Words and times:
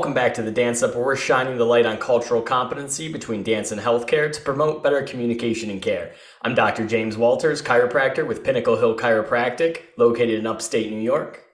Welcome 0.00 0.14
back 0.14 0.32
to 0.32 0.42
the 0.42 0.50
Dance 0.50 0.82
Up, 0.82 0.94
where 0.94 1.04
we're 1.04 1.14
shining 1.14 1.58
the 1.58 1.66
light 1.66 1.84
on 1.84 1.98
cultural 1.98 2.40
competency 2.40 3.12
between 3.12 3.42
dance 3.42 3.70
and 3.70 3.78
healthcare 3.78 4.32
to 4.32 4.40
promote 4.40 4.82
better 4.82 5.02
communication 5.02 5.68
and 5.68 5.82
care. 5.82 6.14
I'm 6.40 6.54
Dr. 6.54 6.86
James 6.86 7.18
Walters, 7.18 7.60
chiropractor 7.60 8.26
with 8.26 8.42
Pinnacle 8.42 8.76
Hill 8.76 8.96
Chiropractic, 8.96 9.82
located 9.98 10.38
in 10.38 10.46
upstate 10.46 10.90
New 10.90 11.02
York. 11.02 11.44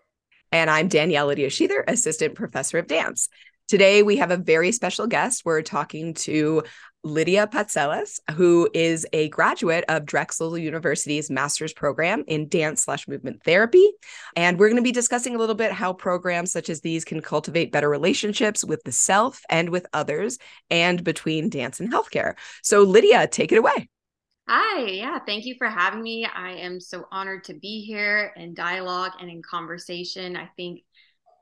And 0.52 0.70
I'm 0.70 0.86
Danielle 0.86 1.26
Lydia 1.26 1.48
Sheather, 1.48 1.82
assistant 1.88 2.36
professor 2.36 2.78
of 2.78 2.86
dance. 2.86 3.28
Today, 3.66 4.04
we 4.04 4.18
have 4.18 4.30
a 4.30 4.36
very 4.36 4.70
special 4.70 5.08
guest. 5.08 5.42
We're 5.44 5.62
talking 5.62 6.14
to 6.14 6.62
Lydia 7.06 7.46
Patselas, 7.46 8.18
who 8.32 8.68
is 8.74 9.06
a 9.12 9.28
graduate 9.28 9.84
of 9.88 10.04
Drexel 10.04 10.58
University's 10.58 11.30
master's 11.30 11.72
program 11.72 12.24
in 12.26 12.48
dance 12.48 12.82
slash 12.82 13.06
movement 13.06 13.44
therapy. 13.44 13.88
And 14.34 14.58
we're 14.58 14.68
going 14.68 14.76
to 14.76 14.82
be 14.82 14.92
discussing 14.92 15.36
a 15.36 15.38
little 15.38 15.54
bit 15.54 15.70
how 15.70 15.92
programs 15.92 16.50
such 16.50 16.68
as 16.68 16.80
these 16.80 17.04
can 17.04 17.22
cultivate 17.22 17.70
better 17.70 17.88
relationships 17.88 18.64
with 18.64 18.82
the 18.82 18.92
self 18.92 19.40
and 19.48 19.70
with 19.70 19.86
others 19.92 20.38
and 20.68 21.02
between 21.04 21.48
dance 21.48 21.78
and 21.78 21.92
healthcare. 21.92 22.34
So, 22.62 22.82
Lydia, 22.82 23.28
take 23.28 23.52
it 23.52 23.58
away. 23.58 23.88
Hi, 24.48 24.82
yeah, 24.86 25.18
thank 25.26 25.44
you 25.44 25.54
for 25.58 25.68
having 25.68 26.02
me. 26.02 26.24
I 26.24 26.52
am 26.52 26.80
so 26.80 27.06
honored 27.10 27.44
to 27.44 27.54
be 27.54 27.84
here 27.84 28.32
in 28.36 28.54
dialogue 28.54 29.12
and 29.20 29.30
in 29.30 29.42
conversation. 29.42 30.36
I 30.36 30.50
think 30.56 30.82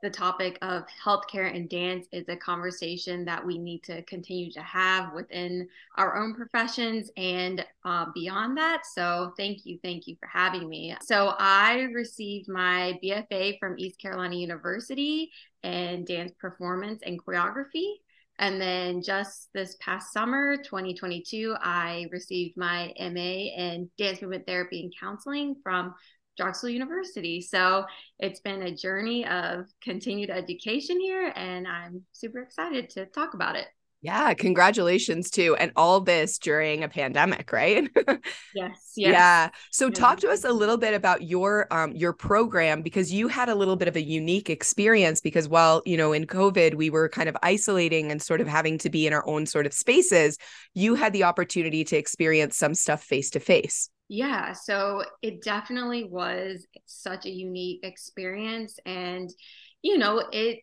the 0.01 0.09
topic 0.09 0.57
of 0.61 0.83
healthcare 1.03 1.53
and 1.55 1.69
dance 1.69 2.05
is 2.11 2.25
a 2.27 2.35
conversation 2.35 3.25
that 3.25 3.45
we 3.45 3.57
need 3.57 3.83
to 3.83 4.01
continue 4.03 4.51
to 4.51 4.61
have 4.61 5.13
within 5.13 5.67
our 5.97 6.17
own 6.21 6.35
professions 6.35 7.09
and 7.17 7.65
uh, 7.85 8.05
beyond 8.13 8.57
that. 8.57 8.83
So, 8.85 9.33
thank 9.37 9.65
you. 9.65 9.79
Thank 9.83 10.07
you 10.07 10.15
for 10.19 10.27
having 10.27 10.69
me. 10.69 10.95
So, 11.01 11.33
I 11.39 11.87
received 11.93 12.49
my 12.49 12.99
BFA 13.03 13.57
from 13.59 13.79
East 13.79 13.99
Carolina 13.99 14.35
University 14.35 15.31
in 15.63 16.05
dance 16.05 16.33
performance 16.39 17.01
and 17.05 17.21
choreography. 17.23 17.93
And 18.37 18.59
then 18.59 19.01
just 19.01 19.49
this 19.53 19.77
past 19.79 20.11
summer, 20.11 20.57
2022, 20.57 21.55
I 21.61 22.07
received 22.11 22.57
my 22.57 22.93
MA 22.99 23.47
in 23.55 23.89
dance 23.97 24.21
movement 24.21 24.45
therapy 24.45 24.81
and 24.81 24.93
counseling 24.99 25.55
from 25.63 25.95
Drexel 26.37 26.69
University. 26.69 27.41
So 27.41 27.85
it's 28.19 28.39
been 28.39 28.61
a 28.63 28.75
journey 28.75 29.25
of 29.25 29.65
continued 29.81 30.29
education 30.29 30.99
here, 30.99 31.31
and 31.35 31.67
I'm 31.67 32.03
super 32.11 32.41
excited 32.41 32.89
to 32.91 33.05
talk 33.05 33.33
about 33.33 33.55
it. 33.55 33.67
Yeah, 34.05 34.35
congratulations 34.35 35.31
too. 35.31 35.55
And 35.55 35.71
all 35.75 35.99
this 35.99 36.37
during 36.37 36.83
a 36.83 36.87
pandemic, 36.87 37.51
right? 37.51 37.89
yes, 38.53 38.91
yes. 38.95 39.11
Yeah. 39.11 39.49
So 39.71 39.89
talk 39.89 40.19
to 40.19 40.29
us 40.29 40.43
a 40.43 40.51
little 40.51 40.77
bit 40.77 40.93
about 40.93 41.23
your 41.23 41.65
um 41.73 41.91
your 41.95 42.13
program 42.13 42.83
because 42.83 43.11
you 43.11 43.27
had 43.29 43.49
a 43.49 43.55
little 43.55 43.75
bit 43.75 43.87
of 43.87 43.95
a 43.95 44.03
unique 44.03 44.51
experience 44.51 45.21
because 45.21 45.49
while, 45.49 45.81
you 45.87 45.97
know, 45.97 46.13
in 46.13 46.27
COVID 46.27 46.75
we 46.75 46.91
were 46.91 47.09
kind 47.09 47.27
of 47.27 47.35
isolating 47.41 48.11
and 48.11 48.21
sort 48.21 48.41
of 48.41 48.47
having 48.47 48.77
to 48.77 48.91
be 48.91 49.07
in 49.07 49.13
our 49.13 49.27
own 49.27 49.47
sort 49.47 49.65
of 49.65 49.73
spaces, 49.73 50.37
you 50.75 50.93
had 50.93 51.11
the 51.11 51.23
opportunity 51.23 51.83
to 51.85 51.97
experience 51.97 52.57
some 52.57 52.75
stuff 52.75 53.01
face 53.01 53.31
to 53.31 53.39
face. 53.39 53.89
Yeah, 54.07 54.53
so 54.53 55.03
it 55.21 55.41
definitely 55.41 56.03
was 56.03 56.67
such 56.85 57.25
a 57.25 57.31
unique 57.31 57.79
experience. 57.83 58.79
And, 58.85 59.33
you 59.81 59.97
know, 59.97 60.23
it 60.31 60.59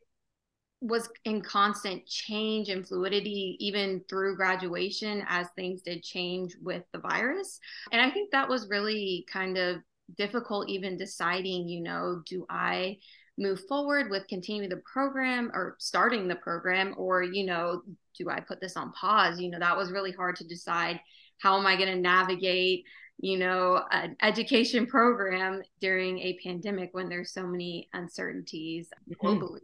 was 0.80 1.08
in 1.25 1.42
constant 1.42 2.06
change 2.06 2.69
and 2.69 2.86
fluidity, 2.86 3.56
even 3.60 4.02
through 4.08 4.36
graduation, 4.36 5.25
as 5.28 5.48
things 5.56 5.82
did 5.82 6.02
change 6.02 6.56
with 6.62 6.84
the 6.92 6.98
virus. 6.98 7.58
And 7.91 8.00
I 8.00 8.10
think 8.10 8.31
that 8.31 8.48
was 8.48 8.69
really 8.69 9.26
kind 9.32 9.58
of 9.58 9.78
difficult, 10.16 10.69
even 10.69 10.97
deciding, 10.97 11.69
you 11.69 11.82
know, 11.82 12.22
do 12.26 12.47
I 12.48 12.98
move 13.38 13.60
forward 13.66 14.10
with 14.10 14.28
continuing 14.28 14.69
the 14.69 14.82
program 14.92 15.50
or 15.54 15.76
starting 15.78 16.28
the 16.28 16.36
program, 16.36 16.94
or, 16.97 17.22
you 17.22 17.47
know, 17.47 17.82
do 18.19 18.28
I 18.28 18.41
put 18.41 18.60
this 18.60 18.76
on 18.76 18.92
pause? 18.92 19.41
You 19.41 19.50
know, 19.50 19.58
that 19.58 19.76
was 19.76 19.91
really 19.91 20.12
hard 20.12 20.36
to 20.36 20.47
decide. 20.47 21.00
How 21.38 21.58
am 21.58 21.66
I 21.66 21.76
going 21.76 21.88
to 21.88 22.00
navigate? 22.00 22.84
You 23.22 23.38
know, 23.38 23.80
an 23.92 24.16
education 24.20 24.84
program 24.84 25.62
during 25.80 26.18
a 26.18 26.36
pandemic 26.44 26.90
when 26.92 27.08
there's 27.08 27.32
so 27.32 27.46
many 27.46 27.88
uncertainties 27.94 28.88
mm-hmm. 29.08 29.26
globally. 29.26 29.60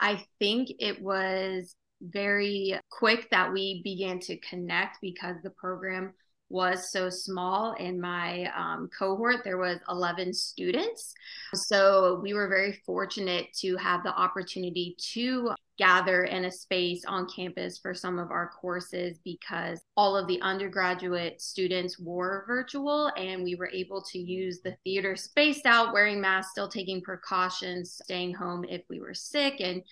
I 0.00 0.24
think 0.38 0.70
it 0.78 1.02
was 1.02 1.74
very 2.00 2.78
quick 2.88 3.28
that 3.30 3.52
we 3.52 3.82
began 3.82 4.20
to 4.20 4.38
connect 4.38 4.98
because 5.02 5.36
the 5.42 5.50
program 5.50 6.14
was 6.48 6.90
so 6.90 7.10
small 7.10 7.74
in 7.74 8.00
my 8.00 8.50
um, 8.56 8.88
cohort 8.96 9.44
there 9.44 9.58
was 9.58 9.78
11 9.88 10.34
students 10.34 11.14
so 11.54 12.18
we 12.24 12.34
were 12.34 12.48
very 12.48 12.72
fortunate 12.84 13.46
to 13.56 13.76
have 13.76 14.02
the 14.02 14.12
opportunity 14.12 14.96
to 14.98 15.52
gather 15.80 16.24
in 16.24 16.44
a 16.44 16.50
space 16.50 17.06
on 17.06 17.26
campus 17.34 17.78
for 17.78 17.94
some 17.94 18.18
of 18.18 18.30
our 18.30 18.50
courses 18.60 19.18
because 19.24 19.80
all 19.96 20.14
of 20.14 20.26
the 20.28 20.38
undergraduate 20.42 21.40
students 21.40 21.98
were 21.98 22.44
virtual 22.46 23.10
and 23.16 23.42
we 23.42 23.54
were 23.54 23.70
able 23.70 24.02
to 24.02 24.18
use 24.18 24.60
the 24.60 24.76
theater 24.84 25.16
spaced 25.16 25.64
out, 25.64 25.94
wearing 25.94 26.20
masks, 26.20 26.50
still 26.50 26.68
taking 26.68 27.00
precautions, 27.00 27.98
staying 28.04 28.34
home 28.34 28.62
if 28.68 28.82
we 28.90 29.00
were 29.00 29.14
sick, 29.14 29.54
and 29.60 29.82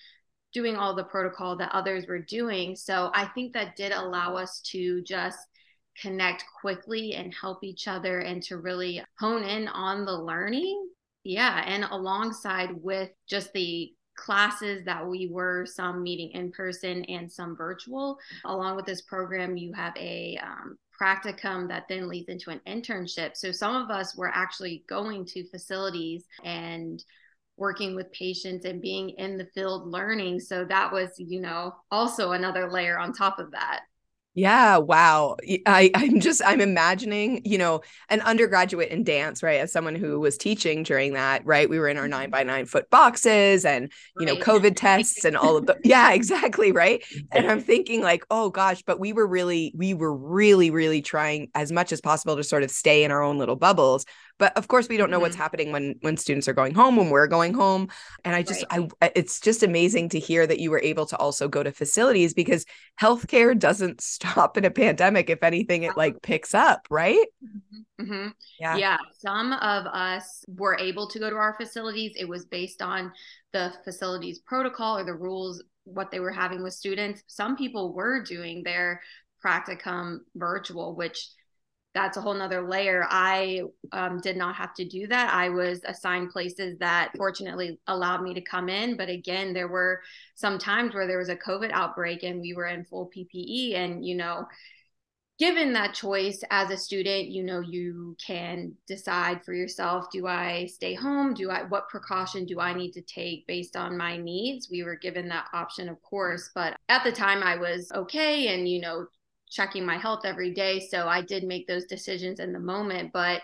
doing 0.52 0.76
all 0.76 0.94
the 0.94 1.04
protocol 1.04 1.56
that 1.56 1.72
others 1.72 2.06
were 2.06 2.20
doing. 2.20 2.76
So 2.76 3.10
I 3.14 3.24
think 3.28 3.54
that 3.54 3.74
did 3.74 3.92
allow 3.92 4.36
us 4.36 4.60
to 4.72 5.02
just 5.04 5.38
connect 6.02 6.44
quickly 6.60 7.14
and 7.14 7.32
help 7.32 7.64
each 7.64 7.88
other 7.88 8.18
and 8.18 8.42
to 8.42 8.58
really 8.58 9.02
hone 9.18 9.42
in 9.42 9.68
on 9.68 10.04
the 10.04 10.12
learning. 10.12 10.86
Yeah, 11.24 11.62
and 11.66 11.84
alongside 11.84 12.72
with 12.74 13.08
just 13.26 13.54
the 13.54 13.90
classes 14.18 14.84
that 14.84 15.06
we 15.06 15.28
were 15.30 15.64
some 15.64 16.02
meeting 16.02 16.30
in 16.32 16.50
person 16.52 17.04
and 17.04 17.30
some 17.30 17.56
virtual. 17.56 18.18
Along 18.44 18.76
with 18.76 18.84
this 18.84 19.02
program, 19.02 19.56
you 19.56 19.72
have 19.72 19.96
a 19.96 20.38
um, 20.42 20.76
practicum 21.00 21.68
that 21.68 21.84
then 21.88 22.08
leads 22.08 22.28
into 22.28 22.50
an 22.50 22.60
internship. 22.66 23.36
So 23.36 23.52
some 23.52 23.76
of 23.76 23.90
us 23.90 24.16
were 24.16 24.30
actually 24.34 24.84
going 24.88 25.24
to 25.26 25.48
facilities 25.48 26.24
and 26.44 27.02
working 27.56 27.94
with 27.94 28.12
patients 28.12 28.64
and 28.64 28.82
being 28.82 29.10
in 29.10 29.38
the 29.38 29.48
field 29.54 29.88
learning. 29.88 30.40
So 30.40 30.64
that 30.64 30.92
was, 30.92 31.10
you 31.18 31.40
know, 31.40 31.74
also 31.90 32.32
another 32.32 32.70
layer 32.70 32.98
on 32.98 33.12
top 33.12 33.38
of 33.38 33.50
that. 33.52 33.80
Yeah, 34.38 34.76
wow. 34.76 35.36
I 35.66 35.90
I'm 35.96 36.20
just 36.20 36.40
I'm 36.46 36.60
imagining, 36.60 37.42
you 37.44 37.58
know, 37.58 37.80
an 38.08 38.20
undergraduate 38.20 38.90
in 38.90 39.02
dance, 39.02 39.42
right? 39.42 39.60
As 39.60 39.72
someone 39.72 39.96
who 39.96 40.20
was 40.20 40.38
teaching 40.38 40.84
during 40.84 41.14
that, 41.14 41.44
right? 41.44 41.68
We 41.68 41.80
were 41.80 41.88
in 41.88 41.96
our 41.96 42.06
9 42.06 42.22
mm-hmm. 42.22 42.30
by 42.30 42.44
9 42.44 42.66
foot 42.66 42.88
boxes 42.88 43.64
and, 43.64 43.90
you 44.18 44.26
know, 44.26 44.36
COVID 44.36 44.76
tests 44.76 45.24
and 45.24 45.36
all 45.36 45.56
of 45.56 45.66
the 45.66 45.76
Yeah, 45.82 46.12
exactly, 46.18 46.70
right? 46.70 47.04
And 47.32 47.50
I'm 47.50 47.60
thinking 47.68 48.00
like, 48.00 48.24
"Oh 48.30 48.50
gosh, 48.50 48.82
but 48.82 49.00
we 49.00 49.12
were 49.12 49.26
really 49.26 49.72
we 49.76 49.92
were 49.92 50.14
really 50.14 50.70
really 50.70 51.02
trying 51.02 51.50
as 51.56 51.72
much 51.72 51.90
as 51.90 52.00
possible 52.00 52.36
to 52.36 52.44
sort 52.44 52.62
of 52.62 52.70
stay 52.70 53.02
in 53.02 53.10
our 53.10 53.22
own 53.22 53.38
little 53.38 53.56
bubbles 53.56 54.04
but 54.38 54.56
of 54.56 54.68
course 54.68 54.88
we 54.88 54.96
don't 54.96 55.10
know 55.10 55.16
mm-hmm. 55.16 55.22
what's 55.22 55.36
happening 55.36 55.72
when 55.72 55.96
when 56.00 56.16
students 56.16 56.48
are 56.48 56.52
going 56.52 56.74
home 56.74 56.96
when 56.96 57.10
we're 57.10 57.26
going 57.26 57.52
home 57.52 57.88
and 58.24 58.34
i 58.34 58.42
just 58.42 58.64
right. 58.72 58.90
i 59.02 59.12
it's 59.14 59.40
just 59.40 59.62
amazing 59.62 60.08
to 60.08 60.18
hear 60.18 60.46
that 60.46 60.60
you 60.60 60.70
were 60.70 60.80
able 60.80 61.06
to 61.06 61.16
also 61.16 61.48
go 61.48 61.62
to 61.62 61.72
facilities 61.72 62.34
because 62.34 62.64
healthcare 63.00 63.58
doesn't 63.58 64.00
stop 64.18 64.56
in 64.56 64.64
a 64.64 64.70
pandemic 64.70 65.28
if 65.28 65.42
anything 65.42 65.82
it 65.82 65.96
like 65.96 66.20
picks 66.22 66.54
up 66.54 66.86
right 66.90 67.26
mm-hmm. 67.44 68.02
Mm-hmm. 68.02 68.28
yeah 68.60 68.76
yeah 68.76 68.96
some 69.18 69.52
of 69.52 69.86
us 69.86 70.44
were 70.48 70.78
able 70.78 71.08
to 71.08 71.18
go 71.18 71.28
to 71.28 71.36
our 71.36 71.54
facilities 71.54 72.12
it 72.16 72.28
was 72.28 72.44
based 72.46 72.80
on 72.80 73.12
the 73.52 73.72
facilities 73.84 74.38
protocol 74.38 74.98
or 74.98 75.04
the 75.04 75.14
rules 75.14 75.62
what 75.84 76.10
they 76.10 76.20
were 76.20 76.30
having 76.30 76.62
with 76.62 76.74
students 76.74 77.22
some 77.26 77.56
people 77.56 77.94
were 77.94 78.22
doing 78.22 78.62
their 78.62 79.00
practicum 79.44 80.18
virtual 80.36 80.94
which 80.94 81.28
that's 81.94 82.16
a 82.16 82.20
whole 82.20 82.34
nother 82.34 82.68
layer. 82.68 83.06
I 83.08 83.62
um, 83.92 84.20
did 84.20 84.36
not 84.36 84.54
have 84.56 84.74
to 84.74 84.84
do 84.84 85.06
that. 85.08 85.32
I 85.32 85.48
was 85.48 85.80
assigned 85.84 86.30
places 86.30 86.78
that 86.78 87.12
fortunately 87.16 87.80
allowed 87.86 88.22
me 88.22 88.34
to 88.34 88.40
come 88.40 88.68
in. 88.68 88.96
But 88.96 89.08
again, 89.08 89.52
there 89.54 89.68
were 89.68 90.02
some 90.34 90.58
times 90.58 90.94
where 90.94 91.06
there 91.06 91.18
was 91.18 91.30
a 91.30 91.36
COVID 91.36 91.70
outbreak 91.72 92.22
and 92.22 92.40
we 92.40 92.52
were 92.54 92.66
in 92.66 92.84
full 92.84 93.10
PPE. 93.16 93.74
And, 93.74 94.04
you 94.04 94.16
know, 94.16 94.46
given 95.38 95.72
that 95.72 95.94
choice 95.94 96.42
as 96.50 96.70
a 96.70 96.76
student, 96.76 97.28
you 97.28 97.42
know, 97.42 97.60
you 97.60 98.16
can 98.24 98.74
decide 98.86 99.42
for 99.44 99.54
yourself 99.54 100.06
do 100.12 100.26
I 100.26 100.66
stay 100.66 100.94
home? 100.94 101.32
Do 101.32 101.50
I, 101.50 101.62
what 101.64 101.88
precaution 101.88 102.44
do 102.44 102.60
I 102.60 102.74
need 102.74 102.92
to 102.92 103.02
take 103.02 103.46
based 103.46 103.76
on 103.76 103.96
my 103.96 104.18
needs? 104.18 104.68
We 104.70 104.82
were 104.82 104.96
given 104.96 105.26
that 105.28 105.46
option, 105.54 105.88
of 105.88 106.02
course. 106.02 106.50
But 106.54 106.76
at 106.90 107.02
the 107.02 107.12
time, 107.12 107.42
I 107.42 107.56
was 107.56 107.90
okay 107.92 108.48
and, 108.48 108.68
you 108.68 108.80
know, 108.80 109.06
checking 109.48 109.84
my 109.84 109.98
health 109.98 110.20
every 110.24 110.52
day. 110.52 110.80
So 110.80 111.08
I 111.08 111.22
did 111.22 111.44
make 111.44 111.66
those 111.66 111.84
decisions 111.84 112.40
in 112.40 112.52
the 112.52 112.58
moment. 112.58 113.12
But 113.12 113.42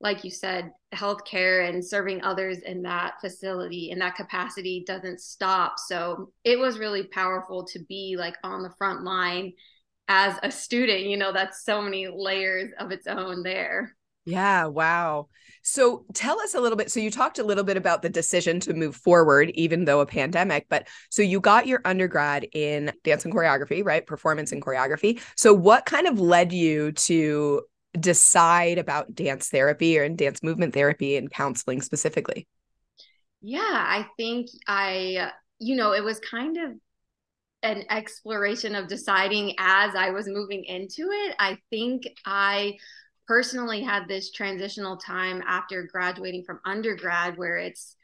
like 0.00 0.24
you 0.24 0.30
said, 0.30 0.72
healthcare 0.94 1.68
and 1.68 1.84
serving 1.84 2.22
others 2.22 2.58
in 2.58 2.82
that 2.82 3.14
facility 3.20 3.90
in 3.90 3.98
that 4.00 4.14
capacity 4.14 4.84
doesn't 4.86 5.20
stop. 5.20 5.78
So 5.78 6.32
it 6.44 6.58
was 6.58 6.78
really 6.78 7.04
powerful 7.04 7.64
to 7.66 7.78
be 7.88 8.16
like 8.18 8.36
on 8.44 8.62
the 8.62 8.74
front 8.76 9.04
line 9.04 9.52
as 10.08 10.38
a 10.42 10.50
student. 10.50 11.00
You 11.00 11.16
know, 11.16 11.32
that's 11.32 11.64
so 11.64 11.80
many 11.80 12.08
layers 12.08 12.72
of 12.78 12.92
its 12.92 13.06
own 13.06 13.42
there. 13.42 13.95
Yeah, 14.26 14.66
wow. 14.66 15.28
So 15.62 16.04
tell 16.12 16.40
us 16.40 16.54
a 16.54 16.60
little 16.60 16.76
bit. 16.76 16.90
So 16.90 16.98
you 16.98 17.10
talked 17.10 17.38
a 17.38 17.44
little 17.44 17.62
bit 17.64 17.76
about 17.76 18.02
the 18.02 18.08
decision 18.08 18.58
to 18.60 18.74
move 18.74 18.96
forward, 18.96 19.50
even 19.54 19.84
though 19.84 20.00
a 20.00 20.06
pandemic. 20.06 20.66
But 20.68 20.88
so 21.10 21.22
you 21.22 21.40
got 21.40 21.68
your 21.68 21.80
undergrad 21.84 22.46
in 22.52 22.92
dance 23.04 23.24
and 23.24 23.32
choreography, 23.32 23.84
right? 23.84 24.04
Performance 24.04 24.50
and 24.50 24.60
choreography. 24.60 25.20
So 25.36 25.54
what 25.54 25.86
kind 25.86 26.08
of 26.08 26.18
led 26.20 26.52
you 26.52 26.92
to 26.92 27.62
decide 27.98 28.78
about 28.78 29.14
dance 29.14 29.48
therapy 29.48 29.98
or 29.98 30.02
in 30.02 30.16
dance 30.16 30.42
movement 30.42 30.74
therapy 30.74 31.16
and 31.16 31.30
counseling 31.30 31.80
specifically? 31.80 32.48
Yeah, 33.42 33.60
I 33.62 34.06
think 34.16 34.48
I, 34.66 35.30
you 35.60 35.76
know, 35.76 35.92
it 35.92 36.02
was 36.02 36.18
kind 36.18 36.56
of 36.56 36.72
an 37.62 37.84
exploration 37.90 38.74
of 38.74 38.88
deciding 38.88 39.54
as 39.58 39.94
I 39.94 40.10
was 40.10 40.26
moving 40.26 40.64
into 40.64 41.10
it. 41.12 41.36
I 41.38 41.58
think 41.70 42.04
I 42.24 42.76
personally 43.26 43.82
had 43.82 44.08
this 44.08 44.30
transitional 44.30 44.96
time 44.96 45.42
after 45.46 45.82
graduating 45.84 46.44
from 46.44 46.60
undergrad 46.64 47.36
where 47.36 47.56
it's 47.56 47.96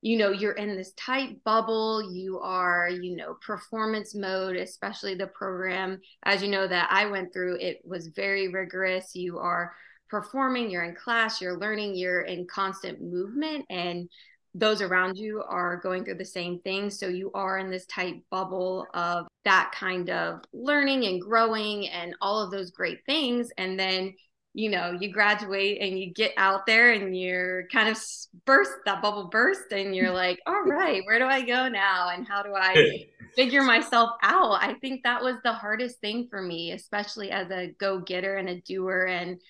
you 0.00 0.16
know 0.18 0.30
you're 0.30 0.52
in 0.52 0.76
this 0.76 0.92
tight 0.94 1.42
bubble 1.44 2.12
you 2.12 2.40
are 2.40 2.88
you 2.88 3.14
know 3.16 3.34
performance 3.44 4.14
mode 4.14 4.56
especially 4.56 5.14
the 5.14 5.26
program. 5.28 6.00
As 6.24 6.42
you 6.42 6.48
know 6.48 6.66
that 6.66 6.88
i 6.90 7.06
went 7.06 7.32
through 7.32 7.56
it 7.56 7.80
was 7.84 8.08
very 8.08 8.48
rigorous. 8.48 9.14
You 9.14 9.38
are 9.38 9.72
performing 10.10 10.70
you're 10.70 10.82
in 10.82 10.94
class 10.94 11.40
you're 11.40 11.58
learning 11.58 11.96
you're 11.96 12.22
in 12.22 12.46
constant 12.46 13.00
movement 13.00 13.64
and 13.70 14.08
those 14.54 14.82
around 14.82 15.16
you 15.16 15.42
are 15.48 15.78
going 15.78 16.04
through 16.04 16.16
the 16.16 16.24
same 16.24 16.60
thing. 16.60 16.90
So 16.90 17.08
you 17.08 17.30
are 17.32 17.58
in 17.58 17.70
this 17.70 17.86
tight 17.86 18.22
bubble 18.30 18.86
of 18.92 19.26
that 19.44 19.72
kind 19.74 20.10
of 20.10 20.40
learning 20.52 21.06
and 21.06 21.20
growing 21.20 21.88
and 21.88 22.14
all 22.20 22.42
of 22.42 22.50
those 22.50 22.70
great 22.70 22.98
things. 23.06 23.50
And 23.56 23.78
then 23.78 24.14
you 24.54 24.70
know 24.70 24.96
you 25.00 25.10
graduate 25.10 25.78
and 25.80 25.98
you 25.98 26.12
get 26.12 26.32
out 26.36 26.66
there 26.66 26.92
and 26.92 27.16
you're 27.16 27.66
kind 27.68 27.88
of 27.88 27.98
burst 28.44 28.72
that 28.84 29.00
bubble 29.00 29.28
burst 29.28 29.72
and 29.72 29.96
you're 29.96 30.10
like 30.12 30.38
all 30.46 30.62
right 30.62 31.02
where 31.06 31.18
do 31.18 31.24
i 31.24 31.40
go 31.42 31.68
now 31.68 32.10
and 32.10 32.26
how 32.28 32.42
do 32.42 32.54
i 32.54 33.06
figure 33.34 33.62
myself 33.62 34.10
out? 34.22 34.62
I 34.62 34.74
think 34.74 35.04
that 35.04 35.22
was 35.22 35.36
the 35.42 35.52
hardest 35.52 36.00
thing 36.00 36.28
for 36.28 36.40
me 36.40 36.72
especially 36.72 37.30
as 37.30 37.50
a 37.50 37.74
go-getter 37.78 38.36
and 38.36 38.48
a 38.48 38.60
doer 38.60 39.06
and 39.06 39.40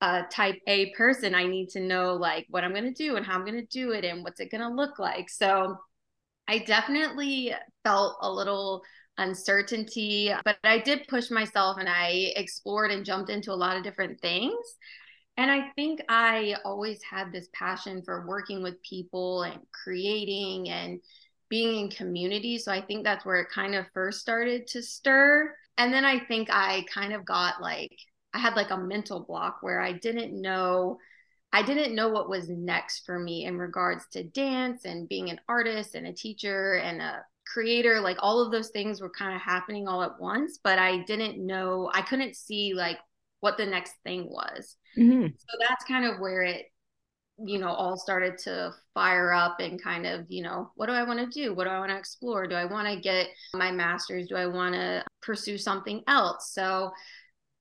a 0.00 0.24
type 0.30 0.58
a 0.66 0.90
person. 0.90 1.34
I 1.34 1.46
need 1.46 1.70
to 1.70 1.80
know 1.80 2.14
like 2.14 2.46
what 2.50 2.64
i'm 2.64 2.72
going 2.72 2.92
to 2.92 3.02
do 3.02 3.16
and 3.16 3.24
how 3.24 3.34
i'm 3.34 3.44
going 3.46 3.60
to 3.60 3.66
do 3.66 3.92
it 3.92 4.04
and 4.04 4.22
what's 4.22 4.40
it 4.40 4.50
going 4.50 4.62
to 4.62 4.74
look 4.74 4.98
like. 4.98 5.30
So 5.30 5.76
i 6.48 6.58
definitely 6.58 7.54
felt 7.84 8.16
a 8.20 8.30
little 8.30 8.82
uncertainty. 9.18 10.32
But 10.44 10.58
I 10.64 10.78
did 10.78 11.08
push 11.08 11.30
myself 11.30 11.78
and 11.78 11.88
I 11.88 12.32
explored 12.36 12.90
and 12.90 13.04
jumped 13.04 13.30
into 13.30 13.52
a 13.52 13.54
lot 13.54 13.76
of 13.76 13.82
different 13.82 14.20
things. 14.20 14.54
And 15.36 15.50
I 15.50 15.70
think 15.76 16.00
I 16.08 16.56
always 16.64 17.02
had 17.02 17.30
this 17.30 17.48
passion 17.52 18.02
for 18.02 18.26
working 18.26 18.62
with 18.62 18.82
people 18.82 19.42
and 19.42 19.60
creating 19.84 20.70
and 20.70 21.00
being 21.48 21.84
in 21.84 21.90
community. 21.90 22.58
So 22.58 22.72
I 22.72 22.80
think 22.80 23.04
that's 23.04 23.24
where 23.24 23.40
it 23.40 23.50
kind 23.50 23.74
of 23.74 23.86
first 23.92 24.20
started 24.20 24.66
to 24.68 24.82
stir. 24.82 25.54
And 25.78 25.92
then 25.92 26.04
I 26.04 26.20
think 26.20 26.48
I 26.50 26.84
kind 26.92 27.12
of 27.12 27.24
got 27.24 27.60
like, 27.60 27.96
I 28.32 28.38
had 28.38 28.56
like 28.56 28.70
a 28.70 28.78
mental 28.78 29.20
block 29.20 29.58
where 29.60 29.80
I 29.80 29.92
didn't 29.92 30.38
know. 30.40 30.98
I 31.52 31.62
didn't 31.62 31.94
know 31.94 32.08
what 32.08 32.28
was 32.28 32.48
next 32.48 33.04
for 33.06 33.18
me 33.18 33.44
in 33.44 33.58
regards 33.58 34.06
to 34.12 34.24
dance 34.24 34.84
and 34.84 35.08
being 35.08 35.30
an 35.30 35.40
artist 35.48 35.94
and 35.94 36.06
a 36.06 36.12
teacher 36.12 36.74
and 36.74 37.00
a 37.00 37.24
creator 37.52 38.00
like 38.00 38.16
all 38.20 38.40
of 38.40 38.50
those 38.50 38.70
things 38.70 39.00
were 39.00 39.10
kind 39.10 39.34
of 39.34 39.40
happening 39.40 39.86
all 39.86 40.02
at 40.02 40.20
once 40.20 40.58
but 40.64 40.78
i 40.78 40.98
didn't 41.04 41.44
know 41.44 41.90
i 41.94 42.02
couldn't 42.02 42.34
see 42.34 42.74
like 42.74 42.98
what 43.40 43.56
the 43.56 43.66
next 43.66 43.94
thing 44.02 44.28
was. 44.28 44.76
Mm-hmm. 44.98 45.26
so 45.26 45.58
that's 45.68 45.84
kind 45.84 46.04
of 46.04 46.18
where 46.20 46.42
it 46.42 46.66
you 47.38 47.58
know 47.58 47.68
all 47.68 47.98
started 47.98 48.38
to 48.38 48.72
fire 48.94 49.30
up 49.30 49.60
and 49.60 49.82
kind 49.82 50.06
of 50.06 50.24
you 50.30 50.42
know 50.42 50.70
what 50.74 50.86
do 50.86 50.92
i 50.92 51.02
want 51.02 51.18
to 51.20 51.26
do? 51.26 51.54
What 51.54 51.64
do 51.64 51.70
i 51.70 51.78
want 51.78 51.90
to 51.90 51.98
explore? 51.98 52.46
Do 52.46 52.54
i 52.54 52.64
want 52.64 52.88
to 52.88 53.00
get 53.00 53.28
my 53.54 53.70
master's? 53.70 54.26
Do 54.28 54.36
i 54.36 54.46
want 54.46 54.74
to 54.74 55.04
pursue 55.22 55.58
something 55.58 56.02
else? 56.08 56.52
So 56.52 56.90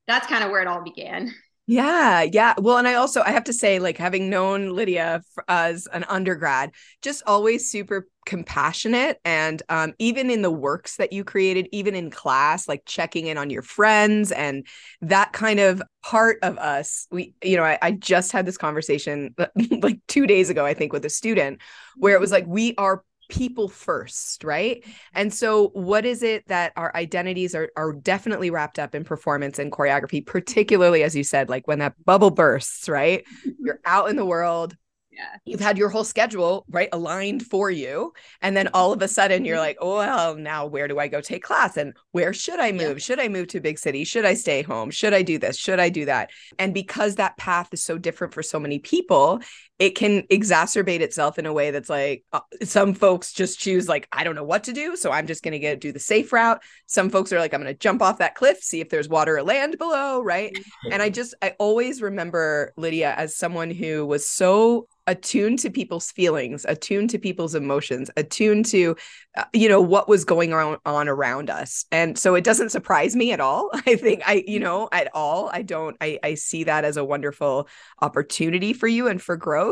that's 0.08 0.28
kind 0.28 0.44
of 0.44 0.52
where 0.52 0.62
it 0.62 0.68
all 0.68 0.84
began 0.84 1.34
yeah, 1.68 2.22
yeah. 2.22 2.54
Well, 2.60 2.78
and 2.78 2.88
I 2.88 2.94
also 2.94 3.22
I 3.24 3.32
have 3.32 3.46
to 3.46 3.54
say 3.54 3.80
like 3.80 3.98
having 3.98 4.30
known 4.30 4.70
Lydia 4.76 5.22
as 5.48 5.88
an 5.88 6.04
undergrad, 6.08 6.72
just 7.02 7.24
always 7.26 7.70
super 7.72 8.08
compassionate 8.26 9.20
and 9.24 9.62
um, 9.70 9.94
even 10.00 10.30
in 10.30 10.42
the 10.42 10.52
works 10.52 10.98
that 10.98 11.14
you 11.14 11.24
created 11.24 11.68
even 11.72 11.94
in 11.94 12.10
class 12.10 12.68
like 12.68 12.82
checking 12.86 13.28
in 13.28 13.38
on 13.38 13.52
your 13.52 13.62
friends 13.62 14.32
and 14.32 14.66
that 15.02 15.32
kind 15.32 15.60
of 15.60 15.80
part 16.04 16.40
of 16.42 16.58
us 16.58 17.06
we 17.12 17.36
you 17.44 17.56
know 17.56 17.64
I, 17.64 17.78
I 17.84 17.92
just 17.92 18.32
had 18.32 18.48
this 18.48 18.58
conversation 18.58 19.36
like 19.82 20.00
two 20.08 20.26
days 20.26 20.50
ago 20.50 20.66
i 20.66 20.74
think 20.74 20.92
with 20.92 21.06
a 21.06 21.10
student 21.10 21.62
where 21.98 22.16
it 22.16 22.20
was 22.20 22.32
like 22.32 22.48
we 22.48 22.74
are 22.80 23.04
people 23.30 23.68
first, 23.68 24.44
right? 24.44 24.84
And 25.14 25.34
so 25.34 25.70
what 25.70 26.06
is 26.06 26.24
it 26.24 26.48
that 26.48 26.74
our 26.76 26.96
identities 26.96 27.56
are 27.56 27.70
are 27.76 27.94
definitely 27.94 28.50
wrapped 28.50 28.80
up 28.80 28.96
in 28.96 29.04
performance 29.04 29.60
and 29.60 29.72
choreography, 29.72 30.26
particularly 30.26 31.04
as 31.04 31.16
you 31.16 31.24
said, 31.24 31.50
like 31.50 31.68
when 31.68 31.80
that 31.80 31.94
bubble 32.06 32.32
bursts, 32.32 32.90
right? 32.90 33.24
Mm-hmm. 33.26 33.66
You're 33.66 33.80
out 33.86 34.10
in 34.10 34.16
the 34.16 34.26
world, 34.26 34.76
yeah. 35.16 35.38
You've 35.46 35.62
had 35.62 35.78
your 35.78 35.90
whole 35.90 36.04
schedule, 36.04 36.66
right, 36.70 36.90
aligned 36.92 37.44
for 37.44 37.72
you. 37.72 38.12
And 38.42 38.56
then 38.56 38.70
all 38.74 38.92
of 38.92 39.02
a 39.02 39.08
sudden 39.08 39.46
you're 39.46 39.56
mm-hmm. 39.56 39.62
like, 39.62 39.78
oh, 39.80 39.98
well, 39.98 40.36
now 40.36 40.66
where 40.66 40.88
do 40.88 41.00
I 41.00 41.08
go 41.08 41.22
take 41.22 41.44
class? 41.44 41.78
And 41.78 41.94
where 42.12 42.34
should 42.34 42.60
I 42.60 42.72
move? 42.72 42.98
Yeah. 42.98 43.04
Should 43.04 43.20
I 43.20 43.30
move 43.30 43.48
to 43.50 43.60
a 43.60 43.62
big 43.62 43.80
city? 43.80 44.04
Should 44.04 44.26
I 44.26 44.34
stay 44.34 44.62
home? 44.62 44.92
Should 44.92 45.14
I 45.14 45.22
do 45.22 45.38
this? 45.38 45.58
Should 45.58 45.80
I 45.80 45.90
do 45.90 46.06
that? 46.06 46.32
And 46.60 46.74
because 46.74 47.16
that 47.16 47.38
path 47.38 47.70
is 47.72 47.84
so 47.84 47.98
different 47.98 48.34
for 48.34 48.44
so 48.44 48.60
many 48.60 48.80
people, 48.80 49.40
it 49.78 49.92
can 49.92 50.22
exacerbate 50.24 51.02
itself 51.02 51.38
in 51.38 51.46
a 51.46 51.52
way 51.52 51.72
that's 51.72 51.90
like 51.90 52.24
uh, 52.32 52.40
some 52.64 52.94
folks 52.94 53.34
just 53.34 53.60
choose 53.60 53.90
like 53.90 54.08
i 54.12 54.24
don't 54.24 54.36
know 54.36 54.44
what 54.44 54.64
to 54.64 54.74
do 54.74 54.96
so 54.96 55.12
i'm 55.12 55.28
just 55.28 55.44
going 55.44 55.52
to 55.52 55.60
get 55.60 55.82
do 55.82 55.92
the 55.92 56.00
safe 56.00 56.32
route. 56.32 56.62
Some 56.88 57.10
folks 57.10 57.34
are 57.34 57.40
like 57.40 57.54
i'm 57.54 57.62
going 57.62 57.74
to 57.74 57.78
jump 57.78 58.02
off 58.02 58.20
that 58.20 58.36
cliff 58.36 58.60
see 58.62 58.80
if 58.80 58.90
there's 58.90 59.10
water 59.10 59.38
or 59.38 59.44
land 59.44 59.78
below 59.78 60.22
right? 60.22 60.58
And 60.92 61.02
i 61.02 61.10
just 61.10 61.34
i 61.42 61.56
always 61.60 62.02
remember 62.02 62.74
lydia 62.78 63.14
as 63.18 63.36
someone 63.36 63.72
who 63.72 64.06
was 64.06 64.28
so 64.28 64.88
attuned 65.08 65.60
to 65.60 65.70
people's 65.70 66.12
feelings 66.12 66.66
attuned 66.68 67.12
to 67.12 67.20
people's 67.20 67.54
emotions 67.54 68.10
attuned 68.18 68.66
to 68.66 68.96
uh, 69.38 69.44
you 69.54 69.70
know 69.70 69.82
what 69.82 70.08
was 70.08 70.26
going 70.26 70.54
on, 70.54 70.78
on 70.86 71.08
around 71.08 71.50
us. 71.50 71.86
And 71.92 72.18
so 72.18 72.36
it 72.36 72.44
doesn't 72.44 72.70
surprise 72.70 73.16
me 73.16 73.32
at 73.32 73.40
all. 73.40 73.70
I 73.86 73.96
think 73.96 74.22
i 74.26 74.44
you 74.48 74.60
know 74.60 74.90
at 74.92 75.10
all. 75.14 75.50
I 75.52 75.62
don't 75.62 75.96
i 76.02 76.20
i 76.24 76.34
see 76.36 76.64
that 76.64 76.86
as 76.86 76.98
a 76.98 77.06
wonderful 77.06 77.68
opportunity 78.02 78.74
for 78.74 78.88
you 78.88 79.08
and 79.08 79.22
for 79.22 79.36
growth 79.36 79.65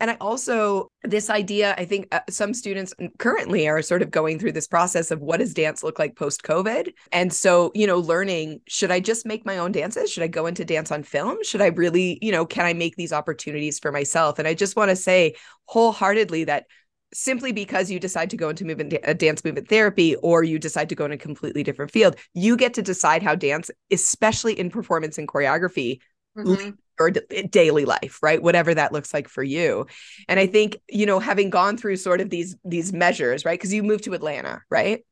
and 0.00 0.10
i 0.10 0.16
also 0.20 0.90
this 1.04 1.30
idea 1.30 1.74
i 1.78 1.84
think 1.84 2.08
uh, 2.12 2.20
some 2.28 2.52
students 2.52 2.94
currently 3.18 3.68
are 3.68 3.82
sort 3.82 4.02
of 4.02 4.10
going 4.10 4.38
through 4.38 4.52
this 4.52 4.66
process 4.66 5.10
of 5.10 5.20
what 5.20 5.38
does 5.38 5.54
dance 5.54 5.82
look 5.82 5.98
like 5.98 6.16
post 6.16 6.42
covid 6.42 6.92
and 7.12 7.32
so 7.32 7.70
you 7.74 7.86
know 7.86 7.98
learning 7.98 8.60
should 8.68 8.90
i 8.90 9.00
just 9.00 9.26
make 9.26 9.46
my 9.46 9.58
own 9.58 9.72
dances? 9.72 10.10
Should 10.10 10.22
i 10.22 10.28
go 10.28 10.46
into 10.46 10.64
dance 10.64 10.90
on 10.90 11.02
film? 11.02 11.38
Should 11.42 11.62
i 11.62 11.68
really 11.68 12.18
you 12.20 12.32
know 12.32 12.44
can 12.44 12.66
i 12.66 12.72
make 12.72 12.96
these 12.96 13.12
opportunities 13.12 13.78
for 13.78 13.92
myself? 13.92 14.38
And 14.38 14.48
i 14.48 14.54
just 14.54 14.76
want 14.76 14.90
to 14.90 14.96
say 14.96 15.34
wholeheartedly 15.66 16.44
that 16.44 16.66
simply 17.14 17.52
because 17.52 17.90
you 17.90 18.00
decide 18.00 18.30
to 18.30 18.36
go 18.36 18.48
into 18.48 18.64
movement 18.64 18.94
a 19.04 19.14
dance 19.14 19.44
movement 19.44 19.68
therapy 19.68 20.16
or 20.16 20.42
you 20.42 20.58
decide 20.58 20.88
to 20.88 20.94
go 20.94 21.04
in 21.04 21.12
a 21.12 21.16
completely 21.16 21.62
different 21.62 21.90
field 21.90 22.16
you 22.34 22.56
get 22.56 22.74
to 22.74 22.82
decide 22.82 23.22
how 23.22 23.34
dance 23.34 23.70
especially 23.92 24.58
in 24.58 24.70
performance 24.70 25.16
and 25.16 25.28
choreography 25.28 26.00
mm-hmm. 26.36 26.70
Or 26.98 27.10
d- 27.10 27.20
daily 27.50 27.84
life 27.84 28.18
right 28.22 28.42
whatever 28.42 28.74
that 28.74 28.92
looks 28.92 29.12
like 29.12 29.28
for 29.28 29.42
you 29.42 29.86
and 30.28 30.40
i 30.40 30.46
think 30.46 30.76
you 30.88 31.06
know 31.06 31.18
having 31.18 31.50
gone 31.50 31.76
through 31.76 31.96
sort 31.96 32.20
of 32.20 32.30
these 32.30 32.56
these 32.64 32.92
measures 32.92 33.44
right 33.44 33.58
because 33.58 33.72
you 33.72 33.82
moved 33.82 34.04
to 34.04 34.14
atlanta 34.14 34.62
right 34.70 35.04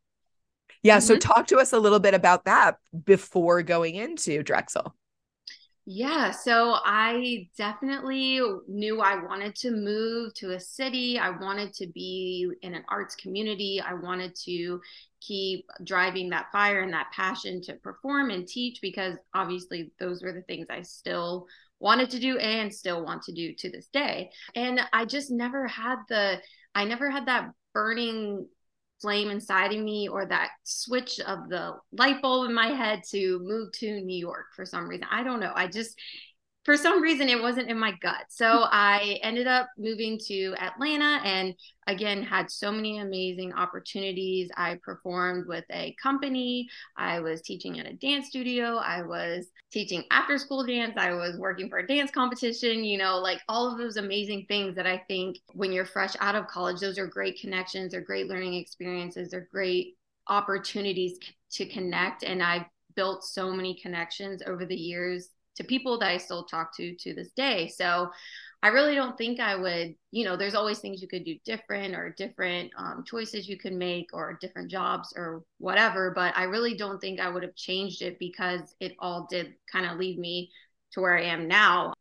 yeah 0.82 0.98
mm-hmm. 0.98 1.06
so 1.06 1.16
talk 1.16 1.46
to 1.46 1.58
us 1.58 1.72
a 1.72 1.78
little 1.78 2.00
bit 2.00 2.14
about 2.14 2.44
that 2.44 2.76
before 3.04 3.62
going 3.62 3.94
into 3.94 4.42
drexel 4.42 4.94
yeah, 5.86 6.30
so 6.30 6.76
I 6.82 7.50
definitely 7.58 8.40
knew 8.66 9.02
I 9.02 9.22
wanted 9.22 9.54
to 9.56 9.70
move 9.70 10.32
to 10.36 10.52
a 10.52 10.60
city. 10.60 11.18
I 11.18 11.28
wanted 11.28 11.74
to 11.74 11.86
be 11.88 12.50
in 12.62 12.74
an 12.74 12.84
arts 12.88 13.14
community. 13.14 13.82
I 13.86 13.92
wanted 13.92 14.34
to 14.46 14.80
keep 15.20 15.66
driving 15.84 16.30
that 16.30 16.50
fire 16.52 16.80
and 16.80 16.92
that 16.94 17.12
passion 17.12 17.60
to 17.62 17.74
perform 17.74 18.30
and 18.30 18.48
teach 18.48 18.80
because 18.80 19.16
obviously 19.34 19.92
those 19.98 20.22
were 20.22 20.32
the 20.32 20.42
things 20.42 20.68
I 20.70 20.80
still 20.82 21.46
wanted 21.84 22.08
to 22.10 22.18
do 22.18 22.38
and 22.38 22.74
still 22.74 23.04
want 23.04 23.22
to 23.22 23.32
do 23.32 23.54
to 23.58 23.70
this 23.70 23.88
day. 23.92 24.30
And 24.56 24.80
I 24.92 25.04
just 25.04 25.30
never 25.30 25.68
had 25.68 25.96
the 26.08 26.40
I 26.74 26.84
never 26.84 27.10
had 27.10 27.26
that 27.26 27.50
burning 27.74 28.48
flame 29.02 29.30
inside 29.30 29.72
of 29.72 29.80
me 29.80 30.08
or 30.08 30.24
that 30.24 30.48
switch 30.64 31.20
of 31.20 31.50
the 31.50 31.74
light 31.92 32.22
bulb 32.22 32.48
in 32.48 32.54
my 32.54 32.68
head 32.68 33.02
to 33.10 33.38
move 33.42 33.70
to 33.72 34.00
New 34.00 34.18
York 34.18 34.46
for 34.56 34.64
some 34.64 34.88
reason. 34.88 35.06
I 35.10 35.22
don't 35.22 35.40
know. 35.40 35.52
I 35.54 35.66
just 35.66 35.94
for 36.64 36.76
some 36.76 37.02
reason 37.02 37.28
it 37.28 37.40
wasn't 37.40 37.68
in 37.68 37.78
my 37.78 37.92
gut. 38.00 38.24
So 38.28 38.50
hmm. 38.50 38.68
I 38.70 39.18
ended 39.22 39.46
up 39.46 39.68
moving 39.78 40.18
to 40.26 40.54
Atlanta 40.58 41.20
and 41.24 41.54
again 41.86 42.22
had 42.22 42.50
so 42.50 42.72
many 42.72 42.98
amazing 42.98 43.52
opportunities. 43.52 44.50
I 44.56 44.78
performed 44.82 45.46
with 45.46 45.64
a 45.70 45.94
company, 46.02 46.68
I 46.96 47.20
was 47.20 47.42
teaching 47.42 47.78
at 47.78 47.86
a 47.86 47.92
dance 47.92 48.28
studio, 48.28 48.76
I 48.76 49.02
was 49.02 49.48
teaching 49.70 50.04
after 50.10 50.38
school 50.38 50.64
dance, 50.64 50.94
I 50.96 51.12
was 51.12 51.36
working 51.36 51.68
for 51.68 51.78
a 51.78 51.86
dance 51.86 52.10
competition, 52.10 52.84
you 52.84 52.96
know, 52.96 53.18
like 53.18 53.40
all 53.48 53.70
of 53.70 53.78
those 53.78 53.96
amazing 53.96 54.46
things 54.48 54.74
that 54.76 54.86
I 54.86 55.02
think 55.08 55.38
when 55.52 55.72
you're 55.72 55.84
fresh 55.84 56.14
out 56.20 56.34
of 56.34 56.46
college, 56.46 56.80
those 56.80 56.98
are 56.98 57.06
great 57.06 57.38
connections, 57.40 57.92
they're 57.92 58.00
great 58.00 58.28
learning 58.28 58.54
experiences, 58.54 59.30
they're 59.30 59.48
great 59.52 59.96
opportunities 60.28 61.18
to 61.52 61.66
connect. 61.66 62.22
And 62.24 62.42
I've 62.42 62.64
built 62.96 63.24
so 63.24 63.52
many 63.52 63.74
connections 63.74 64.42
over 64.46 64.64
the 64.64 64.76
years 64.76 65.30
to 65.56 65.64
people 65.64 65.98
that 65.98 66.10
I 66.10 66.18
still 66.18 66.44
talk 66.44 66.76
to 66.76 66.94
to 66.94 67.14
this 67.14 67.30
day. 67.32 67.68
So 67.68 68.10
I 68.62 68.68
really 68.68 68.94
don't 68.94 69.18
think 69.18 69.40
I 69.40 69.56
would, 69.56 69.94
you 70.10 70.24
know, 70.24 70.36
there's 70.36 70.54
always 70.54 70.78
things 70.78 71.02
you 71.02 71.08
could 71.08 71.24
do 71.24 71.36
different 71.44 71.94
or 71.94 72.14
different 72.16 72.70
um, 72.78 73.04
choices 73.06 73.46
you 73.46 73.58
could 73.58 73.74
make 73.74 74.08
or 74.14 74.38
different 74.40 74.70
jobs 74.70 75.12
or 75.16 75.44
whatever. 75.58 76.12
But 76.14 76.34
I 76.34 76.44
really 76.44 76.74
don't 76.74 76.98
think 76.98 77.20
I 77.20 77.28
would 77.28 77.42
have 77.42 77.54
changed 77.54 78.00
it 78.00 78.18
because 78.18 78.74
it 78.80 78.96
all 78.98 79.26
did 79.30 79.54
kind 79.70 79.84
of 79.84 79.98
lead 79.98 80.18
me 80.18 80.50
to 80.92 81.00
where 81.02 81.16
I 81.16 81.24
am 81.24 81.46
now. 81.46 81.92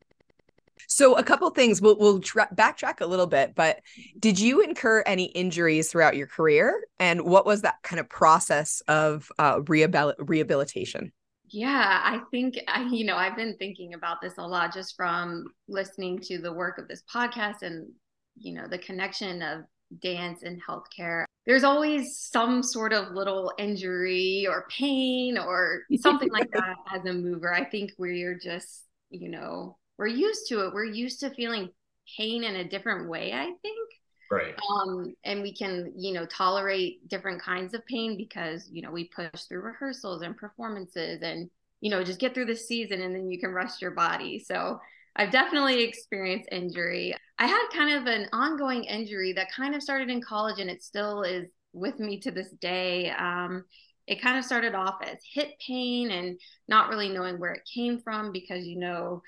So 0.87 1.17
a 1.17 1.23
couple 1.23 1.49
things 1.49 1.81
we'll 1.81 1.97
we'll 1.97 2.19
tra- 2.19 2.49
backtrack 2.53 3.01
a 3.01 3.05
little 3.05 3.27
bit, 3.27 3.55
but 3.55 3.81
did 4.19 4.39
you 4.39 4.61
incur 4.61 5.03
any 5.05 5.25
injuries 5.25 5.91
throughout 5.91 6.15
your 6.15 6.27
career, 6.27 6.83
and 6.99 7.21
what 7.23 7.45
was 7.45 7.61
that 7.61 7.75
kind 7.83 7.99
of 7.99 8.09
process 8.09 8.81
of 8.87 9.29
uh, 9.37 9.59
rehabil- 9.59 10.15
rehabilitation? 10.17 11.11
Yeah, 11.53 12.01
I 12.03 12.19
think 12.31 12.55
I, 12.67 12.83
you 12.91 13.05
know, 13.05 13.15
I've 13.15 13.37
been 13.37 13.55
thinking 13.57 13.93
about 13.93 14.21
this 14.21 14.33
a 14.37 14.45
lot 14.45 14.73
just 14.73 14.95
from 14.97 15.45
listening 15.69 16.19
to 16.23 16.39
the 16.39 16.51
work 16.51 16.77
of 16.79 16.87
this 16.87 17.03
podcast 17.13 17.61
and, 17.61 17.89
you 18.35 18.53
know, 18.53 18.67
the 18.67 18.79
connection 18.79 19.41
of 19.41 19.61
dance 20.01 20.41
and 20.41 20.59
healthcare. 20.67 21.25
There's 21.45 21.63
always 21.63 22.17
some 22.17 22.63
sort 22.63 22.91
of 22.93 23.13
little 23.13 23.53
injury 23.59 24.47
or 24.49 24.65
pain 24.69 25.37
or 25.37 25.83
something 25.99 26.31
like 26.31 26.51
that 26.51 26.75
as 26.93 27.05
a 27.05 27.13
mover. 27.13 27.53
I 27.53 27.65
think 27.65 27.91
we're 27.97 28.37
just, 28.37 28.85
you 29.11 29.29
know, 29.29 29.77
we're 29.97 30.07
used 30.07 30.47
to 30.49 30.65
it. 30.65 30.73
We're 30.73 30.85
used 30.85 31.19
to 31.19 31.29
feeling 31.29 31.69
pain 32.17 32.43
in 32.43 32.55
a 32.55 32.67
different 32.67 33.09
way, 33.09 33.31
I 33.31 33.51
think 33.61 33.89
right. 34.31 34.55
Um 34.79 35.13
and 35.23 35.41
we 35.41 35.53
can 35.53 35.93
you 35.95 36.13
know 36.13 36.25
tolerate 36.25 37.07
different 37.07 37.41
kinds 37.41 37.73
of 37.73 37.85
pain 37.85 38.17
because 38.17 38.69
you 38.71 38.81
know 38.81 38.91
we 38.91 39.09
push 39.15 39.43
through 39.47 39.61
rehearsals 39.61 40.21
and 40.21 40.37
performances 40.37 41.21
and 41.21 41.49
you 41.81 41.89
know 41.89 42.03
just 42.03 42.19
get 42.19 42.33
through 42.33 42.45
the 42.45 42.55
season 42.55 43.01
and 43.01 43.15
then 43.15 43.29
you 43.29 43.39
can 43.39 43.53
rest 43.53 43.81
your 43.81 43.91
body. 43.91 44.39
So 44.39 44.79
i've 45.15 45.31
definitely 45.31 45.83
experienced 45.83 46.49
injury. 46.51 47.15
I 47.37 47.47
had 47.47 47.67
kind 47.73 47.95
of 47.95 48.05
an 48.07 48.27
ongoing 48.33 48.83
injury 48.85 49.33
that 49.33 49.51
kind 49.51 49.75
of 49.75 49.83
started 49.83 50.09
in 50.09 50.21
college 50.21 50.59
and 50.59 50.69
it 50.69 50.83
still 50.83 51.23
is 51.23 51.49
with 51.73 51.99
me 51.99 52.19
to 52.21 52.31
this 52.31 52.49
day. 52.61 53.11
Um 53.11 53.65
it 54.07 54.21
kind 54.21 54.37
of 54.37 54.43
started 54.43 54.75
off 54.75 54.97
as 55.01 55.17
hip 55.33 55.49
pain 55.65 56.11
and 56.11 56.39
not 56.67 56.89
really 56.89 57.09
knowing 57.09 57.39
where 57.39 57.53
it 57.53 57.67
came 57.73 57.99
from 57.99 58.31
because 58.31 58.65
you 58.65 58.77
know 58.77 59.21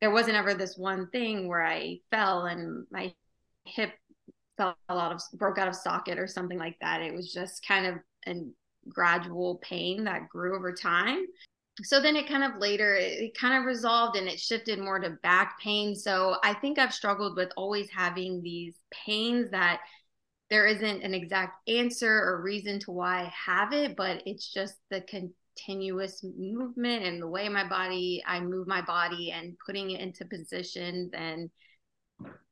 there 0.00 0.10
wasn't 0.10 0.36
ever 0.36 0.54
this 0.54 0.76
one 0.76 1.08
thing 1.10 1.48
where 1.48 1.64
i 1.64 1.98
fell 2.10 2.46
and 2.46 2.86
my 2.90 3.12
hip 3.64 3.92
fell 4.58 4.76
out 4.90 5.12
of 5.12 5.22
broke 5.34 5.56
out 5.56 5.68
of 5.68 5.74
socket 5.74 6.18
or 6.18 6.26
something 6.26 6.58
like 6.58 6.76
that. 6.82 7.00
It 7.00 7.14
was 7.14 7.32
just 7.32 7.66
kind 7.66 7.86
of 7.86 7.94
a 8.26 8.42
gradual 8.88 9.56
pain 9.62 10.04
that 10.04 10.28
grew 10.28 10.54
over 10.54 10.72
time. 10.72 11.24
So 11.84 12.00
then 12.00 12.16
it 12.16 12.28
kind 12.28 12.42
of 12.42 12.60
later 12.60 12.96
it 12.96 13.38
kind 13.38 13.56
of 13.56 13.64
resolved 13.64 14.16
and 14.16 14.28
it 14.28 14.40
shifted 14.40 14.78
more 14.78 14.98
to 14.98 15.10
back 15.22 15.60
pain. 15.60 15.94
So 15.94 16.36
I 16.42 16.54
think 16.54 16.78
I've 16.78 16.92
struggled 16.92 17.36
with 17.36 17.50
always 17.56 17.88
having 17.90 18.42
these 18.42 18.74
pains 18.90 19.50
that 19.52 19.80
there 20.50 20.66
isn't 20.66 21.02
an 21.02 21.14
exact 21.14 21.68
answer 21.68 22.10
or 22.10 22.42
reason 22.42 22.80
to 22.80 22.90
why 22.90 23.22
I 23.22 23.32
have 23.46 23.72
it, 23.72 23.96
but 23.96 24.22
it's 24.26 24.52
just 24.52 24.74
the 24.90 25.02
continuous 25.02 26.24
movement 26.36 27.04
and 27.04 27.22
the 27.22 27.28
way 27.28 27.48
my 27.48 27.68
body 27.68 28.22
I 28.26 28.40
move 28.40 28.66
my 28.66 28.82
body 28.82 29.30
and 29.30 29.56
putting 29.64 29.90
it 29.90 30.00
into 30.00 30.24
positions 30.24 31.12
and 31.12 31.50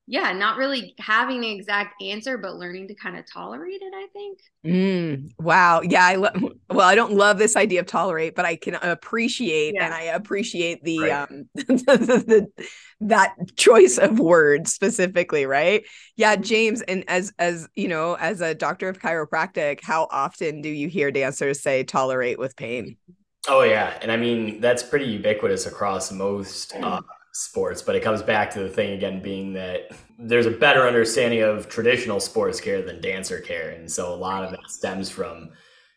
yeah, 0.09 0.33
not 0.33 0.57
really 0.57 0.95
having 0.99 1.41
the 1.41 1.51
exact 1.51 2.01
answer, 2.01 2.39
but 2.39 2.55
learning 2.55 2.87
to 2.89 2.95
kind 2.95 3.19
of 3.19 3.25
tolerate 3.31 3.81
it, 3.83 3.93
I 3.93 4.07
think. 4.13 4.39
Mm, 4.65 5.33
wow. 5.41 5.81
Yeah. 5.81 6.05
I 6.05 6.15
love, 6.15 6.37
well, 6.71 6.87
I 6.87 6.95
don't 6.95 7.15
love 7.15 7.39
this 7.39 7.57
idea 7.57 7.81
of 7.81 7.87
tolerate, 7.87 8.37
but 8.37 8.45
I 8.45 8.55
can 8.55 8.77
appreciate 8.77 9.75
yeah. 9.75 9.85
and 9.85 9.93
I 9.95 10.03
appreciate 10.03 10.85
the, 10.85 11.01
right. 11.01 11.11
um, 11.11 11.49
the, 11.55 12.47
the, 12.57 12.65
that 13.01 13.35
choice 13.57 13.99
of 13.99 14.21
words 14.21 14.73
specifically. 14.73 15.45
Right. 15.45 15.85
Yeah. 16.15 16.35
Mm-hmm. 16.35 16.43
James. 16.43 16.83
And 16.83 17.03
as, 17.09 17.33
as, 17.41 17.67
you 17.75 17.89
know, 17.89 18.15
as 18.15 18.41
a 18.41 18.55
doctor 18.55 18.89
of 18.89 19.01
chiropractic, 19.01 19.81
how 19.83 20.07
often 20.13 20.63
do 20.63 20.69
you 20.69 20.89
hear 20.89 21.11
dancers 21.11 21.61
say 21.61 21.83
tolerate 21.83 22.39
with 22.39 22.55
pain? 22.55 22.97
Oh 23.49 23.63
yeah. 23.63 23.99
And 24.03 24.13
I 24.13 24.17
mean, 24.17 24.61
that's 24.61 24.85
pretty 24.85 25.07
ubiquitous 25.07 25.67
across 25.67 26.13
most, 26.13 26.77
uh, 26.77 27.01
sports, 27.37 27.83
but 27.83 27.95
it 27.95 28.03
comes 28.03 28.23
back 28.23 28.51
to 28.51 28.61
the 28.61 28.69
thing 28.69 28.93
again 28.93 29.21
being 29.21 29.53
that 29.53 29.91
there's 30.19 30.47
a 30.47 30.51
better 30.51 30.87
understanding 30.87 31.43
of 31.43 31.69
traditional 31.69 32.19
sports 32.19 32.61
care 32.61 32.81
than 32.81 33.01
dancer 33.01 33.41
care. 33.41 33.71
And 33.71 33.91
so 33.91 34.13
a 34.13 34.17
lot 34.17 34.43
of 34.43 34.51
that 34.53 34.71
stems 34.71 35.11
from, 35.11 35.51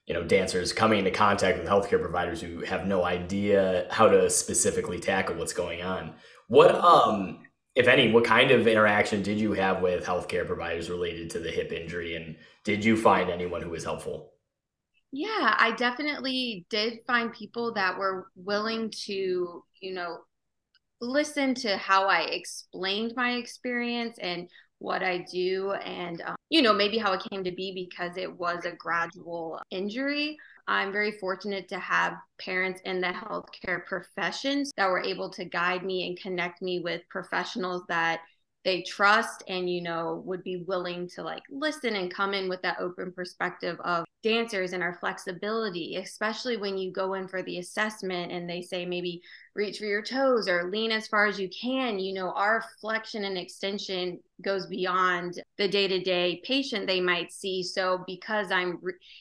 you 0.06 0.14
know, 0.14 0.24
dancers 0.24 0.74
coming 0.74 1.00
into 1.00 1.12
contact 1.12 1.58
with 1.58 1.68
healthcare 1.68 2.02
providers 2.02 2.42
who 2.42 2.62
have 2.66 2.88
no 2.88 3.06
idea 3.06 3.88
how 3.90 4.10
to 4.10 4.30
specifically 4.30 5.00
tackle 5.00 5.36
what's 5.36 5.54
going 5.54 5.82
on. 5.82 6.14
What, 6.48 6.76
um, 6.76 7.40
if 7.74 7.88
any, 7.88 8.12
what 8.12 8.26
kind 8.26 8.52
of 8.52 8.68
interaction 8.68 9.24
did 9.24 9.40
you 9.40 9.54
have 9.54 9.82
with 9.82 10.04
healthcare 10.04 10.46
providers 10.46 10.90
related 10.90 11.30
to 11.30 11.40
the 11.40 11.52
hip 11.52 11.72
injury? 11.72 12.16
And 12.16 12.36
did 12.66 12.84
you 12.84 12.98
find 12.98 13.30
anyone 13.30 13.62
who 13.62 13.70
was 13.70 13.86
helpful? 13.86 14.34
Yeah, 15.12 15.56
I 15.58 15.72
definitely 15.72 16.66
did 16.70 17.00
find 17.08 17.32
people 17.32 17.74
that 17.76 17.98
were 17.98 18.28
willing 18.36 18.92
to, 19.06 19.64
you 19.80 19.94
know, 19.94 20.20
listen 21.02 21.54
to 21.56 21.78
how 21.78 22.08
I 22.08 22.22
explained 22.22 23.14
my 23.16 23.34
experience 23.34 24.18
and 24.20 24.50
what 24.80 25.04
I 25.04 25.26
do, 25.32 25.74
and 25.74 26.22
um, 26.22 26.36
you 26.50 26.62
know, 26.62 26.74
maybe 26.74 26.98
how 26.98 27.12
it 27.12 27.24
came 27.30 27.44
to 27.44 27.52
be 27.52 27.74
because 27.74 28.16
it 28.16 28.32
was 28.32 28.66
a 28.66 28.72
gradual 28.72 29.60
injury. 29.72 30.38
I'm 30.68 30.92
very 30.92 31.12
fortunate 31.12 31.68
to 31.70 31.80
have 31.80 32.14
parents 32.40 32.80
in 32.86 33.02
the 33.02 33.08
healthcare 33.08 33.86
professions 33.86 34.72
that 34.78 34.88
were 34.88 35.04
able 35.04 35.30
to 35.32 35.44
guide 35.44 35.84
me 35.84 36.08
and 36.08 36.20
connect 36.20 36.62
me 36.62 36.80
with 36.80 37.02
professionals 37.10 37.84
that 37.90 38.22
they 38.70 38.84
trust 38.84 39.42
and 39.48 39.68
you 39.68 39.82
know 39.82 40.22
would 40.28 40.44
be 40.44 40.58
willing 40.68 41.08
to 41.08 41.24
like 41.24 41.42
listen 41.50 41.96
and 41.96 42.14
come 42.14 42.36
in 42.36 42.48
with 42.48 42.62
that 42.62 42.78
open 42.80 43.12
perspective 43.12 43.80
of 43.84 44.06
dancers 44.22 44.74
and 44.74 44.84
our 44.84 44.94
flexibility 45.00 45.96
especially 45.96 46.56
when 46.56 46.78
you 46.78 46.92
go 46.92 47.16
in 47.16 47.28
for 47.28 47.42
the 47.42 47.58
assessment 47.58 48.32
and 48.32 48.48
they 48.48 48.62
say 48.62 48.86
maybe 48.86 49.24
reach 49.56 49.80
for 49.80 49.86
your 49.86 50.04
toes 50.04 50.48
or 50.48 50.70
lean 50.70 50.92
as 50.92 51.08
far 51.08 51.26
as 51.26 51.40
you 51.40 51.50
can 51.50 51.98
you 51.98 52.14
know 52.14 52.32
our 52.34 52.64
flexion 52.80 53.24
and 53.24 53.40
extension 53.40 54.20
goes 54.44 54.68
beyond 54.68 55.42
the 55.58 55.68
day-to-day 55.68 56.42
patient 56.46 56.88
they 56.88 57.02
might 57.02 57.34
see. 57.34 57.64
So 57.64 58.04
because 58.06 58.52
i'm 58.52 58.80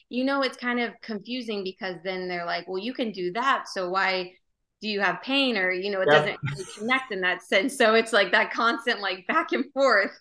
you 0.09 0.23
know 0.23 0.43
it's 0.43 0.57
kind 0.57 0.79
of 0.79 0.93
confusing 1.01 1.63
because 1.63 1.95
then 2.03 2.27
they're 2.27 2.45
like 2.45 2.67
well 2.67 2.77
you 2.77 2.93
can 2.93 3.11
do 3.11 3.31
that 3.33 3.67
so 3.67 3.89
why 3.89 4.33
do 4.81 4.87
you 4.87 5.01
have 5.01 5.21
pain 5.21 5.57
or 5.57 5.71
you 5.71 5.91
know 5.91 6.01
it 6.01 6.07
yeah. 6.09 6.19
doesn't 6.19 6.37
really 6.43 6.65
connect 6.77 7.11
in 7.11 7.21
that 7.21 7.41
sense. 7.41 7.77
So 7.77 7.95
it's 7.95 8.13
like 8.13 8.31
that 8.31 8.51
constant 8.51 9.01
like 9.01 9.27
back 9.27 9.51
and 9.51 9.65
forth. 9.73 10.11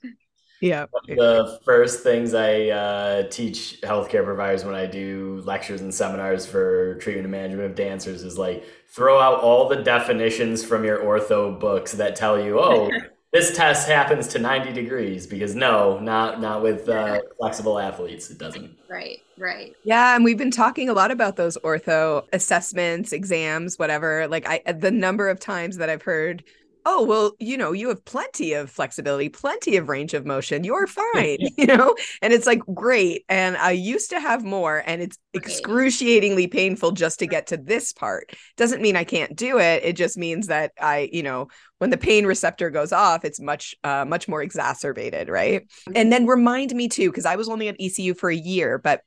Yeah. 0.61 0.87
The 1.07 1.61
first 1.65 2.03
things 2.03 2.35
i 2.35 2.69
uh, 2.69 3.29
teach 3.29 3.79
healthcare 3.83 4.25
providers 4.25 4.65
when 4.65 4.75
i 4.75 4.87
do 4.87 5.41
lectures 5.45 5.83
and 5.83 5.95
seminars 5.95 6.47
for 6.47 6.97
treatment 6.97 7.27
and 7.27 7.33
management 7.33 7.71
of 7.71 7.77
dancers 7.77 8.23
is 8.23 8.37
like 8.39 8.65
throw 8.89 9.21
out 9.21 9.41
all 9.41 9.69
the 9.69 9.77
definitions 9.77 10.65
from 10.65 10.85
your 10.85 10.99
ortho 10.99 11.59
books 11.59 11.93
that 11.93 12.17
tell 12.17 12.43
you 12.43 12.59
oh 12.59 12.91
this 13.33 13.55
test 13.55 13.89
happens 13.89 14.27
to 14.29 14.39
90 14.39 14.73
degrees 14.73 15.27
because 15.27 15.55
no 15.55 15.99
not 15.99 16.41
not 16.41 16.63
with 16.63 16.89
uh, 16.89 17.21
flexible 17.39 17.79
athletes 17.79 18.31
it 18.31 18.39
doesn't. 18.39 18.77
Right 18.89 19.19
right. 19.37 19.75
Yeah 19.85 20.15
and 20.17 20.25
we've 20.25 20.39
been 20.39 20.51
talking 20.51 20.89
a 20.89 20.95
lot 20.95 21.11
about 21.11 21.37
those 21.37 21.59
ortho 21.59 22.25
assessments 22.33 23.13
exams 23.13 23.79
whatever 23.79 24.27
like 24.29 24.47
i 24.47 24.73
the 24.73 24.91
number 24.91 25.29
of 25.29 25.41
times 25.41 25.77
that 25.77 25.91
i've 25.91 26.03
heard 26.03 26.43
oh 26.91 27.05
well 27.05 27.33
you 27.39 27.59
know 27.59 27.73
you 27.73 27.89
have 27.89 28.03
plenty 28.07 28.55
of 28.55 28.71
flexibility 28.71 29.29
plenty 29.29 29.77
of 29.77 29.91
range 29.91 30.15
of 30.15 30.25
motion 30.25 30.65
you're 30.65 30.87
fine 30.87 31.37
you 31.57 31.67
know? 31.67 31.95
And 32.23 32.33
it's 32.33 32.47
like 32.47 32.61
great 32.75 33.25
and 33.29 33.57
i 33.59 33.73
used 33.73 34.11
to 34.11 34.21
have 34.21 34.43
more 34.43 34.83
and 34.87 35.03
it's 35.03 35.19
excruciatingly 35.35 36.47
painful 36.47 36.93
just 36.93 37.19
to 37.19 37.27
get 37.27 37.49
to 37.49 37.57
this 37.57 37.93
part. 37.93 38.33
Doesn't 38.57 38.81
mean 38.81 38.97
i 38.97 39.05
can't 39.05 39.37
do 39.37 39.59
it 39.59 39.85
it 39.85 39.97
just 39.97 40.17
means 40.17 40.47
that 40.47 40.73
i 40.81 41.11
you 41.13 41.23
know 41.23 41.49
when 41.79 41.91
the 41.91 41.99
pain 41.99 42.25
receptor 42.25 42.71
goes 42.71 42.93
off 42.93 43.25
it's 43.25 43.41
much 43.41 43.75
uh, 43.85 44.05
much 44.07 44.27
more 44.27 44.43
exacerbated 44.43 45.29
right? 45.29 45.69
And 45.95 46.11
then 46.11 46.27
remind 46.27 46.75
me 46.75 46.89
too 46.89 47.11
because 47.11 47.27
i 47.27 47.37
was 47.37 47.49
only 47.49 47.69
at 47.69 47.77
ecu 47.79 48.15
for 48.15 48.31
a 48.31 48.37
year 48.37 48.79
but 48.79 49.03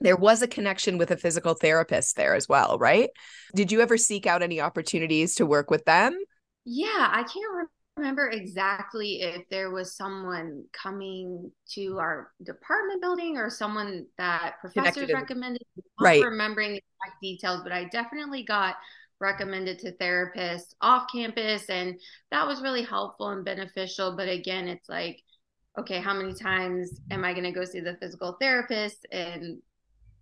there 0.00 0.16
was 0.16 0.42
a 0.42 0.46
connection 0.46 0.96
with 0.96 1.10
a 1.10 1.16
physical 1.16 1.54
therapist 1.54 2.14
there 2.14 2.34
as 2.34 2.48
well 2.48 2.78
right? 2.78 3.10
Did 3.56 3.72
you 3.72 3.80
ever 3.80 3.96
seek 3.96 4.26
out 4.26 4.42
any 4.42 4.60
opportunities 4.60 5.34
to 5.36 5.46
work 5.46 5.68
with 5.70 5.84
them 5.84 6.16
Yeah, 6.70 7.08
I 7.10 7.22
can't 7.22 7.68
remember 7.96 8.28
exactly 8.28 9.22
if 9.22 9.48
there 9.48 9.70
was 9.70 9.96
someone 9.96 10.64
coming 10.74 11.50
to 11.70 11.98
our 11.98 12.30
department 12.42 13.00
building 13.00 13.38
or 13.38 13.48
someone 13.48 14.04
that 14.18 14.56
professors 14.60 15.10
recommended. 15.10 15.62
right. 15.98 16.22
remembering 16.22 16.72
the 16.72 16.76
exact 16.76 17.22
details, 17.22 17.62
but 17.62 17.72
I 17.72 17.84
definitely 17.84 18.42
got 18.42 18.76
recommended 19.18 19.78
to 19.78 19.92
therapists 19.92 20.74
off 20.82 21.06
campus 21.10 21.70
and 21.70 21.98
that 22.30 22.46
was 22.46 22.60
really 22.62 22.82
helpful 22.84 23.30
and 23.30 23.44
beneficial 23.44 24.14
but 24.16 24.28
again 24.28 24.68
it's 24.68 24.88
like 24.88 25.20
okay 25.76 25.98
how 25.98 26.14
many 26.14 26.32
times 26.32 27.00
am 27.10 27.24
i 27.24 27.32
going 27.32 27.42
to 27.42 27.50
go 27.50 27.64
see 27.64 27.80
the 27.80 27.96
physical 28.00 28.36
therapist 28.40 29.08
and 29.10 29.58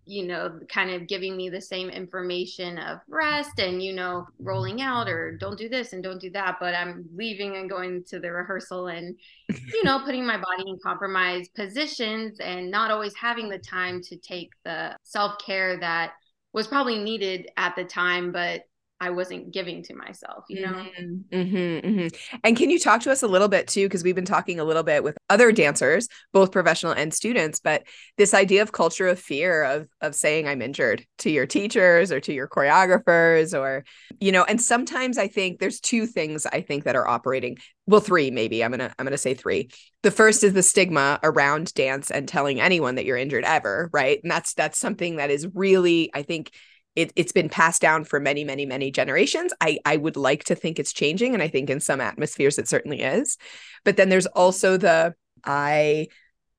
you 0.06 0.25
know, 0.25 0.58
kind 0.68 0.90
of 0.90 1.08
giving 1.08 1.36
me 1.36 1.48
the 1.48 1.60
same 1.60 1.90
information 1.90 2.78
of 2.78 3.00
rest 3.08 3.58
and, 3.58 3.82
you 3.82 3.92
know, 3.92 4.26
rolling 4.38 4.80
out 4.80 5.08
or 5.08 5.36
don't 5.36 5.58
do 5.58 5.68
this 5.68 5.92
and 5.92 6.02
don't 6.02 6.20
do 6.20 6.30
that. 6.30 6.56
But 6.60 6.75
I'm 6.75 7.04
leaving 7.14 7.56
and 7.56 7.68
going 7.68 8.04
to 8.04 8.20
the 8.20 8.30
rehearsal 8.30 8.86
and, 8.86 9.16
you 9.48 9.84
know, 9.84 10.00
putting 10.04 10.25
my 10.25 10.36
body 10.36 10.64
in 10.68 10.78
compromised 10.82 11.54
positions 11.54 12.38
and 12.40 12.70
not 12.70 12.90
always 12.90 13.14
having 13.16 13.48
the 13.48 13.58
time 13.58 14.00
to 14.02 14.16
take 14.16 14.50
the 14.64 14.96
self 15.02 15.38
care 15.44 15.78
that 15.80 16.12
was 16.52 16.66
probably 16.66 16.98
needed 16.98 17.50
at 17.56 17.75
the 17.76 17.84
time, 17.84 18.32
but 18.32 18.62
I 18.98 19.10
wasn't 19.10 19.52
giving 19.52 19.82
to 19.84 19.94
myself, 19.94 20.44
you 20.48 20.62
know? 20.62 20.72
Mm-hmm, 20.72 21.36
mm-hmm, 21.36 21.86
mm-hmm. 21.86 22.38
And 22.44 22.56
can 22.56 22.70
you 22.70 22.78
talk 22.78 23.02
to 23.02 23.10
us 23.10 23.22
a 23.22 23.28
little 23.28 23.48
bit 23.48 23.68
too? 23.68 23.84
Because 23.84 24.02
we've 24.02 24.14
been 24.14 24.24
talking 24.24 24.58
a 24.58 24.64
little 24.64 24.82
bit 24.82 25.04
with 25.04 25.18
other 25.28 25.52
dancers, 25.52 26.08
both 26.32 26.50
professional 26.50 26.92
and 26.92 27.12
students, 27.12 27.60
but 27.60 27.82
this 28.16 28.32
idea 28.32 28.62
of 28.62 28.72
culture 28.72 29.06
of 29.06 29.18
fear 29.18 29.62
of 29.64 29.86
of 30.00 30.14
saying 30.14 30.48
I'm 30.48 30.62
injured 30.62 31.04
to 31.18 31.30
your 31.30 31.46
teachers 31.46 32.10
or 32.10 32.20
to 32.20 32.32
your 32.32 32.48
choreographers 32.48 33.58
or, 33.58 33.84
you 34.18 34.32
know, 34.32 34.44
and 34.44 34.60
sometimes 34.60 35.18
I 35.18 35.28
think 35.28 35.58
there's 35.58 35.80
two 35.80 36.06
things 36.06 36.46
I 36.46 36.62
think 36.62 36.84
that 36.84 36.96
are 36.96 37.06
operating. 37.06 37.58
Well, 37.86 38.00
three 38.00 38.30
maybe. 38.30 38.64
I'm 38.64 38.70
gonna 38.70 38.94
I'm 38.98 39.04
gonna 39.04 39.18
say 39.18 39.34
three. 39.34 39.68
The 40.02 40.10
first 40.10 40.42
is 40.42 40.54
the 40.54 40.62
stigma 40.62 41.20
around 41.22 41.74
dance 41.74 42.10
and 42.10 42.26
telling 42.26 42.60
anyone 42.60 42.94
that 42.94 43.04
you're 43.04 43.16
injured 43.18 43.44
ever, 43.44 43.90
right? 43.92 44.20
And 44.22 44.30
that's 44.30 44.54
that's 44.54 44.78
something 44.78 45.16
that 45.16 45.30
is 45.30 45.46
really, 45.54 46.10
I 46.14 46.22
think 46.22 46.50
it, 46.96 47.12
it's 47.14 47.32
been 47.32 47.50
passed 47.50 47.82
down 47.82 48.04
for 48.04 48.18
many 48.18 48.42
many 48.42 48.66
many 48.66 48.90
generations. 48.90 49.52
I 49.60 49.78
i 49.84 49.96
would 49.96 50.16
like 50.16 50.44
to 50.44 50.54
think 50.54 50.78
it's 50.78 50.92
changing 50.92 51.34
and 51.34 51.42
i 51.42 51.48
think 51.48 51.70
in 51.70 51.78
some 51.80 52.00
atmospheres 52.00 52.58
it 52.58 52.68
certainly 52.68 53.02
is. 53.02 53.36
But 53.84 53.96
then 53.96 54.08
there's 54.08 54.26
also 54.26 54.76
the 54.76 55.14
i 55.44 56.08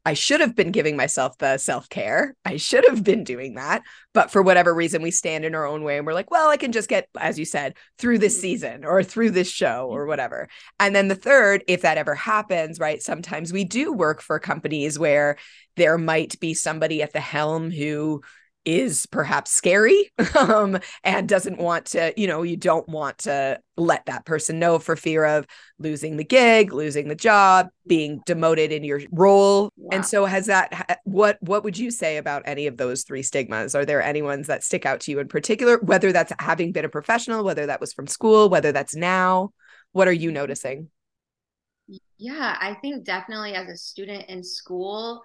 i 0.06 0.14
should 0.14 0.40
have 0.40 0.56
been 0.56 0.72
giving 0.72 0.96
myself 0.96 1.38
the 1.40 1.58
self-care. 1.58 2.36
I 2.46 2.58
should 2.58 2.86
have 2.88 3.04
been 3.04 3.24
doing 3.24 3.56
that. 3.56 3.82
But 4.14 4.32
for 4.32 4.42
whatever 4.42 4.74
reason 4.74 5.02
we 5.02 5.12
stand 5.12 5.44
in 5.44 5.56
our 5.56 5.66
own 5.66 5.84
way 5.84 5.98
and 5.98 6.06
we're 6.06 6.14
like 6.14 6.30
well 6.32 6.50
i 6.50 6.58
can 6.58 6.72
just 6.72 6.88
get 6.88 7.10
as 7.20 7.40
you 7.40 7.46
said 7.46 7.74
through 7.98 8.20
this 8.20 8.40
season 8.40 8.86
or 8.86 9.04
through 9.04 9.32
this 9.32 9.50
show 9.50 9.88
or 9.90 10.02
mm-hmm. 10.02 10.10
whatever. 10.10 10.48
And 10.80 10.96
then 10.96 11.08
the 11.08 11.16
third 11.16 11.64
if 11.68 11.82
that 11.82 11.98
ever 11.98 12.14
happens 12.16 12.80
right 12.80 13.02
sometimes 13.02 13.52
we 13.52 13.64
do 13.64 13.92
work 13.92 14.22
for 14.22 14.40
companies 14.40 15.00
where 15.00 15.38
there 15.78 15.98
might 15.98 16.40
be 16.40 16.54
somebody 16.54 17.02
at 17.02 17.14
the 17.14 17.20
helm 17.20 17.72
who 17.72 18.22
is 18.68 19.06
perhaps 19.06 19.50
scary 19.50 20.12
um, 20.38 20.78
and 21.02 21.30
doesn't 21.30 21.58
want 21.58 21.86
to, 21.86 22.14
you 22.18 22.28
know, 22.28 22.44
you 22.44 22.58
don't 22.58 22.88
want 22.90 23.18
to 23.20 23.58
let 23.78 24.06
that 24.08 24.26
person 24.26 24.60
know 24.60 24.78
for 24.78 24.98
fear 24.98 25.24
of 25.24 25.48
losing 25.80 26.18
the 26.18 26.26
gig, 26.26 26.74
losing 26.74 27.08
the 27.08 27.16
job, 27.16 27.70
being 27.88 28.22
demoted 28.26 28.74
in 28.74 28.84
your 28.84 29.00
role. 29.10 29.72
Wow. 29.78 29.90
And 29.94 30.06
so 30.06 30.26
has 30.26 30.48
that 30.48 31.00
what 31.06 31.38
what 31.42 31.64
would 31.64 31.78
you 31.78 31.90
say 31.90 32.18
about 32.18 32.44
any 32.46 32.68
of 32.68 32.76
those 32.76 33.04
three 33.04 33.24
stigmas? 33.24 33.74
Are 33.74 33.86
there 33.86 34.02
any 34.02 34.22
ones 34.22 34.48
that 34.48 34.66
stick 34.66 34.86
out 34.86 35.00
to 35.02 35.12
you 35.12 35.20
in 35.20 35.30
particular, 35.30 35.78
whether 35.78 36.12
that's 36.12 36.34
having 36.38 36.74
been 36.74 36.86
a 36.86 36.90
professional, 36.90 37.46
whether 37.46 37.68
that 37.68 37.80
was 37.80 37.94
from 37.94 38.06
school, 38.06 38.50
whether 38.50 38.74
that's 38.74 38.96
now? 38.96 39.54
What 39.94 40.10
are 40.10 40.14
you 40.14 40.30
noticing? 40.30 40.90
Yeah, 42.18 42.58
I 42.60 42.74
think 42.82 43.06
definitely 43.06 43.54
as 43.54 43.70
a 43.70 43.78
student 43.78 44.26
in 44.28 44.44
school, 44.44 45.22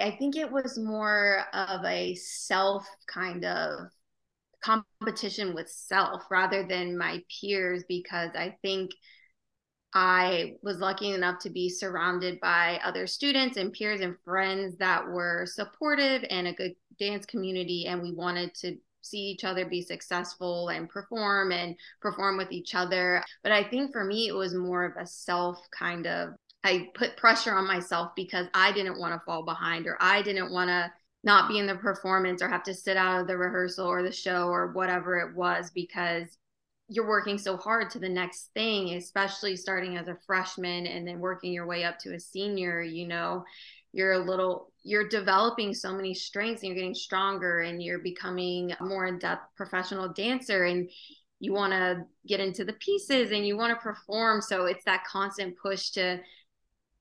I 0.00 0.16
think 0.18 0.36
it 0.36 0.50
was 0.50 0.78
more 0.78 1.44
of 1.52 1.84
a 1.84 2.14
self 2.14 2.86
kind 3.06 3.44
of 3.44 3.88
competition 4.62 5.54
with 5.54 5.68
self 5.70 6.22
rather 6.30 6.66
than 6.66 6.98
my 6.98 7.22
peers 7.40 7.84
because 7.88 8.30
I 8.34 8.56
think 8.62 8.92
I 9.92 10.54
was 10.62 10.78
lucky 10.78 11.10
enough 11.12 11.40
to 11.40 11.50
be 11.50 11.68
surrounded 11.68 12.38
by 12.40 12.80
other 12.84 13.06
students 13.06 13.56
and 13.56 13.72
peers 13.72 14.00
and 14.00 14.16
friends 14.24 14.76
that 14.78 15.06
were 15.06 15.46
supportive 15.46 16.24
and 16.30 16.46
a 16.46 16.52
good 16.52 16.76
dance 16.98 17.26
community 17.26 17.86
and 17.86 18.00
we 18.00 18.12
wanted 18.12 18.54
to 18.56 18.76
see 19.02 19.18
each 19.18 19.44
other 19.44 19.64
be 19.64 19.82
successful 19.82 20.68
and 20.68 20.88
perform 20.88 21.52
and 21.52 21.74
perform 22.00 22.36
with 22.36 22.52
each 22.52 22.74
other. 22.74 23.24
But 23.42 23.52
I 23.52 23.64
think 23.64 23.92
for 23.92 24.04
me, 24.04 24.28
it 24.28 24.34
was 24.34 24.54
more 24.54 24.84
of 24.84 24.96
a 24.96 25.06
self 25.06 25.58
kind 25.76 26.06
of 26.06 26.34
I 26.62 26.88
put 26.94 27.16
pressure 27.16 27.54
on 27.54 27.66
myself 27.66 28.12
because 28.14 28.46
I 28.52 28.72
didn't 28.72 28.98
want 28.98 29.14
to 29.14 29.24
fall 29.24 29.44
behind 29.44 29.86
or 29.86 29.96
I 30.00 30.22
didn't 30.22 30.52
want 30.52 30.68
to 30.68 30.92
not 31.22 31.48
be 31.48 31.58
in 31.58 31.66
the 31.66 31.74
performance 31.74 32.42
or 32.42 32.48
have 32.48 32.62
to 32.64 32.74
sit 32.74 32.96
out 32.96 33.20
of 33.20 33.26
the 33.26 33.36
rehearsal 33.36 33.86
or 33.86 34.02
the 34.02 34.12
show 34.12 34.48
or 34.48 34.72
whatever 34.72 35.18
it 35.18 35.34
was 35.34 35.70
because 35.70 36.36
you're 36.88 37.08
working 37.08 37.38
so 37.38 37.56
hard 37.56 37.90
to 37.90 37.98
the 37.98 38.08
next 38.08 38.50
thing, 38.54 38.94
especially 38.94 39.56
starting 39.56 39.96
as 39.96 40.08
a 40.08 40.18
freshman 40.26 40.86
and 40.86 41.06
then 41.06 41.20
working 41.20 41.52
your 41.52 41.66
way 41.66 41.84
up 41.84 41.98
to 41.98 42.14
a 42.14 42.20
senior, 42.20 42.82
you 42.82 43.06
know, 43.06 43.44
you're 43.92 44.12
a 44.12 44.18
little 44.18 44.72
you're 44.82 45.08
developing 45.08 45.74
so 45.74 45.92
many 45.92 46.14
strengths 46.14 46.62
and 46.62 46.68
you're 46.68 46.76
getting 46.76 46.94
stronger 46.94 47.60
and 47.60 47.82
you're 47.82 47.98
becoming 47.98 48.72
a 48.80 48.84
more 48.84 49.06
in-depth 49.06 49.54
professional 49.56 50.08
dancer 50.08 50.64
and 50.64 50.90
you 51.38 51.52
want 51.52 51.72
to 51.72 52.04
get 52.26 52.40
into 52.40 52.64
the 52.64 52.72
pieces 52.74 53.30
and 53.30 53.46
you 53.46 53.56
want 53.56 53.72
to 53.72 53.82
perform. 53.82 54.40
So 54.40 54.66
it's 54.66 54.84
that 54.84 55.04
constant 55.04 55.56
push 55.58 55.90
to 55.90 56.20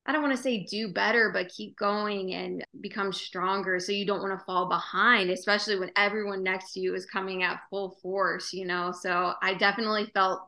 I 0.09 0.11
don't 0.11 0.23
want 0.23 0.35
to 0.35 0.41
say 0.41 0.63
do 0.63 0.91
better, 0.91 1.29
but 1.31 1.49
keep 1.49 1.77
going 1.77 2.33
and 2.33 2.65
become 2.81 3.13
stronger 3.13 3.79
so 3.79 3.91
you 3.91 4.07
don't 4.07 4.23
want 4.23 4.39
to 4.39 4.43
fall 4.43 4.67
behind, 4.67 5.29
especially 5.29 5.77
when 5.77 5.91
everyone 5.95 6.41
next 6.41 6.73
to 6.73 6.79
you 6.79 6.95
is 6.95 7.05
coming 7.05 7.43
at 7.43 7.61
full 7.69 7.95
force, 8.01 8.51
you 8.51 8.65
know? 8.65 8.91
So 8.91 9.33
I 9.43 9.53
definitely 9.53 10.09
felt 10.15 10.41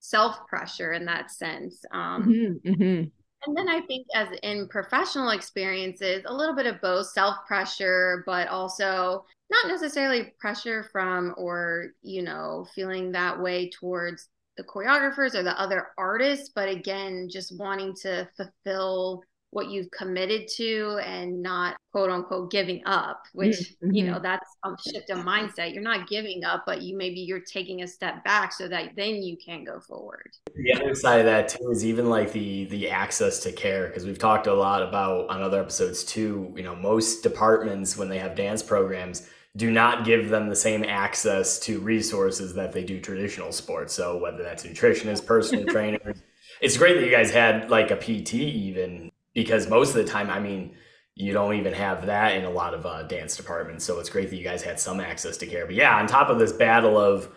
self 0.00 0.46
pressure 0.46 0.92
in 0.92 1.06
that 1.06 1.30
sense. 1.30 1.82
Um, 1.90 2.24
mm-hmm, 2.24 2.70
mm-hmm. 2.70 3.08
And 3.46 3.56
then 3.56 3.66
I 3.66 3.80
think, 3.86 4.08
as 4.14 4.28
in 4.42 4.68
professional 4.68 5.30
experiences, 5.30 6.24
a 6.26 6.34
little 6.34 6.54
bit 6.54 6.66
of 6.66 6.78
both 6.82 7.06
self 7.06 7.36
pressure, 7.46 8.22
but 8.26 8.48
also 8.48 9.24
not 9.50 9.68
necessarily 9.68 10.34
pressure 10.38 10.86
from 10.92 11.32
or, 11.38 11.92
you 12.02 12.20
know, 12.20 12.66
feeling 12.74 13.12
that 13.12 13.40
way 13.40 13.70
towards 13.70 14.28
the 14.56 14.64
choreographers 14.64 15.34
or 15.34 15.42
the 15.42 15.58
other 15.60 15.88
artists, 15.96 16.50
but 16.54 16.68
again, 16.68 17.28
just 17.30 17.58
wanting 17.58 17.94
to 18.02 18.28
fulfill 18.36 19.22
what 19.52 19.70
you've 19.70 19.90
committed 19.90 20.48
to 20.48 20.98
and 21.04 21.42
not 21.42 21.76
quote 21.92 22.08
unquote 22.08 22.50
giving 22.50 22.80
up 22.86 23.22
which 23.34 23.56
mm-hmm. 23.56 23.90
you 23.92 24.02
know 24.02 24.18
that's 24.18 24.48
a 24.64 24.70
shift 24.90 25.10
in 25.10 25.18
mindset 25.18 25.74
you're 25.74 25.82
not 25.82 26.08
giving 26.08 26.42
up 26.42 26.62
but 26.64 26.80
you 26.80 26.96
maybe 26.96 27.20
you're 27.20 27.38
taking 27.40 27.82
a 27.82 27.86
step 27.86 28.24
back 28.24 28.50
so 28.50 28.66
that 28.66 28.88
then 28.96 29.16
you 29.16 29.36
can 29.36 29.62
go 29.62 29.78
forward 29.78 30.30
the 30.54 30.72
other 30.72 30.94
side 30.94 31.20
of 31.20 31.26
that 31.26 31.48
too 31.48 31.70
is 31.70 31.84
even 31.84 32.08
like 32.08 32.32
the 32.32 32.64
the 32.66 32.88
access 32.88 33.40
to 33.40 33.52
care 33.52 33.88
because 33.88 34.06
we've 34.06 34.18
talked 34.18 34.46
a 34.46 34.54
lot 34.54 34.82
about 34.82 35.28
on 35.28 35.42
other 35.42 35.60
episodes 35.60 36.02
too 36.02 36.50
you 36.56 36.62
know 36.62 36.74
most 36.74 37.22
departments 37.22 37.94
when 37.94 38.08
they 38.08 38.18
have 38.18 38.34
dance 38.34 38.62
programs 38.62 39.28
do 39.56 39.70
not 39.70 40.04
give 40.04 40.28
them 40.28 40.48
the 40.48 40.56
same 40.56 40.82
access 40.84 41.58
to 41.60 41.78
resources 41.80 42.54
that 42.54 42.72
they 42.72 42.84
do 42.84 43.00
traditional 43.00 43.52
sports. 43.52 43.92
So 43.92 44.16
whether 44.16 44.42
that's 44.42 44.64
nutritionists, 44.64 45.24
personal 45.24 45.66
trainers, 45.72 46.18
it's 46.60 46.76
great 46.76 46.94
that 46.94 47.04
you 47.04 47.10
guys 47.10 47.30
had 47.30 47.70
like 47.70 47.90
a 47.90 47.96
PT 47.96 48.34
even 48.34 49.10
because 49.34 49.68
most 49.68 49.90
of 49.90 49.96
the 49.96 50.04
time, 50.04 50.30
I 50.30 50.40
mean, 50.40 50.74
you 51.14 51.32
don't 51.32 51.54
even 51.54 51.74
have 51.74 52.06
that 52.06 52.36
in 52.36 52.44
a 52.44 52.50
lot 52.50 52.72
of 52.72 52.86
uh, 52.86 53.02
dance 53.02 53.36
departments. 53.36 53.84
So 53.84 53.98
it's 53.98 54.08
great 54.08 54.30
that 54.30 54.36
you 54.36 54.44
guys 54.44 54.62
had 54.62 54.80
some 54.80 55.00
access 55.00 55.36
to 55.38 55.46
care. 55.46 55.66
But 55.66 55.74
yeah, 55.74 55.96
on 55.96 56.06
top 56.06 56.30
of 56.30 56.38
this 56.38 56.52
battle 56.52 56.98
of 56.98 57.28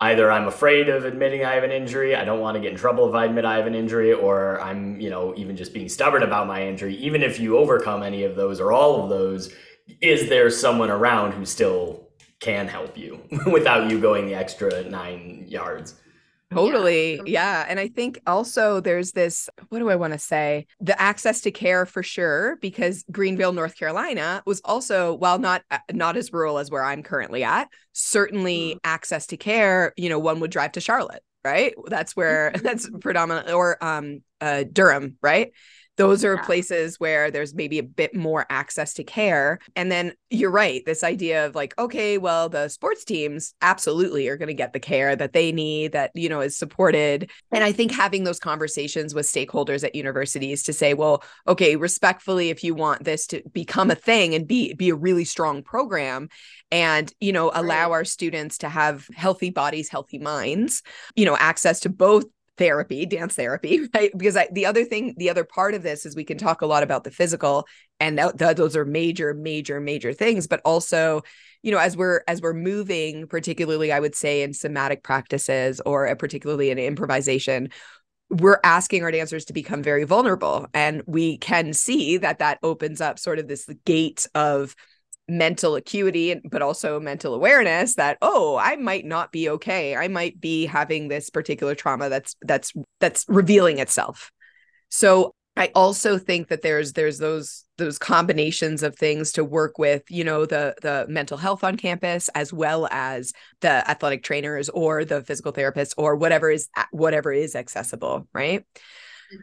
either 0.00 0.30
I'm 0.30 0.46
afraid 0.46 0.88
of 0.88 1.04
admitting 1.04 1.44
I 1.44 1.54
have 1.54 1.64
an 1.64 1.72
injury, 1.72 2.14
I 2.14 2.24
don't 2.24 2.40
want 2.40 2.54
to 2.56 2.60
get 2.60 2.72
in 2.72 2.78
trouble 2.78 3.08
if 3.08 3.14
I 3.14 3.24
admit 3.24 3.44
I 3.44 3.56
have 3.56 3.66
an 3.66 3.74
injury, 3.74 4.12
or 4.12 4.60
I'm, 4.60 5.00
you 5.00 5.10
know, 5.10 5.34
even 5.36 5.56
just 5.56 5.72
being 5.72 5.88
stubborn 5.88 6.22
about 6.22 6.46
my 6.46 6.66
injury. 6.66 6.94
Even 6.96 7.22
if 7.22 7.40
you 7.40 7.58
overcome 7.58 8.02
any 8.02 8.22
of 8.22 8.36
those 8.36 8.60
or 8.60 8.72
all 8.72 9.02
of 9.02 9.10
those, 9.10 9.52
is 10.00 10.28
there 10.28 10.50
someone 10.50 10.90
around 10.90 11.32
who 11.32 11.44
still 11.44 12.08
can 12.40 12.68
help 12.68 12.96
you 12.96 13.20
without 13.46 13.90
you 13.90 14.00
going 14.00 14.26
the 14.26 14.34
extra 14.34 14.84
nine 14.88 15.44
yards? 15.48 15.94
Totally. 16.52 17.16
Yeah. 17.16 17.22
yeah. 17.26 17.66
And 17.68 17.80
I 17.80 17.88
think 17.88 18.20
also 18.26 18.80
there's 18.80 19.12
this 19.12 19.48
what 19.70 19.78
do 19.80 19.90
I 19.90 19.96
want 19.96 20.12
to 20.12 20.18
say? 20.18 20.66
The 20.80 21.00
access 21.00 21.40
to 21.42 21.50
care 21.50 21.84
for 21.86 22.02
sure 22.02 22.56
because 22.60 23.04
Greenville, 23.10 23.52
North 23.52 23.76
Carolina 23.76 24.42
was 24.46 24.60
also 24.64 25.14
while 25.14 25.38
not 25.38 25.62
uh, 25.70 25.78
not 25.92 26.16
as 26.16 26.32
rural 26.32 26.58
as 26.58 26.70
where 26.70 26.84
I'm 26.84 27.02
currently 27.02 27.42
at, 27.42 27.68
certainly 27.92 28.74
mm. 28.74 28.78
access 28.84 29.26
to 29.28 29.36
care, 29.36 29.92
you 29.96 30.08
know, 30.08 30.18
one 30.18 30.40
would 30.40 30.50
drive 30.50 30.72
to 30.72 30.80
Charlotte, 30.80 31.22
right? 31.44 31.74
That's 31.86 32.14
where 32.14 32.52
that's 32.62 32.88
predominant 33.00 33.50
or 33.50 33.82
um 33.82 34.22
uh 34.40 34.64
Durham, 34.70 35.16
right? 35.22 35.52
Those 35.96 36.24
are 36.24 36.34
yeah. 36.34 36.42
places 36.42 36.98
where 36.98 37.30
there's 37.30 37.54
maybe 37.54 37.78
a 37.78 37.82
bit 37.82 38.14
more 38.14 38.46
access 38.50 38.94
to 38.94 39.04
care. 39.04 39.58
And 39.76 39.90
then 39.90 40.12
you're 40.30 40.50
right, 40.50 40.82
this 40.84 41.04
idea 41.04 41.46
of 41.46 41.54
like, 41.54 41.72
okay, 41.78 42.18
well, 42.18 42.48
the 42.48 42.68
sports 42.68 43.04
teams 43.04 43.54
absolutely 43.62 44.28
are 44.28 44.36
going 44.36 44.48
to 44.48 44.54
get 44.54 44.72
the 44.72 44.80
care 44.80 45.14
that 45.14 45.32
they 45.32 45.52
need 45.52 45.92
that, 45.92 46.10
you 46.14 46.28
know, 46.28 46.40
is 46.40 46.56
supported. 46.56 47.30
And 47.52 47.62
I 47.62 47.72
think 47.72 47.92
having 47.92 48.24
those 48.24 48.40
conversations 48.40 49.14
with 49.14 49.26
stakeholders 49.26 49.84
at 49.84 49.94
universities 49.94 50.62
to 50.64 50.72
say, 50.72 50.94
well, 50.94 51.22
okay, 51.46 51.76
respectfully, 51.76 52.50
if 52.50 52.64
you 52.64 52.74
want 52.74 53.04
this 53.04 53.26
to 53.28 53.42
become 53.52 53.90
a 53.90 53.94
thing 53.94 54.34
and 54.34 54.46
be 54.46 54.74
be 54.74 54.90
a 54.90 54.94
really 54.94 55.24
strong 55.24 55.62
program 55.62 56.28
and, 56.70 57.12
you 57.20 57.32
know, 57.32 57.52
allow 57.54 57.90
right. 57.90 57.96
our 57.96 58.04
students 58.04 58.58
to 58.58 58.68
have 58.68 59.06
healthy 59.14 59.50
bodies, 59.50 59.88
healthy 59.88 60.18
minds, 60.18 60.82
you 61.14 61.24
know, 61.24 61.36
access 61.36 61.80
to 61.80 61.88
both 61.88 62.24
therapy, 62.56 63.06
dance 63.06 63.34
therapy, 63.34 63.80
right? 63.94 64.10
Because 64.16 64.36
I, 64.36 64.48
the 64.52 64.66
other 64.66 64.84
thing, 64.84 65.14
the 65.16 65.30
other 65.30 65.44
part 65.44 65.74
of 65.74 65.82
this 65.82 66.06
is 66.06 66.16
we 66.16 66.24
can 66.24 66.38
talk 66.38 66.62
a 66.62 66.66
lot 66.66 66.82
about 66.82 67.04
the 67.04 67.10
physical, 67.10 67.66
and 68.00 68.18
th- 68.18 68.36
th- 68.38 68.56
those 68.56 68.76
are 68.76 68.84
major, 68.84 69.34
major, 69.34 69.80
major 69.80 70.12
things. 70.12 70.46
But 70.46 70.60
also, 70.64 71.22
you 71.62 71.72
know, 71.72 71.78
as 71.78 71.96
we're 71.96 72.22
as 72.28 72.40
we're 72.40 72.54
moving, 72.54 73.26
particularly, 73.26 73.92
I 73.92 74.00
would 74.00 74.14
say 74.14 74.42
in 74.42 74.52
somatic 74.52 75.02
practices 75.02 75.80
or 75.84 76.08
uh, 76.08 76.14
particularly 76.14 76.70
in 76.70 76.78
improvisation, 76.78 77.70
we're 78.30 78.60
asking 78.64 79.02
our 79.02 79.10
dancers 79.10 79.44
to 79.46 79.52
become 79.52 79.82
very 79.82 80.04
vulnerable, 80.04 80.66
and 80.74 81.02
we 81.06 81.38
can 81.38 81.72
see 81.72 82.18
that 82.18 82.38
that 82.38 82.58
opens 82.62 83.00
up 83.00 83.18
sort 83.18 83.38
of 83.38 83.48
this 83.48 83.68
gate 83.84 84.26
of 84.34 84.74
mental 85.26 85.74
acuity 85.74 86.40
but 86.50 86.60
also 86.60 87.00
mental 87.00 87.34
awareness 87.34 87.94
that 87.94 88.18
oh 88.20 88.56
i 88.56 88.76
might 88.76 89.04
not 89.04 89.32
be 89.32 89.48
okay. 89.48 89.96
I 89.96 90.08
might 90.08 90.40
be 90.40 90.66
having 90.66 91.08
this 91.08 91.30
particular 91.30 91.74
trauma 91.74 92.08
that's 92.08 92.36
that's 92.42 92.72
that's 93.00 93.24
revealing 93.28 93.78
itself. 93.78 94.30
So 94.88 95.34
i 95.56 95.70
also 95.74 96.18
think 96.18 96.48
that 96.48 96.62
there's 96.62 96.92
there's 96.92 97.18
those 97.18 97.64
those 97.78 97.98
combinations 97.98 98.82
of 98.82 98.96
things 98.96 99.32
to 99.32 99.44
work 99.44 99.78
with 99.78 100.02
you 100.08 100.24
know 100.24 100.46
the 100.46 100.74
the 100.82 101.06
mental 101.08 101.36
health 101.36 101.64
on 101.64 101.76
campus 101.76 102.28
as 102.34 102.52
well 102.52 102.88
as 102.90 103.32
the 103.60 103.88
athletic 103.90 104.22
trainers 104.22 104.68
or 104.70 105.04
the 105.04 105.22
physical 105.22 105.52
therapists 105.52 105.94
or 105.96 106.16
whatever 106.16 106.50
is 106.50 106.68
whatever 106.90 107.32
is 107.32 107.54
accessible 107.54 108.26
right 108.32 108.64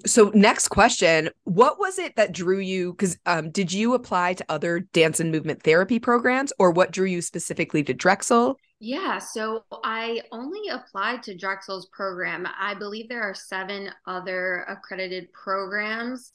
so 0.06 0.32
next 0.34 0.70
question, 0.70 1.30
what 1.44 1.80
was 1.80 2.00
it 2.00 2.16
that 2.16 2.32
drew 2.32 2.60
you 2.60 2.94
cuz 2.96 3.18
um, 3.26 3.52
did 3.52 3.72
you 3.72 3.94
apply 3.94 4.34
to 4.36 4.46
other 4.50 4.82
dance 4.94 5.20
and 5.20 5.32
movement 5.32 5.64
therapy 5.64 6.00
programs 6.00 6.54
or 6.60 6.72
what 6.72 6.92
drew 6.92 7.06
you 7.06 7.22
specifically 7.22 7.84
to 7.84 7.94
Drexel? 7.94 8.58
Yeah, 8.80 9.20
so 9.20 9.64
I 9.84 10.22
only 10.32 10.70
applied 10.70 11.22
to 11.24 11.38
Drexel's 11.38 11.88
program. 11.94 12.48
I 12.60 12.74
believe 12.74 13.10
there 13.10 13.22
are 13.22 13.36
7 13.36 13.92
other 14.08 14.66
accredited 14.68 15.32
programs 15.34 16.34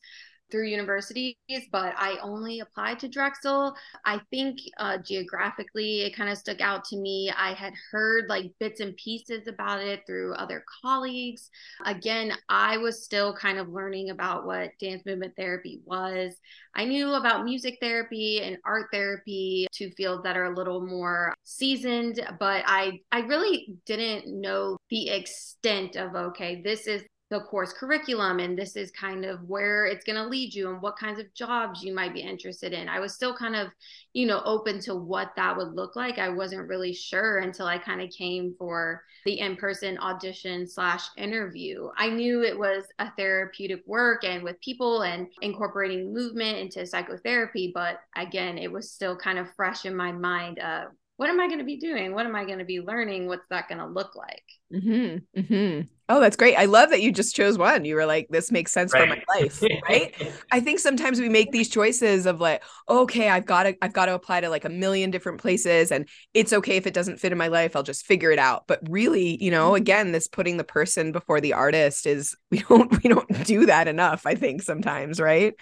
through 0.51 0.67
universities, 0.69 1.35
but 1.73 1.95
I 1.97 2.19
only 2.23 2.61
applied 2.61 2.99
to 3.01 3.09
Drexel. 3.09 3.75
I 4.05 4.21
think 4.31 4.59
uh, 4.79 4.99
geographically, 4.99 6.03
it 6.03 6.17
kind 6.17 6.31
of 6.31 6.39
stuck 6.39 6.61
out 6.61 6.85
to 6.87 6.97
me. 6.97 7.33
I 7.37 7.53
had 7.53 7.75
heard 7.91 8.29
like 8.29 8.53
bits 8.61 8.81
and 8.81 8.97
pieces 8.97 9.49
about 9.49 9.81
it 9.81 10.03
through 10.07 10.35
other 10.35 10.65
colleagues. 10.83 11.51
Again, 11.85 12.33
I 12.49 12.79
was 12.79 13.05
still 13.05 13.35
kind 13.35 13.59
of 13.59 13.69
learning 13.69 14.11
about 14.11 14.47
what 14.47 14.71
dance 14.81 15.05
movement 15.05 15.35
therapy 15.37 15.81
was. 15.85 16.35
I 16.75 16.85
knew 16.85 17.15
about 17.15 17.45
music 17.45 17.79
therapy 17.81 18.43
and 18.43 18.59
art 18.65 18.89
therapy, 18.93 19.67
two 19.73 19.91
fields 19.97 20.23
that 20.25 20.37
are 20.37 20.53
a 20.53 20.57
little 20.57 20.87
more 20.87 21.35
seasoned, 21.45 22.21
but 22.39 22.63
I 22.67 23.01
I 23.11 23.21
really 23.21 23.77
didn't 23.87 24.41
know 24.41 24.77
the 24.91 25.11
extent 25.11 25.97
of 25.97 26.15
okay, 26.15 26.63
this 26.63 26.87
is 26.87 27.03
the 27.29 27.41
course 27.41 27.73
curriculum 27.73 28.39
and 28.39 28.57
this 28.57 28.77
is 28.77 28.93
kind 28.93 29.25
of 29.25 29.43
where 29.49 29.87
it's 29.87 30.05
going 30.05 30.17
to 30.17 30.29
lead 30.29 30.55
you 30.55 30.71
and 30.71 30.81
what 30.81 30.97
kinds 30.97 31.19
of 31.19 31.33
jobs 31.35 31.83
you 31.83 31.93
might 31.93 32.15
be 32.15 32.21
interested 32.21 32.73
in. 32.73 32.89
I 32.89 33.01
was 33.01 33.15
still 33.15 33.37
kind 33.37 33.57
of 33.57 33.69
you 34.13 34.27
know 34.27 34.43
open 34.45 34.81
to 34.81 34.95
what 34.95 35.33
that 35.37 35.57
would 35.57 35.75
look 35.75 35.97
like. 35.97 36.19
I 36.19 36.29
wasn't 36.29 36.69
really 36.69 36.93
sure 36.93 37.39
until 37.39 37.67
i 37.67 37.79
kind 37.79 38.01
of 38.01 38.11
came 38.11 38.55
for 38.59 39.03
the 39.25 39.41
in-person 39.41 39.99
audition 39.99 40.69
slash 40.69 41.03
interview. 41.17 41.89
I 41.97 42.11
knew 42.11 42.45
it 42.45 42.57
was 42.57 42.85
a 43.01 43.11
therapeutic 43.17 43.83
work 43.87 44.23
and 44.23 44.45
with 44.45 44.61
people 44.61 45.03
and 45.03 45.27
incorporating 45.43 46.15
movement 46.15 46.59
into 46.59 46.87
psychotherapy 46.87 47.73
but 47.75 48.01
again 48.17 48.57
it 48.57 48.71
was 48.71 48.93
still 48.93 49.17
kind 49.17 49.39
of 49.39 49.53
fresh 49.57 49.85
in 49.85 49.97
my 49.97 50.13
mind 50.13 50.61
uh, 50.61 50.87
what 51.17 51.31
am 51.31 51.41
I 51.41 51.47
going 51.47 51.59
to 51.59 51.65
be 51.65 51.79
doing? 51.79 52.13
What 52.13 52.27
am 52.27 52.37
I 52.37 52.45
going 52.45 52.59
to 52.59 52.65
be 52.65 52.81
learning? 52.81 53.27
What's 53.27 53.49
that 53.49 53.69
going 53.69 53.79
to 53.79 53.87
look 53.87 54.15
like? 54.15 54.43
Mm-hmm. 54.73 55.41
Mm-hmm. 55.41 55.81
Oh, 56.11 56.21
that's 56.21 56.37
great. 56.37 56.57
I 56.57 56.67
love 56.67 56.91
that 56.91 57.01
you 57.01 57.11
just 57.11 57.35
chose 57.35 57.57
one. 57.57 57.87
You 57.87 57.95
were 57.95 58.05
like, 58.05 58.29
this 58.29 58.53
makes 58.53 58.71
sense 58.71 58.93
right. 58.93 59.09
for 59.09 59.17
my 59.17 59.23
life. 59.41 59.63
Right. 59.89 60.15
I 60.53 60.61
think 60.61 60.79
sometimes 60.79 61.19
we 61.19 61.31
make 61.31 61.53
these 61.53 61.71
choices 61.71 62.27
of 62.27 62.41
like, 62.41 62.63
okay, 62.89 63.31
I've 63.31 63.47
got 63.47 63.63
to, 63.63 63.77
I've 63.81 63.95
got 63.95 64.07
to 64.07 64.15
apply 64.15 64.43
to 64.43 64.51
like 64.51 64.67
a 64.67 64.69
million 64.69 65.11
different 65.11 65.41
places 65.41 65.91
and 65.91 66.07
it's 66.35 66.53
okay 66.53 66.77
if 66.77 66.87
it 66.87 66.95
doesn't 66.95 67.19
fit 67.19 67.33
in 67.33 67.39
my 67.39 67.49
life. 67.49 67.75
I'll 67.75 67.83
just 67.83 68.05
figure 68.05 68.31
it 68.31 68.39
out. 68.39 68.65
But 68.67 68.81
really, 68.89 69.43
you 69.43 69.51
know, 69.51 69.69
mm-hmm. 69.69 69.77
again, 69.77 70.13
this 70.13 70.29
putting 70.29 70.59
the 70.59 70.65
person 70.65 71.13
before 71.13 71.41
the 71.41 71.55
artist 71.55 72.07
is, 72.07 72.37
we 72.51 72.59
don't, 72.61 73.03
we 73.03 73.09
don't 73.09 73.45
do 73.47 73.67
that 73.67 73.89
enough, 73.89 74.27
I 74.27 74.35
think 74.35 74.63
sometimes. 74.63 75.19
Right. 75.19 75.55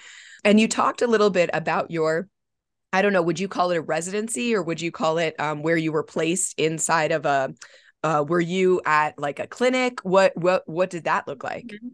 And 0.44 0.58
you 0.58 0.68
talked 0.68 1.00
a 1.00 1.06
little 1.06 1.30
bit 1.30 1.48
about 1.54 1.90
your 1.90 2.28
I 2.94 3.02
don't 3.02 3.12
know, 3.12 3.22
would 3.22 3.40
you 3.40 3.48
call 3.48 3.72
it 3.72 3.76
a 3.76 3.80
residency 3.80 4.54
or 4.54 4.62
would 4.62 4.80
you 4.80 4.92
call 4.92 5.18
it 5.18 5.34
um, 5.40 5.62
where 5.62 5.76
you 5.76 5.90
were 5.90 6.04
placed 6.04 6.54
inside 6.60 7.10
of 7.10 7.26
a, 7.26 7.52
uh, 8.04 8.24
were 8.28 8.40
you 8.40 8.80
at 8.86 9.18
like 9.18 9.40
a 9.40 9.48
clinic? 9.48 9.98
What, 10.04 10.36
what, 10.36 10.62
what 10.68 10.90
did 10.90 11.02
that 11.02 11.26
look 11.26 11.42
like? 11.42 11.66
Mm-hmm. 11.66 11.88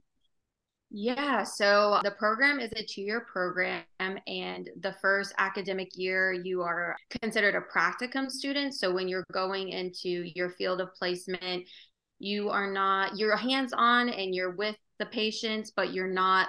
Yeah, 0.90 1.44
so 1.44 2.00
the 2.04 2.10
program 2.10 2.60
is 2.60 2.70
a 2.76 2.84
two 2.84 3.00
year 3.00 3.24
program, 3.32 3.84
and 3.98 4.68
the 4.80 4.94
first 5.00 5.32
academic 5.38 5.88
year, 5.94 6.32
you 6.32 6.60
are 6.60 6.96
considered 7.22 7.54
a 7.54 7.60
practicum 7.60 8.28
student. 8.28 8.74
So 8.74 8.92
when 8.92 9.08
you're 9.08 9.24
going 9.32 9.70
into 9.70 10.30
your 10.34 10.50
field 10.50 10.82
of 10.82 10.92
placement, 10.98 11.64
you 12.18 12.50
are 12.50 12.70
not, 12.70 13.16
you're 13.16 13.36
hands 13.36 13.72
on 13.74 14.10
and 14.10 14.34
you're 14.34 14.54
with 14.54 14.76
the 14.98 15.06
patients, 15.06 15.72
but 15.74 15.94
you're 15.94 16.12
not 16.12 16.48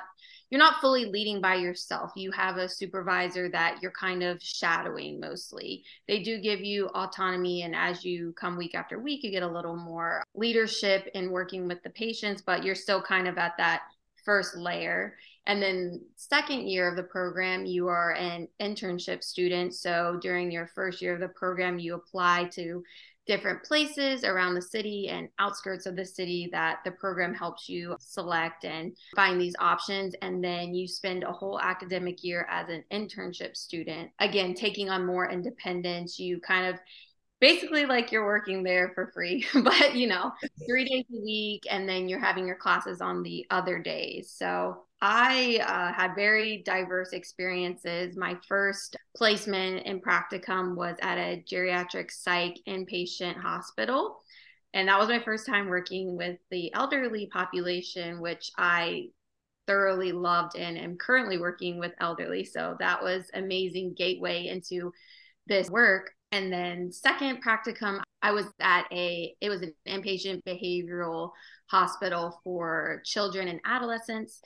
you're 0.51 0.59
not 0.59 0.81
fully 0.81 1.05
leading 1.05 1.39
by 1.39 1.55
yourself. 1.55 2.11
You 2.15 2.29
have 2.31 2.57
a 2.57 2.67
supervisor 2.67 3.49
that 3.49 3.79
you're 3.81 3.91
kind 3.91 4.21
of 4.21 4.43
shadowing 4.43 5.19
mostly. 5.19 5.85
They 6.09 6.21
do 6.21 6.39
give 6.39 6.59
you 6.59 6.87
autonomy, 6.87 7.63
and 7.63 7.73
as 7.73 8.03
you 8.03 8.33
come 8.33 8.57
week 8.57 8.75
after 8.75 8.99
week, 8.99 9.23
you 9.23 9.31
get 9.31 9.43
a 9.43 9.47
little 9.47 9.77
more 9.77 10.23
leadership 10.35 11.07
in 11.15 11.31
working 11.31 11.67
with 11.69 11.81
the 11.83 11.89
patients, 11.89 12.43
but 12.45 12.65
you're 12.65 12.75
still 12.75 13.01
kind 13.01 13.29
of 13.29 13.37
at 13.37 13.53
that 13.57 13.83
first 14.25 14.57
layer. 14.57 15.15
And 15.47 15.63
then, 15.63 16.01
second 16.17 16.67
year 16.67 16.87
of 16.87 16.95
the 16.97 17.03
program, 17.03 17.65
you 17.65 17.87
are 17.87 18.11
an 18.11 18.47
internship 18.59 19.23
student. 19.23 19.73
So, 19.73 20.19
during 20.21 20.51
your 20.51 20.67
first 20.75 21.01
year 21.01 21.15
of 21.15 21.19
the 21.21 21.29
program, 21.29 21.79
you 21.79 21.95
apply 21.95 22.49
to 22.53 22.83
different 23.27 23.63
places 23.63 24.23
around 24.23 24.55
the 24.55 24.61
city 24.61 25.09
and 25.09 25.29
outskirts 25.39 25.85
of 25.85 25.95
the 25.95 26.05
city 26.05 26.49
that 26.51 26.79
the 26.83 26.91
program 26.91 27.33
helps 27.33 27.69
you 27.69 27.95
select 27.99 28.65
and 28.65 28.95
find 29.15 29.39
these 29.39 29.55
options. 29.59 30.15
And 30.21 30.43
then 30.43 30.73
you 30.73 30.87
spend 30.87 31.23
a 31.23 31.31
whole 31.31 31.59
academic 31.59 32.23
year 32.23 32.47
as 32.49 32.67
an 32.69 32.83
internship 32.91 33.55
student, 33.55 34.09
again, 34.19 34.53
taking 34.53 34.89
on 34.89 35.05
more 35.05 35.29
independence. 35.29 36.19
You 36.19 36.39
kind 36.41 36.73
of 36.73 36.79
basically 37.39 37.85
like 37.85 38.11
you're 38.11 38.25
working 38.25 38.63
there 38.63 38.91
for 38.95 39.11
free, 39.13 39.45
but 39.63 39.95
you 39.95 40.07
know, 40.07 40.31
three 40.67 40.85
days 40.85 41.05
a 41.13 41.21
week, 41.21 41.63
and 41.69 41.87
then 41.87 42.09
you're 42.09 42.19
having 42.19 42.47
your 42.47 42.57
classes 42.57 43.01
on 43.01 43.23
the 43.23 43.45
other 43.51 43.79
days. 43.79 44.33
So 44.35 44.83
I 45.01 45.59
uh, 45.65 45.93
had 45.93 46.15
very 46.15 46.61
diverse 46.63 47.11
experiences. 47.11 48.15
My 48.15 48.37
first 48.47 48.95
placement 49.15 49.85
in 49.87 49.99
practicum 49.99 50.75
was 50.75 50.95
at 51.01 51.17
a 51.17 51.43
geriatric 51.51 52.11
psych 52.11 52.59
inpatient 52.67 53.37
hospital. 53.37 54.21
And 54.73 54.87
that 54.87 54.99
was 54.99 55.09
my 55.09 55.19
first 55.19 55.47
time 55.47 55.67
working 55.67 56.15
with 56.17 56.37
the 56.51 56.73
elderly 56.73 57.27
population, 57.33 58.21
which 58.21 58.51
I 58.57 59.07
thoroughly 59.67 60.11
loved 60.11 60.55
and 60.55 60.77
am 60.77 60.97
currently 60.97 61.37
working 61.37 61.79
with 61.79 61.93
elderly. 61.99 62.45
So 62.45 62.75
that 62.79 63.01
was 63.01 63.29
amazing 63.33 63.95
gateway 63.97 64.47
into 64.47 64.91
this 65.47 65.69
work. 65.69 66.11
And 66.31 66.53
then 66.53 66.91
second 66.91 67.43
practicum, 67.43 68.01
I 68.21 68.31
was 68.31 68.45
at 68.59 68.85
a 68.91 69.35
it 69.41 69.49
was 69.49 69.61
an 69.61 69.73
inpatient 69.87 70.43
behavioral 70.47 71.31
hospital 71.67 72.39
for 72.43 73.01
children 73.03 73.47
and 73.47 73.59
adolescents. 73.65 74.41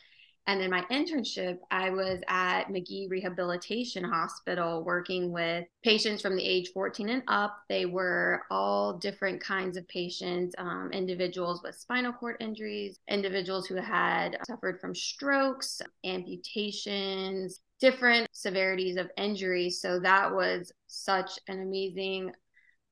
And 0.47 0.61
then 0.61 0.69
my 0.69 0.81
internship, 0.91 1.57
I 1.71 1.89
was 1.89 2.21
at 2.27 2.69
Magee 2.69 3.07
Rehabilitation 3.09 4.03
Hospital 4.03 4.83
working 4.83 5.31
with 5.31 5.65
patients 5.83 6.21
from 6.21 6.35
the 6.35 6.45
age 6.45 6.69
14 6.73 7.09
and 7.09 7.23
up. 7.27 7.57
They 7.67 7.85
were 7.85 8.43
all 8.51 8.97
different 8.97 9.41
kinds 9.41 9.75
of 9.75 9.87
patients 9.87 10.53
um, 10.59 10.91
individuals 10.93 11.61
with 11.63 11.75
spinal 11.75 12.13
cord 12.13 12.37
injuries, 12.39 12.99
individuals 13.09 13.65
who 13.65 13.75
had 13.75 14.37
suffered 14.45 14.79
from 14.79 14.93
strokes, 14.93 15.81
amputations, 16.03 17.61
different 17.79 18.27
severities 18.31 18.97
of 18.97 19.09
injuries. 19.17 19.81
So 19.81 19.99
that 19.99 20.33
was 20.33 20.71
such 20.87 21.31
an 21.47 21.61
amazing 21.61 22.31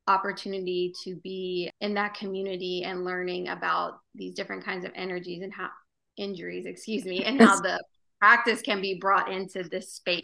opportunity 0.08 0.94
to 1.04 1.16
be 1.18 1.72
in 1.80 1.94
that 1.94 2.16
community 2.16 2.84
and 2.84 3.06
learning 3.06 3.48
about 3.48 4.00
these 4.16 4.34
different 4.34 4.66
kinds 4.66 4.86
of 4.86 4.92
energies 4.96 5.42
and 5.42 5.54
how 5.54 5.70
injuries, 6.18 6.66
excuse 6.66 7.06
me, 7.06 7.24
and 7.24 7.42
how 7.42 7.60
the 7.60 7.84
practice 8.20 8.62
can 8.62 8.82
be 8.82 8.96
brought 8.96 9.32
into 9.32 9.64
this 9.64 9.92
space. 9.92 10.24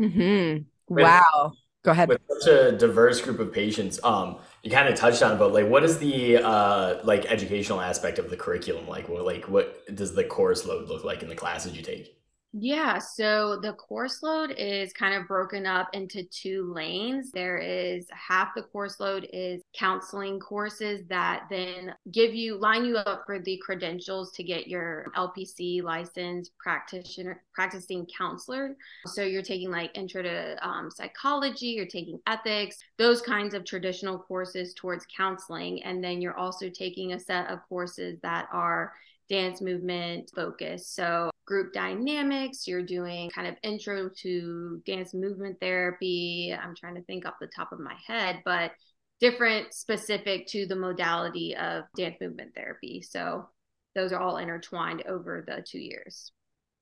Mm-hmm. 0.00 0.62
Wow. 0.88 1.52
Go 1.84 1.90
ahead. 1.90 2.08
With 2.08 2.20
such 2.40 2.52
a 2.52 2.72
diverse 2.72 3.20
group 3.20 3.40
of 3.40 3.52
patients, 3.52 3.98
um, 4.04 4.36
you 4.62 4.70
kind 4.70 4.88
of 4.88 4.94
touched 4.94 5.22
on, 5.22 5.36
but 5.36 5.52
like, 5.52 5.66
what 5.66 5.82
is 5.82 5.98
the 5.98 6.38
uh, 6.38 7.00
like 7.02 7.26
educational 7.26 7.80
aspect 7.80 8.20
of 8.20 8.30
the 8.30 8.36
curriculum 8.36 8.86
like? 8.86 9.08
What 9.08 9.24
like 9.24 9.48
what 9.48 9.84
does 9.94 10.14
the 10.14 10.22
course 10.22 10.64
load 10.64 10.88
look 10.88 11.02
like 11.02 11.22
in 11.22 11.28
the 11.28 11.34
classes 11.34 11.76
you 11.76 11.82
take? 11.82 12.16
Yeah, 12.54 12.98
so 12.98 13.58
the 13.62 13.72
course 13.72 14.22
load 14.22 14.50
is 14.58 14.92
kind 14.92 15.14
of 15.14 15.26
broken 15.26 15.64
up 15.64 15.88
into 15.94 16.22
two 16.24 16.70
lanes. 16.74 17.32
There 17.32 17.56
is 17.56 18.06
half 18.10 18.50
the 18.54 18.62
course 18.64 19.00
load 19.00 19.26
is 19.32 19.62
counseling 19.74 20.38
courses 20.38 21.00
that 21.08 21.44
then 21.48 21.94
give 22.10 22.34
you 22.34 22.56
line 22.58 22.84
you 22.84 22.98
up 22.98 23.22
for 23.24 23.38
the 23.38 23.56
credentials 23.64 24.32
to 24.32 24.42
get 24.42 24.66
your 24.68 25.06
LPC 25.16 25.82
license 25.82 26.50
practitioner 26.58 27.42
practicing 27.54 28.06
counselor. 28.18 28.76
So 29.06 29.22
you're 29.22 29.40
taking 29.40 29.70
like 29.70 29.96
intro 29.96 30.20
to 30.22 30.68
um, 30.68 30.90
psychology, 30.90 31.68
you're 31.68 31.86
taking 31.86 32.20
ethics, 32.26 32.76
those 32.98 33.22
kinds 33.22 33.54
of 33.54 33.64
traditional 33.64 34.18
courses 34.18 34.74
towards 34.74 35.06
counseling, 35.16 35.82
and 35.84 36.04
then 36.04 36.20
you're 36.20 36.36
also 36.36 36.68
taking 36.68 37.14
a 37.14 37.18
set 37.18 37.48
of 37.48 37.60
courses 37.66 38.18
that 38.22 38.46
are 38.52 38.92
dance 39.32 39.62
movement 39.62 40.30
focus. 40.36 40.88
So 40.88 41.30
group 41.46 41.72
dynamics, 41.72 42.68
you're 42.68 42.84
doing 42.84 43.30
kind 43.30 43.48
of 43.48 43.56
intro 43.62 44.10
to 44.18 44.82
dance 44.86 45.14
movement 45.14 45.56
therapy. 45.58 46.54
I'm 46.56 46.74
trying 46.76 46.96
to 46.96 47.02
think 47.04 47.24
off 47.24 47.34
the 47.40 47.48
top 47.48 47.72
of 47.72 47.80
my 47.80 47.94
head, 48.06 48.42
but 48.44 48.72
different 49.20 49.72
specific 49.72 50.46
to 50.48 50.66
the 50.66 50.76
modality 50.76 51.56
of 51.56 51.84
dance 51.96 52.16
movement 52.20 52.54
therapy. 52.54 53.00
So 53.00 53.48
those 53.94 54.12
are 54.12 54.20
all 54.20 54.36
intertwined 54.36 55.02
over 55.06 55.42
the 55.46 55.64
two 55.66 55.80
years. 55.80 56.30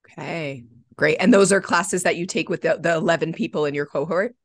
Okay, 0.09 0.65
great. 0.97 1.17
And 1.19 1.33
those 1.33 1.53
are 1.53 1.61
classes 1.61 2.03
that 2.03 2.17
you 2.17 2.25
take 2.25 2.49
with 2.49 2.63
the, 2.63 2.77
the 2.81 2.95
11 2.95 3.33
people 3.33 3.65
in 3.65 3.73
your 3.73 3.85
cohort? 3.85 4.35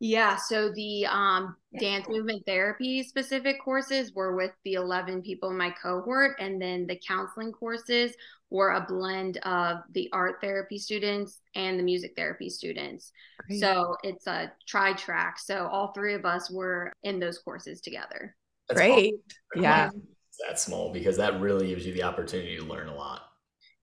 Yeah, 0.00 0.36
so 0.36 0.70
the 0.72 1.06
um, 1.06 1.56
dance 1.78 2.08
movement 2.08 2.44
therapy 2.46 3.02
specific 3.02 3.60
courses 3.62 4.12
were 4.12 4.34
with 4.34 4.52
the 4.64 4.74
11 4.74 5.22
people 5.22 5.50
in 5.50 5.56
my 5.56 5.70
cohort, 5.70 6.36
and 6.38 6.60
then 6.60 6.86
the 6.86 7.00
counseling 7.06 7.52
courses 7.52 8.14
were 8.50 8.70
a 8.72 8.86
blend 8.88 9.36
of 9.38 9.78
the 9.92 10.08
art 10.12 10.36
therapy 10.40 10.78
students 10.78 11.40
and 11.54 11.78
the 11.78 11.82
music 11.82 12.12
therapy 12.16 12.48
students. 12.48 13.12
Great. 13.46 13.60
So 13.60 13.96
it's 14.02 14.26
a 14.26 14.52
tri 14.66 14.94
track. 14.94 15.38
So 15.38 15.66
all 15.66 15.92
three 15.92 16.14
of 16.14 16.24
us 16.24 16.50
were 16.50 16.92
in 17.02 17.18
those 17.18 17.38
courses 17.38 17.80
together. 17.80 18.34
That's 18.68 18.80
Great. 18.80 19.14
Awesome. 19.52 19.62
Yeah. 19.62 19.90
That 20.48 20.60
small 20.60 20.92
because 20.92 21.16
that 21.16 21.40
really 21.40 21.68
gives 21.68 21.84
you 21.84 21.92
the 21.92 22.04
opportunity 22.04 22.56
to 22.56 22.64
learn 22.64 22.88
a 22.88 22.94
lot. 22.94 23.22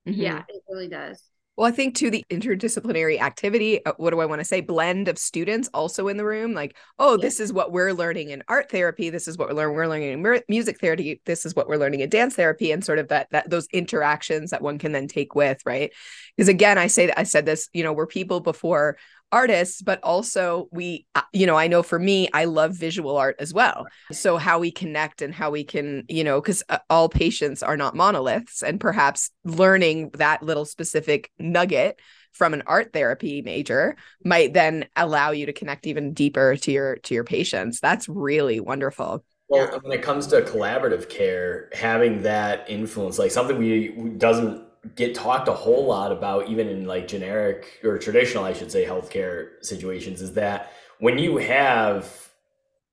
Mm-hmm. 0.07 0.21
Yeah, 0.21 0.43
it 0.47 0.63
really 0.69 0.87
does. 0.87 1.21
Well, 1.57 1.67
I 1.67 1.71
think 1.71 1.95
to 1.95 2.09
the 2.09 2.25
interdisciplinary 2.29 3.21
activity, 3.21 3.83
uh, 3.85 3.93
what 3.95 4.09
do 4.09 4.19
I 4.19 4.25
want 4.25 4.41
to 4.41 4.45
say? 4.45 4.59
Blend 4.59 5.07
of 5.07 5.17
students 5.17 5.69
also 5.73 6.09
in 6.09 6.17
the 6.17 6.25
room. 6.25 6.53
Like, 6.53 6.75
oh, 6.99 7.11
yeah. 7.11 7.21
this 7.21 7.39
is 7.39 7.53
what 7.53 7.71
we're 7.71 7.93
learning 7.93 8.31
in 8.31 8.43
art 8.49 8.69
therapy. 8.69 9.09
This 9.09 9.27
is 9.27 9.37
what 9.37 9.47
we're 9.47 9.55
learning. 9.55 9.75
We're 9.75 9.87
learning 9.87 10.23
in 10.25 10.43
music 10.49 10.81
therapy. 10.81 11.21
This 11.25 11.45
is 11.45 11.55
what 11.55 11.69
we're 11.69 11.77
learning 11.77 12.01
in 12.01 12.09
dance 12.09 12.35
therapy, 12.35 12.71
and 12.71 12.83
sort 12.83 12.99
of 12.99 13.07
that 13.07 13.29
that 13.31 13.49
those 13.49 13.67
interactions 13.71 14.51
that 14.51 14.61
one 14.61 14.77
can 14.77 14.91
then 14.91 15.07
take 15.07 15.33
with 15.33 15.61
right. 15.65 15.93
Because 16.35 16.49
again, 16.49 16.77
I 16.77 16.87
say 16.87 17.05
that 17.05 17.19
I 17.19 17.23
said 17.23 17.45
this. 17.45 17.69
You 17.71 17.83
know, 17.83 17.93
we're 17.93 18.07
people 18.07 18.41
before 18.41 18.97
artists 19.35 19.81
but 19.81 19.99
also 20.01 20.69
we 20.71 21.05
uh, 21.15 21.21
you 21.33 21.45
know 21.45 21.57
i 21.57 21.67
know 21.67 21.83
for 21.83 21.99
me 21.99 22.29
i 22.33 22.45
love 22.45 22.73
visual 22.73 23.17
art 23.17 23.35
as 23.39 23.53
well. 23.53 23.85
So 24.13 24.37
how 24.37 24.59
we 24.59 24.71
connect 24.71 25.21
and 25.21 25.33
how 25.33 25.51
we 25.51 25.65
can 25.65 26.05
you 26.07 26.23
know 26.23 26.39
because 26.39 26.63
uh, 26.69 26.79
all 26.89 27.09
patients 27.09 27.61
are 27.61 27.75
not 27.75 27.95
monoliths 27.95 28.63
and 28.63 28.79
perhaps 28.79 29.31
learning 29.43 30.11
that 30.13 30.41
little 30.41 30.63
specific 30.63 31.29
nugget 31.37 31.99
from 32.31 32.53
an 32.53 32.63
art 32.65 32.93
therapy 32.93 33.41
major 33.41 33.97
might 34.23 34.53
then 34.53 34.85
allow 34.95 35.31
you 35.31 35.45
to 35.47 35.53
connect 35.53 35.85
even 35.85 36.13
deeper 36.13 36.55
to 36.57 36.71
your 36.71 36.95
to 36.97 37.13
your 37.13 37.23
patients. 37.25 37.81
That's 37.81 38.07
really 38.07 38.61
wonderful. 38.61 39.25
Well 39.49 39.79
when 39.81 39.91
it 39.91 40.01
comes 40.01 40.27
to 40.27 40.41
collaborative 40.41 41.09
care 41.09 41.69
having 41.73 42.23
that 42.23 42.69
influence 42.69 43.19
like 43.19 43.31
something 43.31 43.57
we 43.57 43.89
doesn't 44.17 44.63
get 44.95 45.15
talked 45.15 45.47
a 45.47 45.53
whole 45.53 45.85
lot 45.85 46.11
about 46.11 46.47
even 46.47 46.67
in 46.67 46.85
like 46.85 47.07
generic 47.07 47.79
or 47.83 47.97
traditional 47.97 48.43
i 48.43 48.53
should 48.53 48.71
say 48.71 48.85
healthcare 48.85 49.49
situations 49.61 50.21
is 50.21 50.33
that 50.33 50.71
when 50.99 51.17
you 51.17 51.37
have 51.37 52.29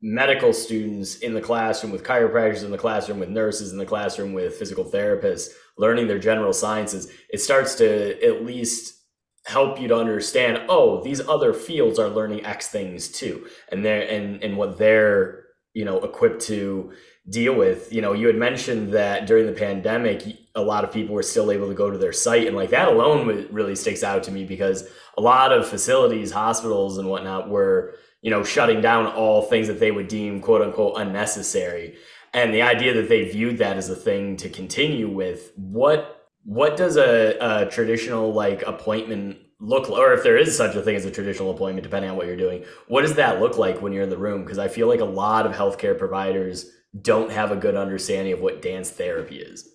medical 0.00 0.52
students 0.52 1.16
in 1.16 1.34
the 1.34 1.40
classroom 1.40 1.92
with 1.92 2.02
chiropractors 2.02 2.64
in 2.64 2.70
the 2.70 2.78
classroom 2.78 3.18
with 3.20 3.28
nurses 3.28 3.72
in 3.72 3.78
the 3.78 3.86
classroom 3.86 4.32
with 4.32 4.54
physical 4.54 4.84
therapists 4.84 5.50
learning 5.76 6.06
their 6.06 6.18
general 6.18 6.52
sciences 6.52 7.08
it 7.30 7.40
starts 7.40 7.74
to 7.74 8.20
at 8.24 8.44
least 8.44 9.02
help 9.46 9.80
you 9.80 9.88
to 9.88 9.96
understand 9.96 10.62
oh 10.68 11.02
these 11.02 11.20
other 11.20 11.52
fields 11.52 11.98
are 11.98 12.08
learning 12.08 12.44
x 12.44 12.68
things 12.68 13.08
too. 13.08 13.46
And 13.70 13.84
they're 13.84 14.08
and 14.08 14.42
and 14.42 14.56
what 14.56 14.78
they're 14.78 15.44
you 15.74 15.84
know 15.84 15.98
equipped 16.00 16.42
to 16.42 16.92
deal 17.28 17.54
with. 17.54 17.92
You 17.92 18.00
know, 18.00 18.12
you 18.12 18.26
had 18.26 18.36
mentioned 18.36 18.92
that 18.92 19.26
during 19.26 19.46
the 19.46 19.52
pandemic, 19.52 20.22
a 20.54 20.62
lot 20.62 20.84
of 20.84 20.92
people 20.92 21.14
were 21.14 21.22
still 21.22 21.50
able 21.50 21.68
to 21.68 21.74
go 21.74 21.90
to 21.90 21.98
their 21.98 22.12
site, 22.12 22.46
and 22.46 22.56
like 22.56 22.70
that 22.70 22.88
alone 22.88 23.46
really 23.50 23.76
sticks 23.76 24.02
out 24.02 24.22
to 24.24 24.30
me 24.30 24.44
because 24.44 24.88
a 25.16 25.20
lot 25.20 25.52
of 25.52 25.66
facilities, 25.66 26.32
hospitals, 26.32 26.98
and 26.98 27.08
whatnot 27.08 27.48
were 27.48 27.94
you 28.22 28.30
know 28.30 28.44
shutting 28.44 28.80
down 28.80 29.06
all 29.06 29.42
things 29.42 29.68
that 29.68 29.80
they 29.80 29.90
would 29.90 30.08
deem 30.08 30.40
quote 30.40 30.62
unquote 30.62 30.94
unnecessary. 30.96 31.96
And 32.34 32.52
the 32.52 32.62
idea 32.62 32.94
that 32.94 33.08
they 33.08 33.28
viewed 33.28 33.58
that 33.58 33.76
as 33.76 33.90
a 33.90 33.96
thing 33.96 34.36
to 34.38 34.48
continue 34.48 35.08
with, 35.08 35.52
what 35.56 36.30
what 36.44 36.76
does 36.76 36.96
a, 36.96 37.36
a 37.40 37.66
traditional 37.66 38.32
like 38.32 38.62
appointment 38.62 39.38
look 39.60 39.88
or 39.88 40.12
if 40.12 40.24
there 40.24 40.36
is 40.36 40.56
such 40.56 40.74
a 40.74 40.82
thing 40.82 40.96
as 40.96 41.04
a 41.04 41.10
traditional 41.10 41.52
appointment 41.52 41.84
depending 41.84 42.10
on 42.10 42.16
what 42.16 42.26
you're 42.26 42.36
doing 42.36 42.64
what 42.88 43.02
does 43.02 43.14
that 43.14 43.38
look 43.38 43.56
like 43.56 43.80
when 43.80 43.92
you're 43.92 44.02
in 44.02 44.10
the 44.10 44.18
room 44.18 44.42
because 44.42 44.58
i 44.58 44.66
feel 44.66 44.88
like 44.88 44.98
a 44.98 45.04
lot 45.04 45.46
of 45.46 45.52
healthcare 45.52 45.96
providers 45.96 46.68
don't 47.00 47.30
have 47.30 47.50
a 47.50 47.56
good 47.56 47.76
understanding 47.76 48.32
of 48.32 48.40
what 48.40 48.62
dance 48.62 48.90
therapy 48.90 49.38
is. 49.38 49.71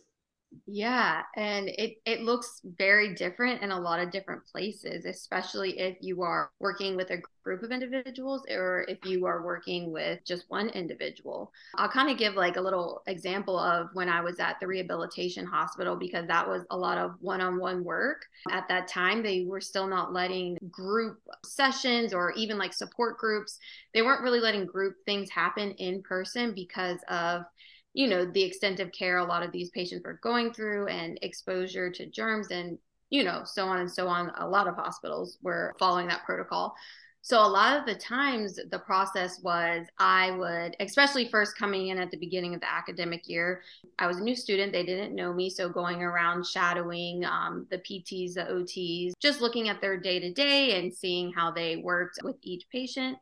Yeah, 0.65 1.23
and 1.35 1.69
it 1.69 1.97
it 2.05 2.21
looks 2.21 2.61
very 2.63 3.13
different 3.15 3.61
in 3.61 3.71
a 3.71 3.79
lot 3.79 3.99
of 3.99 4.11
different 4.11 4.45
places, 4.45 5.05
especially 5.05 5.79
if 5.79 5.97
you 6.01 6.23
are 6.23 6.51
working 6.59 6.95
with 6.95 7.09
a 7.09 7.21
group 7.43 7.63
of 7.63 7.71
individuals 7.71 8.43
or 8.49 8.85
if 8.89 8.97
you 9.05 9.25
are 9.25 9.43
working 9.45 9.91
with 9.91 10.19
just 10.25 10.49
one 10.49 10.69
individual. 10.69 11.51
I'll 11.75 11.89
kind 11.89 12.09
of 12.09 12.17
give 12.17 12.35
like 12.35 12.57
a 12.57 12.61
little 12.61 13.01
example 13.07 13.57
of 13.57 13.89
when 13.93 14.09
I 14.09 14.21
was 14.21 14.39
at 14.39 14.59
the 14.59 14.67
rehabilitation 14.67 15.45
hospital 15.45 15.95
because 15.95 16.27
that 16.27 16.47
was 16.47 16.63
a 16.69 16.77
lot 16.77 16.97
of 16.97 17.15
one-on-one 17.21 17.83
work. 17.83 18.25
At 18.51 18.67
that 18.67 18.87
time, 18.87 19.23
they 19.23 19.45
were 19.47 19.61
still 19.61 19.87
not 19.87 20.11
letting 20.13 20.57
group 20.69 21.19
sessions 21.45 22.13
or 22.13 22.31
even 22.33 22.57
like 22.57 22.73
support 22.73 23.17
groups. 23.17 23.57
They 23.93 24.01
weren't 24.01 24.21
really 24.23 24.41
letting 24.41 24.65
group 24.65 24.95
things 25.05 25.29
happen 25.29 25.71
in 25.71 26.01
person 26.03 26.53
because 26.53 26.99
of 27.09 27.43
you 27.97 28.07
know 28.07 28.25
the 28.25 28.43
extent 28.43 28.79
of 28.79 28.91
care 28.91 29.17
a 29.17 29.25
lot 29.25 29.41
of 29.41 29.51
these 29.51 29.71
patients 29.71 30.03
were 30.05 30.19
going 30.21 30.53
through 30.53 30.85
and 30.87 31.17
exposure 31.23 31.89
to 31.89 32.05
germs 32.05 32.51
and 32.51 32.77
you 33.09 33.23
know 33.23 33.41
so 33.43 33.65
on 33.65 33.79
and 33.79 33.91
so 33.91 34.07
on 34.07 34.31
a 34.37 34.47
lot 34.47 34.67
of 34.67 34.75
hospitals 34.75 35.39
were 35.41 35.75
following 35.79 36.07
that 36.07 36.23
protocol 36.23 36.75
so 37.23 37.39
a 37.39 37.45
lot 37.45 37.77
of 37.77 37.85
the 37.85 37.95
times 37.95 38.57
the 38.71 38.79
process 38.79 39.41
was 39.41 39.85
I 39.99 40.31
would, 40.31 40.77
especially 40.79 41.27
first 41.27 41.57
coming 41.57 41.87
in 41.87 41.97
at 41.97 42.09
the 42.09 42.15
beginning 42.15 42.53
of 42.53 42.61
the 42.61 42.71
academic 42.71 43.27
year, 43.27 43.63
I 43.99 44.07
was 44.07 44.19
a 44.19 44.23
new 44.23 44.35
student. 44.35 44.71
They 44.71 44.85
didn't 44.85 45.13
know 45.13 45.33
me. 45.33 45.49
So 45.49 45.67
going 45.67 46.01
around 46.01 46.47
shadowing 46.47 47.25
um, 47.25 47.67
the 47.69 47.79
PTs, 47.79 48.35
the 48.35 48.43
OTs, 48.43 49.11
just 49.19 49.41
looking 49.41 49.67
at 49.67 49.81
their 49.81 49.97
day 49.97 50.21
to 50.21 50.31
day 50.31 50.79
and 50.79 50.93
seeing 50.93 51.33
how 51.33 51.51
they 51.51 51.75
worked 51.75 52.19
with 52.23 52.37
each 52.43 52.63
patient. 52.71 53.17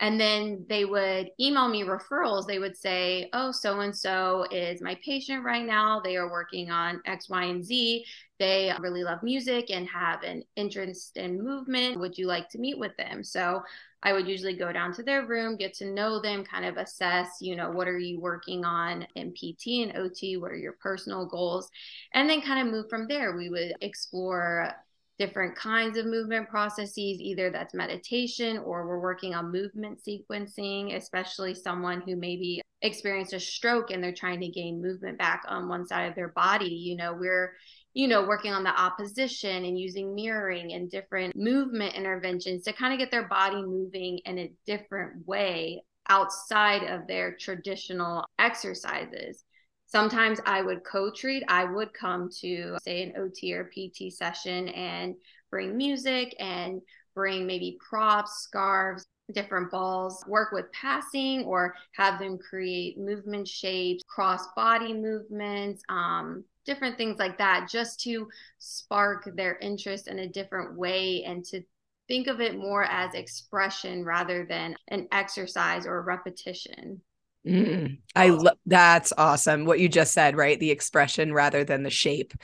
And 0.00 0.20
then 0.20 0.66
they 0.68 0.84
would 0.84 1.30
email 1.40 1.68
me 1.68 1.82
referrals. 1.82 2.46
They 2.46 2.58
would 2.58 2.76
say, 2.76 3.30
Oh, 3.32 3.50
so 3.50 3.80
and 3.80 3.96
so 3.96 4.46
is 4.50 4.82
my 4.82 4.98
patient 5.04 5.44
right 5.44 5.64
now. 5.64 6.00
They 6.00 6.16
are 6.16 6.30
working 6.30 6.70
on 6.70 7.00
X, 7.06 7.30
Y, 7.30 7.44
and 7.44 7.64
Z. 7.64 8.04
They 8.38 8.72
really 8.80 9.02
love 9.04 9.22
music 9.22 9.70
and 9.70 9.88
have 9.88 10.22
an 10.22 10.42
interest 10.56 11.16
in 11.16 11.42
movement. 11.42 11.98
Would 11.98 12.18
you 12.18 12.26
like 12.26 12.50
to 12.50 12.58
meet 12.58 12.78
with 12.78 12.94
them? 12.98 13.24
So 13.24 13.62
I 14.02 14.12
would 14.12 14.28
usually 14.28 14.54
go 14.54 14.72
down 14.72 14.92
to 14.94 15.02
their 15.02 15.26
room, 15.26 15.56
get 15.56 15.74
to 15.74 15.90
know 15.90 16.20
them, 16.20 16.44
kind 16.44 16.64
of 16.64 16.76
assess, 16.76 17.38
you 17.40 17.56
know, 17.56 17.70
what 17.70 17.88
are 17.88 17.98
you 17.98 18.20
working 18.20 18.64
on 18.64 19.06
in 19.14 19.32
PT 19.32 19.82
and 19.82 19.96
OT? 19.96 20.36
What 20.36 20.52
are 20.52 20.56
your 20.56 20.74
personal 20.74 21.26
goals? 21.26 21.70
And 22.12 22.28
then 22.28 22.42
kind 22.42 22.66
of 22.66 22.72
move 22.72 22.90
from 22.90 23.08
there. 23.08 23.36
We 23.36 23.48
would 23.48 23.72
explore 23.80 24.70
different 25.18 25.56
kinds 25.56 25.96
of 25.98 26.06
movement 26.06 26.48
processes, 26.48 27.20
either 27.20 27.50
that's 27.50 27.74
meditation 27.74 28.58
or 28.58 28.86
we're 28.86 29.00
working 29.00 29.34
on 29.34 29.50
movement 29.50 29.98
sequencing, 30.06 30.94
especially 30.94 31.54
someone 31.54 32.02
who 32.02 32.16
maybe 32.16 32.60
experienced 32.82 33.32
a 33.32 33.40
stroke 33.40 33.90
and 33.90 34.02
they're 34.02 34.12
trying 34.12 34.40
to 34.40 34.48
gain 34.48 34.82
movement 34.82 35.18
back 35.18 35.42
on 35.48 35.68
one 35.68 35.86
side 35.86 36.08
of 36.08 36.14
their 36.14 36.28
body. 36.28 36.66
You 36.66 36.96
know, 36.96 37.14
we're 37.14 37.54
you 37.96 38.08
know, 38.08 38.26
working 38.26 38.52
on 38.52 38.62
the 38.62 38.78
opposition 38.78 39.64
and 39.64 39.78
using 39.78 40.14
mirroring 40.14 40.74
and 40.74 40.90
different 40.90 41.34
movement 41.34 41.94
interventions 41.94 42.62
to 42.64 42.72
kind 42.74 42.92
of 42.92 42.98
get 42.98 43.10
their 43.10 43.26
body 43.26 43.62
moving 43.62 44.18
in 44.26 44.38
a 44.38 44.52
different 44.66 45.26
way 45.26 45.82
outside 46.10 46.82
of 46.82 47.06
their 47.06 47.34
traditional 47.40 48.22
exercises. 48.38 49.44
Sometimes 49.86 50.40
I 50.44 50.62
would 50.62 50.84
co 50.84 51.10
treat. 51.10 51.42
I 51.48 51.64
would 51.64 51.92
come 51.94 52.28
to, 52.40 52.76
say, 52.82 53.02
an 53.02 53.14
OT 53.16 53.54
or 53.54 53.64
PT 53.64 54.12
session 54.12 54.68
and 54.68 55.14
bring 55.50 55.76
music 55.76 56.34
and 56.38 56.80
bring 57.14 57.46
maybe 57.46 57.78
props, 57.88 58.42
scarves, 58.42 59.06
different 59.32 59.70
balls, 59.70 60.24
work 60.28 60.52
with 60.52 60.70
passing 60.72 61.44
or 61.44 61.74
have 61.92 62.18
them 62.18 62.38
create 62.38 62.98
movement 62.98 63.48
shapes, 63.48 64.02
cross 64.06 64.46
body 64.54 64.92
movements, 64.92 65.82
um, 65.88 66.44
different 66.64 66.96
things 66.96 67.18
like 67.18 67.38
that, 67.38 67.68
just 67.68 68.00
to 68.00 68.28
spark 68.58 69.28
their 69.34 69.56
interest 69.58 70.08
in 70.08 70.20
a 70.20 70.28
different 70.28 70.76
way 70.76 71.24
and 71.24 71.44
to 71.44 71.62
think 72.08 72.28
of 72.28 72.40
it 72.40 72.56
more 72.56 72.84
as 72.84 73.14
expression 73.14 74.04
rather 74.04 74.46
than 74.46 74.76
an 74.88 75.08
exercise 75.10 75.86
or 75.86 76.02
repetition. 76.02 77.00
Mm, 77.46 77.98
I 78.14 78.30
love 78.30 78.58
that's 78.66 79.12
awesome. 79.16 79.66
What 79.66 79.78
you 79.78 79.88
just 79.88 80.12
said, 80.12 80.36
right? 80.36 80.58
The 80.58 80.72
expression 80.72 81.32
rather 81.32 81.62
than 81.64 81.82
the 81.84 81.90
shape. 81.90 82.34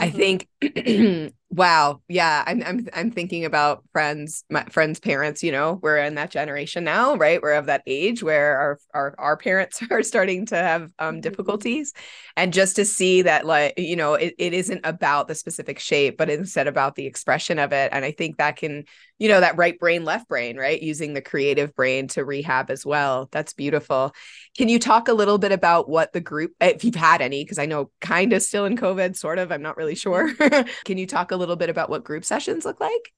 Mm-hmm. 0.00 0.16
I 0.16 0.18
think 0.18 1.32
wow, 1.50 2.00
yeah, 2.08 2.44
I'm 2.46 2.62
I'm 2.62 2.88
I'm 2.94 3.10
thinking 3.10 3.44
about 3.44 3.82
friends, 3.92 4.44
my 4.48 4.64
friends' 4.64 5.00
parents, 5.00 5.42
you 5.42 5.50
know, 5.50 5.80
we're 5.82 5.98
in 5.98 6.14
that 6.14 6.30
generation 6.30 6.84
now, 6.84 7.16
right? 7.16 7.42
We're 7.42 7.54
of 7.54 7.66
that 7.66 7.82
age 7.86 8.22
where 8.22 8.56
our 8.56 8.78
our 8.94 9.14
our 9.18 9.36
parents 9.36 9.82
are 9.90 10.02
starting 10.02 10.46
to 10.46 10.56
have 10.56 10.82
um 10.98 11.14
mm-hmm. 11.14 11.20
difficulties. 11.20 11.92
And 12.36 12.52
just 12.52 12.76
to 12.76 12.84
see 12.84 13.22
that 13.22 13.44
like, 13.46 13.74
you 13.76 13.96
know, 13.96 14.14
it, 14.14 14.34
it 14.38 14.54
isn't 14.54 14.80
about 14.84 15.28
the 15.28 15.34
specific 15.34 15.78
shape, 15.78 16.16
but 16.16 16.30
instead 16.30 16.68
about 16.68 16.94
the 16.94 17.06
expression 17.06 17.58
of 17.58 17.72
it. 17.72 17.90
And 17.92 18.04
I 18.04 18.12
think 18.12 18.38
that 18.38 18.56
can, 18.56 18.84
you 19.18 19.28
know, 19.28 19.40
that 19.40 19.58
right 19.58 19.78
brain, 19.78 20.04
left 20.04 20.28
brain, 20.28 20.56
right? 20.56 20.80
Using 20.80 21.12
the 21.12 21.20
creative 21.20 21.74
brain 21.74 22.08
to 22.08 22.24
rehab 22.24 22.70
as 22.70 22.86
well. 22.86 23.28
That's 23.32 23.52
beautiful. 23.52 24.14
Can 24.56 24.68
you 24.68 24.78
talk 24.78 25.08
a 25.08 25.12
little 25.12 25.38
bit 25.38 25.52
about 25.52 25.88
what 25.88 26.12
the 26.12 26.20
group, 26.20 26.52
if 26.60 26.84
you've 26.84 26.94
had 26.94 27.20
any, 27.20 27.44
because 27.44 27.58
I 27.58 27.66
know 27.66 27.90
kind 28.00 28.32
of 28.32 28.42
still 28.42 28.64
in 28.64 28.76
COVID, 28.76 29.16
sort 29.16 29.38
of, 29.38 29.52
I'm 29.52 29.62
not 29.62 29.76
really 29.76 29.89
sure. 29.94 30.34
Mm-hmm. 30.34 30.68
Can 30.84 30.98
you 30.98 31.06
talk 31.06 31.30
a 31.30 31.36
little 31.36 31.56
bit 31.56 31.70
about 31.70 31.90
what 31.90 32.04
group 32.04 32.24
sessions 32.24 32.64
look 32.64 32.80
like? 32.80 33.12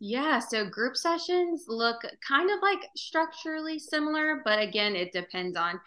Yeah, 0.00 0.38
so 0.38 0.68
group 0.68 0.96
sessions 0.96 1.64
look 1.66 2.02
kind 2.26 2.50
of 2.50 2.58
like 2.62 2.88
structurally 2.96 3.78
similar, 3.80 4.42
but 4.44 4.60
again, 4.60 4.94
it 4.94 5.12
depends 5.12 5.56
on 5.56 5.80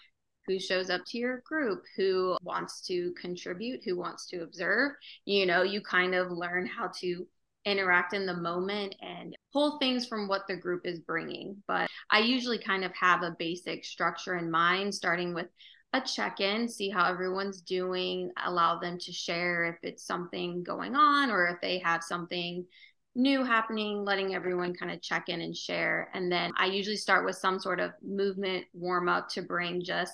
who 0.48 0.60
shows 0.60 0.89
up 0.89 1.02
to 1.08 1.17
your 1.17 1.41
group, 1.46 1.84
who 1.96 2.36
wants 2.44 2.82
to 2.88 3.13
contribute, 3.13 3.82
who 3.86 3.98
wants 3.98 4.28
to 4.28 4.41
observe. 4.41 4.91
You 5.26 5.46
know, 5.46 5.62
you 5.63 5.82
kind 5.82 6.13
of 6.13 6.32
learn 6.32 6.65
how 6.65 6.91
to 7.00 7.26
interact 7.63 8.13
in 8.13 8.26
the 8.26 8.36
moment 8.36 8.96
and 9.02 9.36
pull 9.54 9.78
things 9.78 10.08
from 10.08 10.28
what 10.28 10.48
the 10.48 10.56
group 10.56 10.86
is 10.86 11.00
bringing. 11.00 11.62
But 11.67 11.89
I 12.10 12.20
usually 12.20 12.58
kind 12.58 12.84
of 12.84 12.91
have 12.96 13.22
a 13.22 13.36
basic 13.38 13.86
structure 13.86 14.36
in 14.36 14.50
mind, 14.50 14.94
starting 14.94 15.34
with 15.34 15.48
a 15.93 16.01
check 16.01 16.39
in, 16.39 16.69
see 16.69 16.89
how 16.89 17.06
everyone's 17.06 17.62
doing, 17.62 18.32
allow 18.45 18.80
them 18.80 18.97
to 18.99 19.12
share 19.12 19.65
if 19.65 19.75
it's 19.84 20.06
something 20.06 20.63
going 20.63 20.95
on 20.95 21.30
or 21.30 21.47
if 21.47 21.60
they 21.62 21.80
have 21.80 22.04
something 22.04 22.65
new 23.13 23.43
happening, 23.43 24.06
letting 24.06 24.34
everyone 24.34 24.73
kind 24.73 24.91
of 24.91 25.01
check 25.01 25.27
in 25.27 25.41
and 25.41 25.56
share. 25.56 26.10
And 26.13 26.32
then 26.32 26.54
I 26.58 26.67
usually 26.67 26.95
start 26.95 27.25
with 27.25 27.36
some 27.36 27.60
sort 27.60 27.80
of 27.82 27.91
movement 28.01 28.65
warm 28.73 29.10
up 29.10 29.27
to 29.30 29.41
bring 29.41 29.84
just 29.84 30.13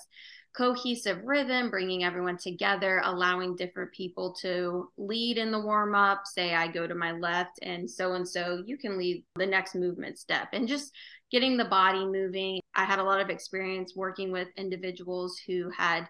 cohesive 0.56 1.20
rhythm, 1.24 1.70
bringing 1.70 2.02
everyone 2.02 2.36
together, 2.36 3.00
allowing 3.04 3.54
different 3.54 3.92
people 3.92 4.34
to 4.40 4.90
lead 4.96 5.38
in 5.38 5.52
the 5.52 5.60
warm 5.60 5.94
up. 5.94 6.22
Say, 6.24 6.54
I 6.54 6.66
go 6.66 6.88
to 6.88 6.94
my 6.96 7.12
left, 7.12 7.60
and 7.62 7.88
so 7.88 8.14
and 8.14 8.28
so, 8.28 8.64
you 8.66 8.76
can 8.76 8.98
lead 8.98 9.22
the 9.36 9.46
next 9.46 9.76
movement 9.76 10.18
step, 10.18 10.48
and 10.52 10.66
just 10.66 10.92
getting 11.30 11.56
the 11.56 11.64
body 11.64 12.04
moving. 12.04 12.60
I 12.74 12.84
had 12.84 12.98
a 12.98 13.04
lot 13.04 13.20
of 13.20 13.30
experience 13.30 13.94
working 13.96 14.32
with 14.32 14.48
individuals 14.56 15.38
who 15.46 15.70
had 15.76 16.08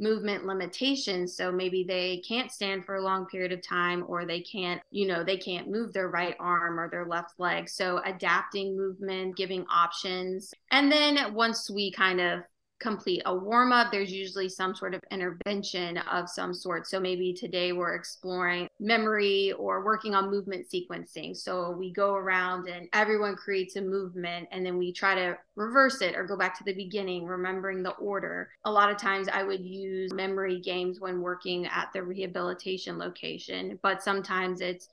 movement 0.00 0.44
limitations 0.44 1.36
so 1.36 1.52
maybe 1.52 1.84
they 1.84 2.20
can't 2.26 2.50
stand 2.50 2.84
for 2.84 2.96
a 2.96 3.04
long 3.04 3.26
period 3.26 3.52
of 3.52 3.62
time 3.62 4.04
or 4.08 4.26
they 4.26 4.40
can't 4.40 4.80
you 4.90 5.06
know 5.06 5.22
they 5.22 5.36
can't 5.36 5.70
move 5.70 5.92
their 5.92 6.08
right 6.08 6.34
arm 6.40 6.80
or 6.80 6.90
their 6.90 7.06
left 7.06 7.38
leg 7.38 7.68
so 7.68 8.00
adapting 8.04 8.76
movement 8.76 9.36
giving 9.36 9.64
options 9.72 10.52
and 10.72 10.90
then 10.90 11.32
once 11.32 11.70
we 11.70 11.92
kind 11.92 12.20
of 12.20 12.40
complete 12.84 13.22
a 13.24 13.34
warm 13.34 13.72
up, 13.72 13.90
there's 13.90 14.12
usually 14.12 14.48
some 14.48 14.74
sort 14.74 14.94
of 14.94 15.00
intervention 15.10 15.96
of 15.96 16.28
some 16.28 16.52
sort. 16.52 16.86
So 16.86 17.00
maybe 17.00 17.32
today 17.32 17.72
we're 17.72 17.94
exploring 17.94 18.68
memory 18.78 19.52
or 19.52 19.82
working 19.82 20.14
on 20.14 20.30
movement 20.30 20.66
sequencing. 20.72 21.34
So 21.34 21.70
we 21.70 21.94
go 21.94 22.12
around 22.12 22.68
and 22.68 22.86
everyone 22.92 23.36
creates 23.36 23.76
a 23.76 23.80
movement 23.80 24.48
and 24.52 24.66
then 24.66 24.76
we 24.76 24.92
try 24.92 25.14
to 25.14 25.38
reverse 25.56 26.02
it 26.02 26.14
or 26.14 26.24
go 26.24 26.36
back 26.36 26.58
to 26.58 26.64
the 26.64 26.74
beginning, 26.74 27.24
remembering 27.24 27.82
the 27.82 27.92
order. 27.92 28.50
A 28.66 28.70
lot 28.70 28.90
of 28.90 28.98
times 28.98 29.28
I 29.32 29.44
would 29.44 29.64
use 29.64 30.12
memory 30.12 30.60
games 30.60 31.00
when 31.00 31.22
working 31.22 31.64
at 31.64 31.88
the 31.94 32.02
rehabilitation 32.02 32.98
location, 32.98 33.78
but 33.82 34.02
sometimes 34.02 34.60
it's 34.60 34.90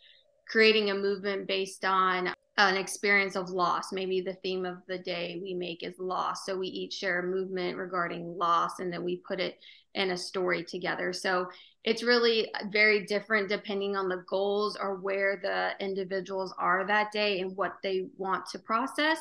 creating 0.48 0.92
a 0.92 0.96
movement 0.96 1.46
based 1.46 1.84
on 1.84 2.34
an 2.58 2.78
experience 2.78 3.36
of 3.36 3.50
loss. 3.50 3.92
Maybe 3.92 4.22
the 4.22 4.34
theme 4.36 4.66
of 4.66 4.78
the 4.88 4.98
day 4.98 5.40
we 5.42 5.54
make 5.54 5.84
is 5.84 5.96
loss. 6.00 6.46
So 6.46 6.58
we 6.58 6.68
each 6.68 6.94
share 6.94 7.20
a 7.20 7.24
movement 7.24 7.78
regarding 7.78 8.38
loss 8.38 8.80
and 8.80 8.92
then 8.92 9.04
we 9.04 9.18
put 9.18 9.40
it 9.40 9.58
in 9.96 10.12
a 10.12 10.18
story 10.18 10.64
together. 10.64 11.14
So 11.14 11.48
it's 11.84 12.04
really 12.04 12.54
uh, 12.54 12.66
very 12.72 13.06
different 13.06 13.50
depending 13.50 13.96
on 13.96 14.08
the 14.08 14.24
goals 14.30 14.78
or 14.80 14.96
where 14.96 15.40
the 15.42 15.72
individuals 15.84 16.54
are 16.58 16.86
that 16.88 17.12
day 17.12 17.40
and 17.40 17.56
what 17.58 17.74
they 17.84 18.08
want 18.18 18.46
to 18.52 18.60
process. 18.60 19.20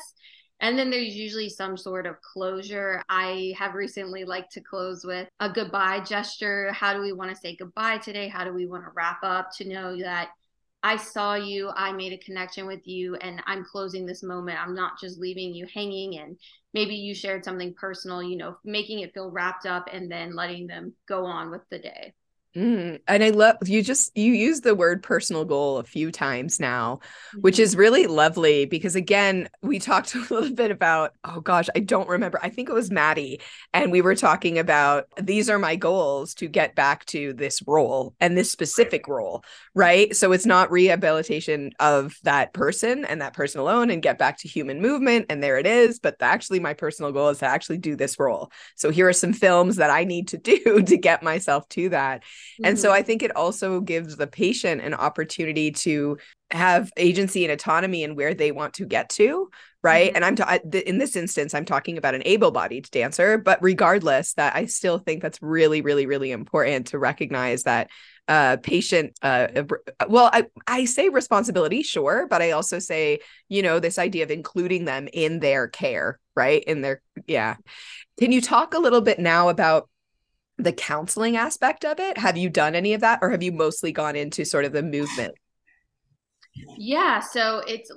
And 0.59 0.77
then 0.77 0.91
there's 0.91 1.15
usually 1.15 1.49
some 1.49 1.75
sort 1.75 2.05
of 2.05 2.21
closure. 2.21 3.01
I 3.09 3.55
have 3.57 3.73
recently 3.73 4.25
liked 4.25 4.51
to 4.53 4.61
close 4.61 5.03
with 5.03 5.27
a 5.39 5.49
goodbye 5.49 6.01
gesture. 6.01 6.71
How 6.71 6.93
do 6.93 7.01
we 7.01 7.13
want 7.13 7.31
to 7.31 7.35
say 7.35 7.55
goodbye 7.55 7.97
today? 7.97 8.27
How 8.27 8.43
do 8.43 8.53
we 8.53 8.67
want 8.67 8.83
to 8.83 8.91
wrap 8.95 9.19
up 9.23 9.49
to 9.57 9.67
know 9.67 9.97
that 9.97 10.29
I 10.83 10.97
saw 10.97 11.35
you, 11.35 11.69
I 11.75 11.91
made 11.91 12.13
a 12.13 12.17
connection 12.17 12.65
with 12.65 12.87
you, 12.87 13.15
and 13.15 13.41
I'm 13.45 13.63
closing 13.63 14.05
this 14.05 14.23
moment. 14.23 14.59
I'm 14.59 14.73
not 14.73 14.99
just 14.99 15.19
leaving 15.19 15.53
you 15.53 15.67
hanging. 15.71 16.17
And 16.17 16.37
maybe 16.73 16.95
you 16.95 17.13
shared 17.13 17.45
something 17.45 17.75
personal, 17.75 18.23
you 18.23 18.35
know, 18.35 18.57
making 18.65 18.99
it 18.99 19.13
feel 19.13 19.29
wrapped 19.29 19.65
up 19.65 19.87
and 19.91 20.11
then 20.11 20.35
letting 20.35 20.67
them 20.67 20.93
go 21.07 21.25
on 21.25 21.51
with 21.51 21.61
the 21.69 21.79
day. 21.79 22.15
Mm, 22.55 22.99
and 23.07 23.23
I 23.23 23.29
love 23.29 23.55
you 23.65 23.81
just 23.81 24.15
you 24.17 24.33
use 24.33 24.59
the 24.59 24.75
word 24.75 25.01
personal 25.03 25.45
goal 25.45 25.77
a 25.77 25.85
few 25.85 26.11
times 26.11 26.59
now, 26.59 26.95
mm-hmm. 26.95 27.39
which 27.39 27.59
is 27.59 27.77
really 27.77 28.07
lovely 28.07 28.65
because 28.65 28.93
again, 28.95 29.47
we 29.61 29.79
talked 29.79 30.15
a 30.15 30.19
little 30.19 30.53
bit 30.53 30.69
about 30.69 31.13
oh 31.23 31.39
gosh, 31.39 31.69
I 31.75 31.79
don't 31.79 32.09
remember. 32.09 32.39
I 32.43 32.49
think 32.49 32.67
it 32.67 32.73
was 32.73 32.91
Maddie 32.91 33.39
and 33.73 33.89
we 33.89 34.01
were 34.01 34.15
talking 34.15 34.59
about 34.59 35.05
these 35.21 35.49
are 35.49 35.59
my 35.59 35.77
goals 35.77 36.33
to 36.35 36.47
get 36.49 36.75
back 36.75 37.05
to 37.05 37.31
this 37.33 37.61
role 37.65 38.15
and 38.19 38.37
this 38.37 38.51
specific 38.51 39.07
role, 39.07 39.45
right? 39.73 40.13
So 40.13 40.33
it's 40.33 40.45
not 40.45 40.71
rehabilitation 40.71 41.71
of 41.79 42.17
that 42.23 42.51
person 42.51 43.05
and 43.05 43.21
that 43.21 43.33
person 43.33 43.61
alone 43.61 43.89
and 43.89 44.03
get 44.03 44.17
back 44.17 44.39
to 44.39 44.49
human 44.49 44.81
movement 44.81 45.27
and 45.29 45.41
there 45.41 45.57
it 45.57 45.67
is, 45.67 45.99
but 45.99 46.17
actually 46.19 46.59
my 46.59 46.73
personal 46.73 47.13
goal 47.13 47.29
is 47.29 47.37
to 47.37 47.45
actually 47.45 47.77
do 47.77 47.95
this 47.95 48.19
role. 48.19 48.51
So 48.75 48.89
here 48.89 49.07
are 49.07 49.13
some 49.13 49.31
films 49.31 49.77
that 49.77 49.89
I 49.89 50.03
need 50.03 50.27
to 50.29 50.37
do 50.41 50.81
to 50.81 50.97
get 50.97 51.23
myself 51.23 51.69
to 51.69 51.87
that. 51.89 52.23
Mm-hmm. 52.53 52.65
And 52.65 52.79
so 52.79 52.89
mm-hmm. 52.89 52.97
I 52.97 53.01
think 53.03 53.23
it 53.23 53.35
also 53.35 53.79
gives 53.79 54.17
the 54.17 54.27
patient 54.27 54.81
an 54.81 54.93
opportunity 54.93 55.71
to 55.71 56.17
have 56.51 56.91
agency 56.97 57.43
and 57.43 57.51
autonomy 57.51 58.03
in 58.03 58.15
where 58.15 58.33
they 58.33 58.51
want 58.51 58.73
to 58.75 58.85
get 58.85 59.09
to 59.09 59.49
right 59.83 60.07
mm-hmm. 60.07 60.15
and 60.17 60.25
i'm 60.25 60.35
ta- 60.35 60.59
in 60.85 60.97
this 60.97 61.15
instance 61.15 61.53
i'm 61.53 61.65
talking 61.65 61.97
about 61.97 62.15
an 62.15 62.21
able-bodied 62.25 62.89
dancer 62.91 63.37
but 63.37 63.61
regardless 63.61 64.33
that 64.33 64.55
i 64.55 64.65
still 64.65 64.97
think 64.97 65.21
that's 65.21 65.41
really 65.41 65.81
really 65.81 66.05
really 66.05 66.31
important 66.31 66.87
to 66.87 66.99
recognize 66.99 67.63
that 67.63 67.89
uh 68.27 68.57
patient 68.57 69.17
uh 69.23 69.47
well 70.07 70.29
i 70.33 70.45
i 70.67 70.85
say 70.85 71.09
responsibility 71.09 71.81
sure 71.83 72.27
but 72.29 72.41
i 72.41 72.51
also 72.51 72.79
say 72.79 73.19
you 73.49 73.61
know 73.61 73.79
this 73.79 73.97
idea 73.97 74.23
of 74.23 74.31
including 74.31 74.85
them 74.85 75.07
in 75.13 75.39
their 75.39 75.67
care 75.67 76.19
right 76.35 76.63
in 76.65 76.81
their 76.81 77.01
yeah 77.27 77.55
can 78.19 78.31
you 78.31 78.41
talk 78.41 78.73
a 78.73 78.79
little 78.79 79.01
bit 79.01 79.19
now 79.19 79.49
about 79.49 79.89
the 80.57 80.73
counseling 80.73 81.37
aspect 81.37 81.85
of 81.85 81.99
it? 81.99 82.17
Have 82.17 82.37
you 82.37 82.49
done 82.49 82.75
any 82.75 82.93
of 82.93 83.01
that 83.01 83.19
or 83.21 83.29
have 83.31 83.43
you 83.43 83.51
mostly 83.51 83.91
gone 83.91 84.15
into 84.15 84.45
sort 84.45 84.65
of 84.65 84.73
the 84.73 84.83
movement? 84.83 85.35
Yeah, 86.77 87.19
so 87.19 87.61
it's 87.67 87.91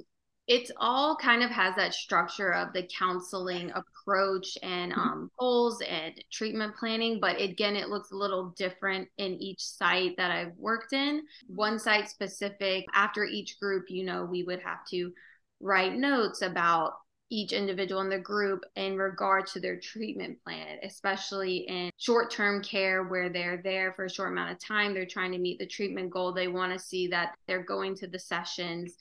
it's 0.46 0.70
all 0.76 1.16
kind 1.16 1.42
of 1.42 1.50
has 1.50 1.74
that 1.76 1.94
structure 1.94 2.52
of 2.52 2.72
the 2.74 2.86
counseling 2.98 3.72
approach 3.72 4.59
and 4.62 4.92
mm-hmm. 4.92 5.00
um, 5.00 5.30
goals 5.38 5.80
and 5.88 6.12
treatment 6.30 6.74
planning 6.76 7.18
but 7.20 7.40
again 7.40 7.76
it 7.76 7.88
looks 7.88 8.11
a 8.11 8.16
little 8.16 8.50
different 8.57 9.09
in 9.16 9.32
each 9.34 9.61
site 9.61 10.14
that 10.16 10.30
i've 10.30 10.52
worked 10.59 10.92
in 10.92 11.22
one 11.46 11.78
site 11.78 12.09
specific 12.09 12.84
after 12.92 13.24
each 13.24 13.59
group 13.59 13.86
you 13.88 14.05
know 14.05 14.24
we 14.24 14.42
would 14.42 14.61
have 14.61 14.84
to 14.86 15.12
write 15.61 15.94
notes 15.94 16.42
about 16.42 16.92
each 17.35 17.53
individual 17.53 18.01
in 18.01 18.09
the 18.09 18.18
group 18.18 18.64
in 18.76 18.97
regard 18.97 19.45
to 19.49 19.59
their 19.59 19.78
treatment 19.80 20.39
plan, 20.45 20.78
especially 20.85 21.66
in 21.68 21.91
short 21.99 22.30
term 22.30 22.62
care 22.62 23.03
where 23.03 23.28
they're 23.28 23.61
there 23.62 23.93
for 23.95 24.05
a 24.05 24.11
short 24.11 24.30
amount 24.30 24.53
of 24.53 24.59
time. 24.61 24.95
They're 24.95 25.05
trying 25.05 25.32
to 25.32 25.39
meet 25.39 25.59
the 25.59 25.66
treatment 25.66 26.11
goal. 26.11 26.32
They 26.32 26.47
want 26.47 26.72
to 26.72 26.78
see 26.78 27.09
that 27.09 27.35
they're 27.49 27.64
going 27.64 27.97
to 27.97 28.07
the 28.07 28.20
sessions, 28.20 28.95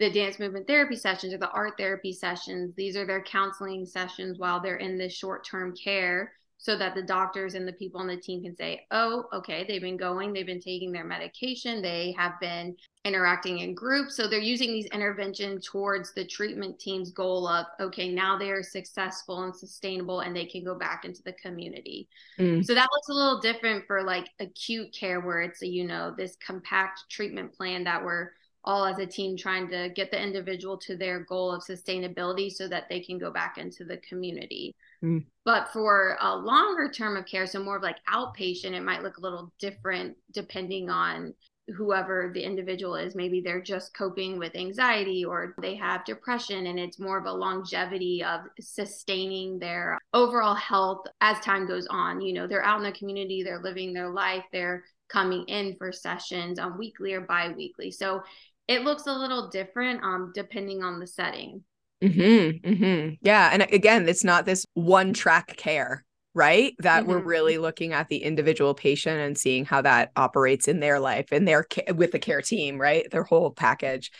the 0.00 0.10
dance 0.10 0.40
movement 0.40 0.66
therapy 0.66 0.96
sessions 0.96 1.32
or 1.32 1.38
the 1.38 1.50
art 1.50 1.74
therapy 1.78 2.12
sessions. 2.12 2.74
These 2.76 2.96
are 2.96 3.06
their 3.06 3.22
counseling 3.22 3.86
sessions 3.86 4.38
while 4.40 4.60
they're 4.60 4.76
in 4.76 4.98
this 4.98 5.14
short 5.14 5.46
term 5.46 5.72
care 5.76 6.32
so 6.60 6.76
that 6.76 6.94
the 6.96 7.02
doctors 7.02 7.54
and 7.54 7.66
the 7.66 7.72
people 7.72 8.00
on 8.00 8.08
the 8.08 8.16
team 8.16 8.42
can 8.42 8.54
say, 8.56 8.84
oh, 8.90 9.24
okay, 9.32 9.64
they've 9.66 9.80
been 9.80 9.96
going, 9.96 10.32
they've 10.32 10.44
been 10.44 10.60
taking 10.60 10.90
their 10.90 11.04
medication, 11.04 11.80
they 11.80 12.12
have 12.18 12.32
been 12.40 12.76
interacting 13.04 13.60
in 13.60 13.74
groups. 13.74 14.16
So 14.16 14.26
they're 14.26 14.40
using 14.40 14.72
these 14.72 14.86
interventions 14.86 15.64
towards 15.64 16.12
the 16.12 16.26
treatment 16.26 16.80
team's 16.80 17.12
goal 17.12 17.46
of, 17.46 17.66
okay, 17.78 18.12
now 18.12 18.36
they 18.36 18.50
are 18.50 18.64
successful 18.64 19.44
and 19.44 19.54
sustainable 19.54 20.20
and 20.20 20.34
they 20.34 20.46
can 20.46 20.64
go 20.64 20.74
back 20.74 21.04
into 21.04 21.22
the 21.22 21.32
community. 21.34 22.08
Mm. 22.40 22.64
So 22.64 22.74
that 22.74 22.88
looks 22.92 23.08
a 23.08 23.14
little 23.14 23.40
different 23.40 23.86
for 23.86 24.02
like 24.02 24.28
acute 24.40 24.92
care 24.92 25.20
where 25.20 25.42
it's 25.42 25.62
a, 25.62 25.68
you 25.68 25.86
know, 25.86 26.12
this 26.16 26.36
compact 26.44 27.02
treatment 27.08 27.54
plan 27.54 27.84
that 27.84 28.04
we're 28.04 28.32
all 28.64 28.84
as 28.84 28.98
a 28.98 29.06
team 29.06 29.36
trying 29.36 29.68
to 29.68 29.90
get 29.94 30.10
the 30.10 30.20
individual 30.20 30.76
to 30.76 30.96
their 30.96 31.20
goal 31.20 31.52
of 31.52 31.62
sustainability 31.62 32.50
so 32.50 32.66
that 32.66 32.88
they 32.90 32.98
can 33.00 33.16
go 33.16 33.30
back 33.30 33.58
into 33.58 33.84
the 33.84 33.96
community. 33.98 34.74
Mm. 35.04 35.24
But 35.44 35.72
for 35.72 36.18
a 36.20 36.36
longer 36.36 36.90
term 36.90 37.16
of 37.16 37.26
care, 37.26 37.46
so 37.46 37.62
more 37.62 37.76
of 37.76 37.82
like 37.82 37.98
outpatient, 38.12 38.72
it 38.72 38.82
might 38.82 39.02
look 39.02 39.16
a 39.18 39.22
little 39.22 39.52
different 39.58 40.16
depending 40.32 40.90
on 40.90 41.34
whoever 41.76 42.30
the 42.34 42.42
individual 42.42 42.96
is. 42.96 43.14
Maybe 43.14 43.40
they're 43.40 43.62
just 43.62 43.94
coping 43.94 44.38
with 44.38 44.56
anxiety 44.56 45.24
or 45.24 45.54
they 45.60 45.74
have 45.76 46.04
depression, 46.04 46.66
and 46.66 46.78
it's 46.78 46.98
more 46.98 47.18
of 47.18 47.26
a 47.26 47.32
longevity 47.32 48.24
of 48.24 48.40
sustaining 48.60 49.58
their 49.58 49.98
overall 50.14 50.54
health 50.54 51.06
as 51.20 51.38
time 51.40 51.66
goes 51.66 51.86
on. 51.88 52.20
You 52.20 52.32
know, 52.32 52.46
they're 52.46 52.64
out 52.64 52.78
in 52.78 52.84
the 52.84 52.92
community, 52.92 53.42
they're 53.42 53.62
living 53.62 53.92
their 53.92 54.10
life, 54.10 54.44
they're 54.52 54.84
coming 55.08 55.44
in 55.44 55.76
for 55.76 55.92
sessions 55.92 56.58
on 56.58 56.78
weekly 56.78 57.14
or 57.14 57.22
bi 57.22 57.52
weekly. 57.56 57.90
So 57.90 58.22
it 58.66 58.82
looks 58.82 59.06
a 59.06 59.12
little 59.12 59.48
different 59.48 60.02
um, 60.02 60.32
depending 60.34 60.82
on 60.82 61.00
the 61.00 61.06
setting. 61.06 61.64
Mm-hmm, 62.02 62.68
mm-hmm. 62.68 63.14
Yeah. 63.22 63.50
And 63.52 63.62
again, 63.62 64.08
it's 64.08 64.24
not 64.24 64.44
this 64.44 64.64
one 64.74 65.12
track 65.12 65.56
care, 65.56 66.04
right? 66.34 66.74
That 66.78 67.02
mm-hmm. 67.02 67.10
we're 67.10 67.22
really 67.22 67.58
looking 67.58 67.92
at 67.92 68.08
the 68.08 68.18
individual 68.18 68.74
patient 68.74 69.18
and 69.18 69.36
seeing 69.36 69.64
how 69.64 69.82
that 69.82 70.12
operates 70.16 70.68
in 70.68 70.80
their 70.80 71.00
life 71.00 71.32
and 71.32 71.46
their 71.46 71.66
with 71.94 72.12
the 72.12 72.18
care 72.18 72.42
team, 72.42 72.80
right? 72.80 73.10
Their 73.10 73.24
whole 73.24 73.50
package. 73.50 74.12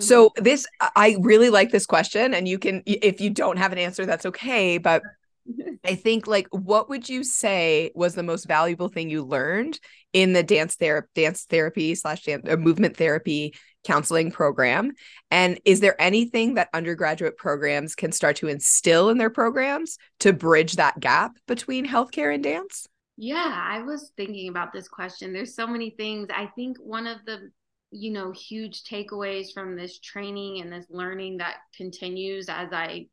So 0.00 0.28
mm-hmm. 0.28 0.42
this 0.42 0.66
I 0.80 1.16
really 1.20 1.50
like 1.50 1.70
this 1.70 1.86
question 1.86 2.34
and 2.34 2.48
you 2.48 2.58
can 2.58 2.82
if 2.84 3.20
you 3.20 3.30
don't 3.30 3.58
have 3.58 3.72
an 3.72 3.78
answer 3.78 4.04
that's 4.04 4.26
okay, 4.26 4.78
but 4.78 5.02
I 5.84 5.94
think 5.94 6.26
like 6.26 6.48
what 6.50 6.88
would 6.88 7.08
you 7.08 7.24
say 7.24 7.90
was 7.94 8.14
the 8.14 8.22
most 8.22 8.46
valuable 8.46 8.88
thing 8.88 9.08
you 9.08 9.22
learned 9.22 9.78
in 10.12 10.32
the 10.32 10.42
dance 10.42 10.76
therapy 10.76 11.08
dance 11.14 11.44
therapy 11.44 11.94
slash 11.94 12.24
dance, 12.24 12.44
uh, 12.48 12.56
movement 12.56 12.96
therapy 12.96 13.54
counseling 13.84 14.30
program? 14.30 14.92
And 15.30 15.60
is 15.64 15.80
there 15.80 16.00
anything 16.00 16.54
that 16.54 16.68
undergraduate 16.72 17.36
programs 17.36 17.94
can 17.94 18.12
start 18.12 18.36
to 18.36 18.48
instill 18.48 19.10
in 19.10 19.18
their 19.18 19.30
programs 19.30 19.98
to 20.20 20.32
bridge 20.32 20.74
that 20.74 21.00
gap 21.00 21.36
between 21.46 21.86
healthcare 21.86 22.34
and 22.34 22.42
dance? 22.42 22.86
Yeah, 23.16 23.54
I 23.56 23.82
was 23.82 24.10
thinking 24.16 24.48
about 24.48 24.72
this 24.72 24.88
question. 24.88 25.32
There's 25.32 25.54
so 25.54 25.66
many 25.66 25.90
things. 25.90 26.28
I 26.34 26.46
think 26.56 26.78
one 26.78 27.06
of 27.06 27.18
the 27.26 27.50
you 27.96 28.10
know 28.10 28.32
huge 28.32 28.82
takeaways 28.82 29.52
from 29.54 29.76
this 29.76 30.00
training 30.00 30.60
and 30.60 30.72
this 30.72 30.86
learning 30.90 31.36
that 31.36 31.58
continues 31.76 32.48
as 32.48 32.72
I 32.72 33.06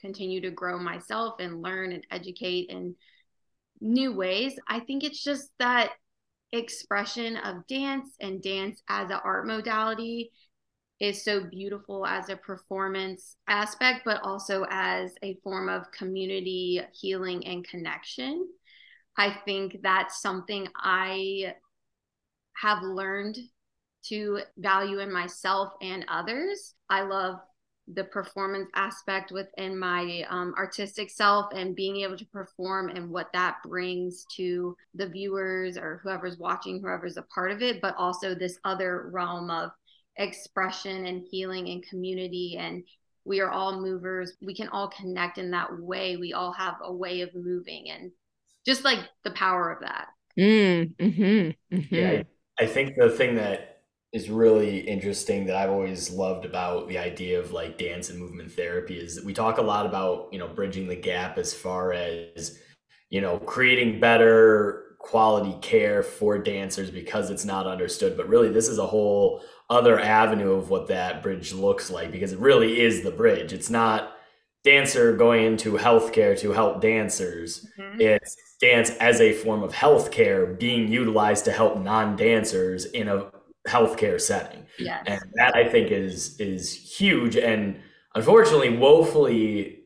continue 0.00 0.40
to 0.40 0.50
grow 0.50 0.78
myself 0.78 1.34
and 1.38 1.60
learn 1.62 1.92
and 1.92 2.06
educate 2.10 2.70
in 2.70 2.94
new 3.80 4.14
ways. 4.14 4.58
I 4.66 4.80
think 4.80 5.04
it's 5.04 5.22
just 5.22 5.50
that 5.58 5.90
expression 6.56 7.36
of 7.36 7.66
dance 7.66 8.14
and 8.20 8.42
dance 8.42 8.82
as 8.88 9.10
an 9.10 9.20
art 9.24 9.46
modality 9.46 10.30
is 10.98 11.22
so 11.22 11.44
beautiful 11.44 12.06
as 12.06 12.28
a 12.28 12.36
performance 12.36 13.36
aspect, 13.48 14.02
but 14.04 14.22
also 14.22 14.64
as 14.70 15.12
a 15.22 15.36
form 15.42 15.68
of 15.68 15.90
community 15.92 16.80
healing 16.92 17.46
and 17.46 17.66
connection. 17.68 18.48
I 19.16 19.36
think 19.44 19.78
that's 19.82 20.22
something 20.22 20.68
I 20.76 21.54
have 22.56 22.82
learned 22.82 23.38
to 24.08 24.40
value 24.56 25.00
in 25.00 25.12
myself 25.12 25.72
and 25.82 26.04
others. 26.08 26.74
I 26.88 27.02
love 27.02 27.36
the 27.92 28.04
performance 28.04 28.68
aspect 28.74 29.30
within 29.30 29.78
my 29.78 30.24
um, 30.28 30.54
artistic 30.58 31.08
self 31.08 31.46
and 31.54 31.76
being 31.76 31.98
able 31.98 32.16
to 32.16 32.26
perform 32.26 32.88
and 32.88 33.08
what 33.10 33.32
that 33.32 33.56
brings 33.64 34.26
to 34.36 34.76
the 34.94 35.08
viewers 35.08 35.76
or 35.76 36.00
whoever's 36.02 36.38
watching, 36.38 36.80
whoever's 36.80 37.16
a 37.16 37.22
part 37.22 37.52
of 37.52 37.62
it, 37.62 37.80
but 37.80 37.94
also 37.96 38.34
this 38.34 38.58
other 38.64 39.08
realm 39.12 39.50
of 39.50 39.70
expression 40.16 41.06
and 41.06 41.22
healing 41.30 41.68
and 41.68 41.86
community. 41.86 42.56
And 42.58 42.82
we 43.24 43.40
are 43.40 43.50
all 43.50 43.80
movers. 43.80 44.32
We 44.42 44.54
can 44.54 44.68
all 44.68 44.88
connect 44.88 45.38
in 45.38 45.52
that 45.52 45.78
way. 45.78 46.16
We 46.16 46.32
all 46.32 46.52
have 46.52 46.76
a 46.82 46.92
way 46.92 47.20
of 47.20 47.34
moving 47.34 47.90
and 47.90 48.10
just 48.64 48.84
like 48.84 48.98
the 49.22 49.30
power 49.30 49.70
of 49.70 49.80
that. 49.82 50.08
Mm, 50.36 50.94
mm-hmm, 50.96 51.76
mm-hmm. 51.76 51.94
Yeah, 51.94 52.22
I 52.58 52.66
think 52.66 52.96
the 52.96 53.10
thing 53.10 53.36
that 53.36 53.75
is 54.16 54.30
really 54.30 54.78
interesting 54.80 55.44
that 55.44 55.56
I've 55.56 55.70
always 55.70 56.10
loved 56.10 56.46
about 56.46 56.88
the 56.88 56.96
idea 56.96 57.38
of 57.38 57.52
like 57.52 57.76
dance 57.76 58.08
and 58.08 58.18
movement 58.18 58.50
therapy 58.50 58.98
is 58.98 59.14
that 59.14 59.24
we 59.24 59.34
talk 59.34 59.58
a 59.58 59.62
lot 59.62 59.84
about, 59.84 60.28
you 60.32 60.38
know, 60.38 60.48
bridging 60.48 60.88
the 60.88 60.96
gap 60.96 61.36
as 61.36 61.52
far 61.52 61.92
as, 61.92 62.58
you 63.10 63.20
know, 63.20 63.38
creating 63.38 64.00
better 64.00 64.96
quality 64.98 65.54
care 65.60 66.02
for 66.02 66.38
dancers 66.38 66.90
because 66.90 67.28
it's 67.28 67.44
not 67.44 67.66
understood. 67.66 68.16
But 68.16 68.28
really, 68.28 68.48
this 68.48 68.68
is 68.68 68.78
a 68.78 68.86
whole 68.86 69.42
other 69.68 70.00
avenue 70.00 70.52
of 70.52 70.70
what 70.70 70.88
that 70.88 71.22
bridge 71.22 71.52
looks 71.52 71.90
like 71.90 72.10
because 72.10 72.32
it 72.32 72.38
really 72.38 72.80
is 72.80 73.02
the 73.02 73.10
bridge. 73.10 73.52
It's 73.52 73.68
not 73.68 74.14
dancer 74.64 75.14
going 75.14 75.44
into 75.44 75.72
healthcare 75.72 76.38
to 76.40 76.52
help 76.52 76.80
dancers. 76.80 77.66
Mm-hmm. 77.78 78.00
It's 78.00 78.34
dance 78.62 78.90
as 78.92 79.20
a 79.20 79.34
form 79.34 79.62
of 79.62 79.74
healthcare 79.74 80.58
being 80.58 80.88
utilized 80.90 81.44
to 81.44 81.52
help 81.52 81.78
non-dancers 81.78 82.86
in 82.86 83.08
a 83.08 83.30
healthcare 83.66 84.20
setting. 84.20 84.66
Yes. 84.78 85.04
And 85.06 85.20
that 85.34 85.54
I 85.54 85.68
think 85.68 85.90
is 85.90 86.38
is 86.40 86.72
huge 86.72 87.36
and 87.36 87.80
unfortunately 88.14 88.76
woefully 88.76 89.76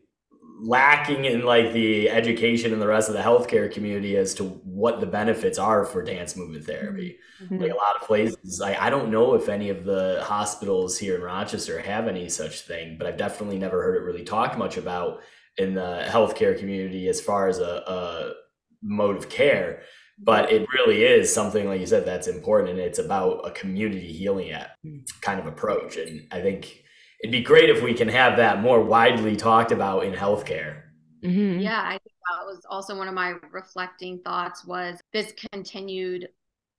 lacking 0.62 1.24
in 1.24 1.42
like 1.42 1.72
the 1.72 2.10
education 2.10 2.72
and 2.72 2.82
the 2.82 2.86
rest 2.86 3.08
of 3.08 3.14
the 3.14 3.20
healthcare 3.20 3.72
community 3.72 4.16
as 4.16 4.34
to 4.34 4.44
what 4.44 5.00
the 5.00 5.06
benefits 5.06 5.58
are 5.58 5.84
for 5.84 6.02
dance 6.02 6.36
movement 6.36 6.64
therapy. 6.64 7.18
Mm-hmm. 7.42 7.58
Like 7.58 7.72
a 7.72 7.76
lot 7.76 7.96
of 7.96 8.06
places, 8.06 8.60
I, 8.60 8.86
I 8.86 8.90
don't 8.90 9.10
know 9.10 9.34
if 9.34 9.48
any 9.48 9.70
of 9.70 9.84
the 9.84 10.22
hospitals 10.22 10.98
here 10.98 11.16
in 11.16 11.22
Rochester 11.22 11.80
have 11.80 12.08
any 12.08 12.28
such 12.28 12.62
thing, 12.62 12.96
but 12.98 13.06
I've 13.06 13.16
definitely 13.16 13.58
never 13.58 13.82
heard 13.82 13.96
it 13.96 14.04
really 14.04 14.24
talked 14.24 14.58
much 14.58 14.76
about 14.76 15.22
in 15.56 15.74
the 15.74 16.04
healthcare 16.06 16.58
community 16.58 17.08
as 17.08 17.20
far 17.20 17.48
as 17.48 17.58
a, 17.58 17.82
a 17.86 18.32
mode 18.82 19.16
of 19.16 19.30
care 19.30 19.82
but 20.22 20.52
it 20.52 20.66
really 20.74 21.02
is 21.02 21.32
something 21.32 21.66
like 21.66 21.80
you 21.80 21.86
said 21.86 22.04
that's 22.04 22.28
important 22.28 22.70
and 22.70 22.78
it's 22.78 22.98
about 22.98 23.40
a 23.46 23.50
community 23.52 24.12
healing 24.12 24.54
hmm. 24.82 24.98
kind 25.20 25.40
of 25.40 25.46
approach 25.46 25.96
and 25.96 26.26
i 26.30 26.40
think 26.40 26.84
it'd 27.22 27.32
be 27.32 27.42
great 27.42 27.70
if 27.70 27.82
we 27.82 27.94
can 27.94 28.08
have 28.08 28.36
that 28.36 28.60
more 28.60 28.82
widely 28.82 29.36
talked 29.36 29.72
about 29.72 30.04
in 30.04 30.12
healthcare 30.12 30.82
mm-hmm. 31.24 31.60
yeah 31.60 31.82
i 31.84 31.92
think 31.92 32.14
that 32.30 32.46
was 32.46 32.60
also 32.68 32.96
one 32.96 33.08
of 33.08 33.14
my 33.14 33.34
reflecting 33.50 34.20
thoughts 34.20 34.64
was 34.64 35.00
this 35.12 35.32
continued 35.52 36.28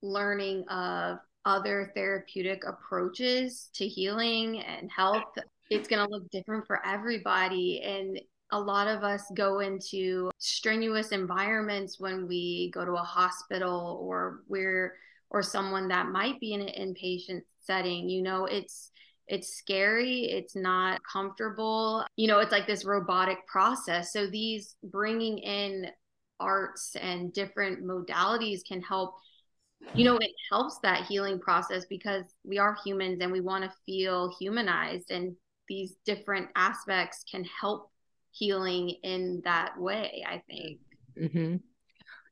learning 0.02 0.66
of 0.68 1.18
other 1.44 1.90
therapeutic 1.94 2.64
approaches 2.64 3.68
to 3.74 3.86
healing 3.86 4.60
and 4.60 4.90
health 4.90 5.24
it's 5.70 5.88
going 5.88 6.04
to 6.04 6.12
look 6.12 6.28
different 6.30 6.66
for 6.66 6.84
everybody 6.86 7.80
and 7.82 8.20
a 8.52 8.60
lot 8.60 8.86
of 8.86 9.02
us 9.02 9.24
go 9.34 9.60
into 9.60 10.30
strenuous 10.38 11.10
environments 11.10 11.98
when 11.98 12.28
we 12.28 12.70
go 12.72 12.84
to 12.84 12.92
a 12.92 12.98
hospital 12.98 13.98
or 14.02 14.42
we're 14.48 14.94
or 15.30 15.42
someone 15.42 15.88
that 15.88 16.08
might 16.08 16.38
be 16.38 16.52
in 16.52 16.60
an 16.60 16.68
inpatient 16.68 17.40
setting 17.64 18.08
you 18.08 18.22
know 18.22 18.44
it's 18.44 18.90
it's 19.28 19.56
scary 19.56 20.24
it's 20.24 20.54
not 20.54 21.00
comfortable 21.10 22.04
you 22.16 22.28
know 22.28 22.40
it's 22.40 22.52
like 22.52 22.66
this 22.66 22.84
robotic 22.84 23.46
process. 23.46 24.12
So 24.12 24.26
these 24.26 24.76
bringing 24.84 25.38
in 25.38 25.86
arts 26.38 26.96
and 27.00 27.32
different 27.32 27.84
modalities 27.84 28.60
can 28.66 28.82
help 28.82 29.14
you 29.94 30.04
know 30.04 30.16
it 30.16 30.30
helps 30.50 30.78
that 30.82 31.06
healing 31.06 31.38
process 31.38 31.84
because 31.88 32.24
we 32.44 32.58
are 32.58 32.76
humans 32.84 33.18
and 33.20 33.32
we 33.32 33.40
want 33.40 33.64
to 33.64 33.72
feel 33.86 34.34
humanized 34.38 35.10
and 35.10 35.36
these 35.68 35.94
different 36.04 36.48
aspects 36.56 37.24
can 37.30 37.44
help 37.60 37.91
healing 38.32 38.90
in 39.02 39.40
that 39.44 39.78
way 39.78 40.24
i 40.26 40.42
think 40.50 40.78
mm-hmm. 41.18 41.56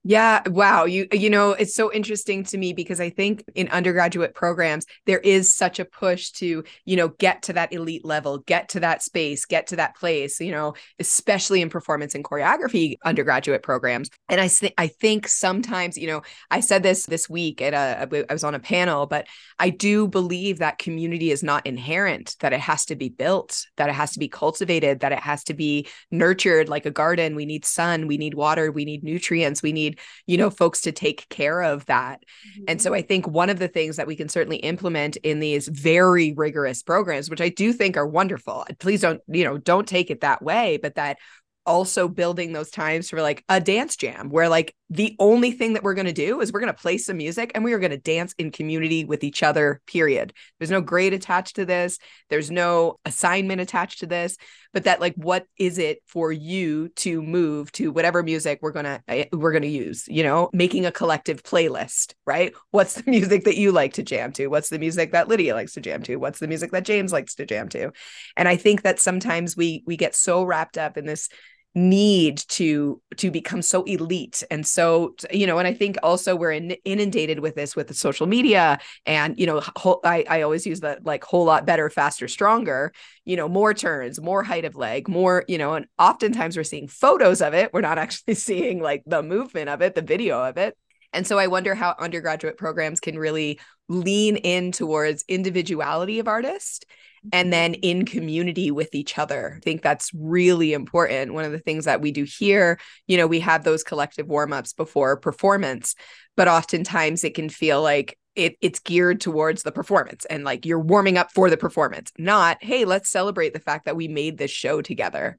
Yeah, 0.02 0.40
wow. 0.48 0.86
You 0.86 1.06
you 1.12 1.28
know, 1.28 1.50
it's 1.52 1.74
so 1.74 1.92
interesting 1.92 2.42
to 2.44 2.56
me 2.56 2.72
because 2.72 3.00
I 3.00 3.10
think 3.10 3.44
in 3.54 3.68
undergraduate 3.68 4.34
programs 4.34 4.86
there 5.04 5.18
is 5.18 5.52
such 5.54 5.78
a 5.78 5.84
push 5.84 6.30
to, 6.32 6.64
you 6.86 6.96
know, 6.96 7.08
get 7.08 7.42
to 7.42 7.52
that 7.52 7.74
elite 7.74 8.02
level, 8.02 8.38
get 8.38 8.70
to 8.70 8.80
that 8.80 9.02
space, 9.02 9.44
get 9.44 9.66
to 9.68 9.76
that 9.76 9.94
place, 9.96 10.40
you 10.40 10.52
know, 10.52 10.72
especially 10.98 11.60
in 11.60 11.68
performance 11.68 12.14
and 12.14 12.24
choreography 12.24 12.94
undergraduate 13.04 13.62
programs. 13.62 14.08
And 14.30 14.40
I 14.40 14.48
th- 14.48 14.72
I 14.78 14.86
think 14.86 15.28
sometimes, 15.28 15.98
you 15.98 16.06
know, 16.06 16.22
I 16.50 16.60
said 16.60 16.82
this 16.82 17.04
this 17.04 17.28
week 17.28 17.60
at 17.60 17.74
a 17.74 18.08
I 18.30 18.32
was 18.32 18.42
on 18.44 18.54
a 18.54 18.58
panel, 18.58 19.04
but 19.06 19.26
I 19.58 19.70
do 19.70 20.08
believe 20.08 20.58
that 20.58 20.78
community 20.78 21.30
is 21.30 21.42
not 21.42 21.66
inherent, 21.66 22.36
that 22.40 22.52
it 22.52 22.60
has 22.60 22.86
to 22.86 22.96
be 22.96 23.08
built, 23.08 23.66
that 23.76 23.88
it 23.88 23.94
has 23.94 24.12
to 24.12 24.18
be 24.18 24.28
cultivated, 24.28 25.00
that 25.00 25.12
it 25.12 25.18
has 25.20 25.44
to 25.44 25.54
be 25.54 25.86
nurtured 26.10 26.68
like 26.68 26.86
a 26.86 26.90
garden. 26.90 27.34
We 27.34 27.46
need 27.46 27.64
sun, 27.64 28.06
we 28.06 28.16
need 28.16 28.34
water, 28.34 28.72
we 28.72 28.84
need 28.84 29.04
nutrients, 29.04 29.62
we 29.62 29.72
need 29.72 29.89
need 29.90 29.98
you 30.26 30.36
know 30.36 30.50
folks 30.50 30.80
to 30.82 30.92
take 30.92 31.28
care 31.28 31.62
of 31.62 31.86
that 31.86 32.20
mm-hmm. 32.20 32.64
and 32.68 32.80
so 32.80 32.94
i 32.94 33.02
think 33.02 33.26
one 33.26 33.50
of 33.50 33.58
the 33.58 33.68
things 33.68 33.96
that 33.96 34.06
we 34.06 34.16
can 34.16 34.28
certainly 34.28 34.58
implement 34.58 35.16
in 35.18 35.40
these 35.40 35.68
very 35.68 36.32
rigorous 36.32 36.82
programs 36.82 37.28
which 37.30 37.40
i 37.40 37.48
do 37.48 37.72
think 37.72 37.96
are 37.96 38.06
wonderful 38.06 38.64
please 38.78 39.00
don't 39.00 39.20
you 39.28 39.44
know 39.44 39.58
don't 39.58 39.88
take 39.88 40.10
it 40.10 40.20
that 40.20 40.42
way 40.42 40.78
but 40.80 40.94
that 40.94 41.18
also 41.66 42.08
building 42.08 42.52
those 42.52 42.70
times 42.70 43.10
for 43.10 43.20
like 43.20 43.44
a 43.48 43.60
dance 43.60 43.96
jam 43.96 44.30
where 44.30 44.48
like 44.48 44.74
the 44.88 45.14
only 45.18 45.52
thing 45.52 45.74
that 45.74 45.82
we're 45.82 45.94
going 45.94 46.06
to 46.06 46.12
do 46.12 46.40
is 46.40 46.52
we're 46.52 46.60
going 46.60 46.72
to 46.72 46.80
play 46.80 46.98
some 46.98 47.16
music 47.16 47.52
and 47.54 47.62
we 47.62 47.72
are 47.72 47.78
going 47.78 47.90
to 47.90 47.96
dance 47.96 48.34
in 48.38 48.50
community 48.50 49.04
with 49.04 49.22
each 49.22 49.42
other 49.42 49.80
period. 49.86 50.32
There's 50.58 50.70
no 50.70 50.80
grade 50.80 51.12
attached 51.12 51.56
to 51.56 51.64
this. 51.64 51.98
There's 52.28 52.50
no 52.50 52.98
assignment 53.04 53.60
attached 53.60 54.00
to 54.00 54.06
this 54.06 54.36
but 54.72 54.84
that 54.84 55.00
like 55.00 55.14
what 55.14 55.46
is 55.58 55.78
it 55.78 55.98
for 56.06 56.30
you 56.30 56.88
to 56.90 57.22
move 57.22 57.72
to 57.72 57.90
whatever 57.90 58.22
music 58.22 58.60
we're 58.62 58.70
going 58.70 58.84
to 58.84 59.02
eh, 59.08 59.24
we're 59.32 59.52
going 59.52 59.62
to 59.62 59.68
use 59.68 60.06
you 60.08 60.22
know? 60.22 60.50
Making 60.52 60.86
a 60.86 60.92
collective 60.92 61.42
playlist 61.42 62.14
right? 62.26 62.52
What's 62.70 62.94
the 62.94 63.10
music 63.10 63.44
that 63.44 63.56
you 63.56 63.72
like 63.72 63.94
to 63.94 64.02
jam 64.02 64.32
to? 64.32 64.48
What's 64.48 64.70
the 64.70 64.78
music 64.78 65.12
that 65.12 65.28
Lydia 65.28 65.54
likes 65.54 65.74
to 65.74 65.80
jam 65.80 66.02
to? 66.04 66.16
What's 66.16 66.38
the 66.38 66.48
music 66.48 66.70
that 66.72 66.84
James 66.84 67.12
likes 67.12 67.34
to 67.36 67.46
jam 67.46 67.68
to? 67.70 67.92
And 68.36 68.48
i 68.48 68.56
think 68.56 68.82
that 68.82 69.00
sometimes 69.00 69.56
we 69.56 69.82
we 69.86 69.96
get 69.96 70.14
so 70.14 70.42
wrapped 70.42 70.78
up 70.78 70.96
in 70.96 71.06
this 71.06 71.28
need 71.74 72.38
to 72.48 73.00
to 73.16 73.30
become 73.30 73.62
so 73.62 73.84
elite 73.84 74.42
and 74.50 74.66
so 74.66 75.14
you 75.30 75.46
know 75.46 75.58
and 75.58 75.68
i 75.68 75.72
think 75.72 75.96
also 76.02 76.34
we're 76.34 76.50
in, 76.50 76.72
inundated 76.84 77.38
with 77.38 77.54
this 77.54 77.76
with 77.76 77.86
the 77.86 77.94
social 77.94 78.26
media 78.26 78.76
and 79.06 79.38
you 79.38 79.46
know 79.46 79.60
whole, 79.76 80.00
I, 80.02 80.24
I 80.28 80.42
always 80.42 80.66
use 80.66 80.80
that 80.80 81.06
like 81.06 81.22
whole 81.22 81.44
lot 81.44 81.66
better 81.66 81.88
faster 81.88 82.26
stronger 82.26 82.92
you 83.24 83.36
know 83.36 83.48
more 83.48 83.72
turns 83.72 84.20
more 84.20 84.42
height 84.42 84.64
of 84.64 84.74
leg 84.74 85.08
more 85.08 85.44
you 85.46 85.58
know 85.58 85.74
and 85.74 85.86
oftentimes 85.96 86.56
we're 86.56 86.64
seeing 86.64 86.88
photos 86.88 87.40
of 87.40 87.54
it. 87.54 87.72
We're 87.72 87.80
not 87.80 87.98
actually 87.98 88.34
seeing 88.48 88.80
like 88.80 89.02
the 89.06 89.22
movement 89.22 89.68
of 89.68 89.82
it 89.82 89.94
the 89.94 90.02
video 90.02 90.42
of 90.42 90.56
it. 90.56 90.76
And 91.12 91.26
so 91.26 91.38
I 91.38 91.48
wonder 91.48 91.74
how 91.74 91.96
undergraduate 91.98 92.56
programs 92.56 93.00
can 93.00 93.18
really 93.18 93.58
lean 93.88 94.36
in 94.36 94.70
towards 94.70 95.24
individuality 95.26 96.20
of 96.20 96.28
artists 96.28 96.84
and 97.32 97.52
then 97.52 97.74
in 97.74 98.04
community 98.04 98.70
with 98.70 98.94
each 98.94 99.18
other. 99.18 99.54
I 99.56 99.60
think 99.60 99.82
that's 99.82 100.10
really 100.14 100.72
important. 100.72 101.34
One 101.34 101.44
of 101.44 101.52
the 101.52 101.58
things 101.58 101.84
that 101.84 102.00
we 102.00 102.12
do 102.12 102.24
here, 102.24 102.78
you 103.06 103.16
know, 103.16 103.26
we 103.26 103.40
have 103.40 103.64
those 103.64 103.84
collective 103.84 104.26
warm 104.26 104.52
ups 104.52 104.72
before 104.72 105.16
performance, 105.16 105.94
but 106.36 106.48
oftentimes 106.48 107.24
it 107.24 107.34
can 107.34 107.48
feel 107.48 107.82
like 107.82 108.16
it, 108.36 108.56
it's 108.60 108.78
geared 108.78 109.20
towards 109.20 109.62
the 109.62 109.72
performance 109.72 110.24
and 110.26 110.44
like 110.44 110.64
you're 110.64 110.78
warming 110.78 111.18
up 111.18 111.32
for 111.32 111.50
the 111.50 111.56
performance 111.56 112.12
not 112.16 112.62
hey 112.62 112.84
let's 112.84 113.10
celebrate 113.10 113.52
the 113.52 113.60
fact 113.60 113.84
that 113.86 113.96
we 113.96 114.06
made 114.08 114.38
this 114.38 114.50
show 114.50 114.80
together 114.80 115.36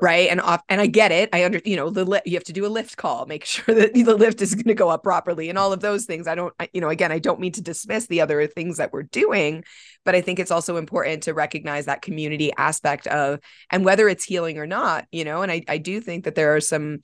right. 0.00 0.28
and 0.30 0.40
off 0.40 0.62
and 0.68 0.80
i 0.80 0.86
get 0.86 1.12
it. 1.12 1.28
I 1.32 1.44
under 1.44 1.60
you 1.64 1.76
know 1.76 1.90
the 1.90 2.04
li- 2.04 2.20
you 2.24 2.34
have 2.34 2.44
to 2.44 2.52
do 2.52 2.66
a 2.66 2.68
lift 2.68 2.96
call 2.96 3.26
make 3.26 3.44
sure 3.44 3.74
that 3.74 3.94
the 3.94 4.14
lift 4.14 4.40
is 4.40 4.54
going 4.54 4.64
to 4.64 4.74
go 4.74 4.88
up 4.88 5.02
properly 5.02 5.48
and 5.48 5.58
all 5.58 5.72
of 5.72 5.80
those 5.80 6.04
things. 6.04 6.26
I 6.26 6.34
don't 6.34 6.54
I, 6.60 6.68
you 6.72 6.80
know 6.80 6.88
again 6.88 7.12
i 7.12 7.18
don't 7.18 7.40
mean 7.40 7.52
to 7.52 7.62
dismiss 7.62 8.06
the 8.06 8.20
other 8.20 8.46
things 8.46 8.76
that 8.76 8.92
we're 8.92 9.02
doing 9.02 9.64
but 10.04 10.14
i 10.14 10.20
think 10.20 10.38
it's 10.38 10.50
also 10.50 10.76
important 10.76 11.24
to 11.24 11.34
recognize 11.34 11.86
that 11.86 12.02
community 12.02 12.52
aspect 12.56 13.06
of 13.06 13.40
and 13.70 13.84
whether 13.84 14.08
it's 14.08 14.24
healing 14.24 14.58
or 14.58 14.66
not 14.66 15.06
you 15.10 15.24
know 15.24 15.42
and 15.42 15.50
i, 15.50 15.62
I 15.68 15.78
do 15.78 16.00
think 16.00 16.24
that 16.24 16.34
there 16.34 16.54
are 16.54 16.60
some 16.60 17.00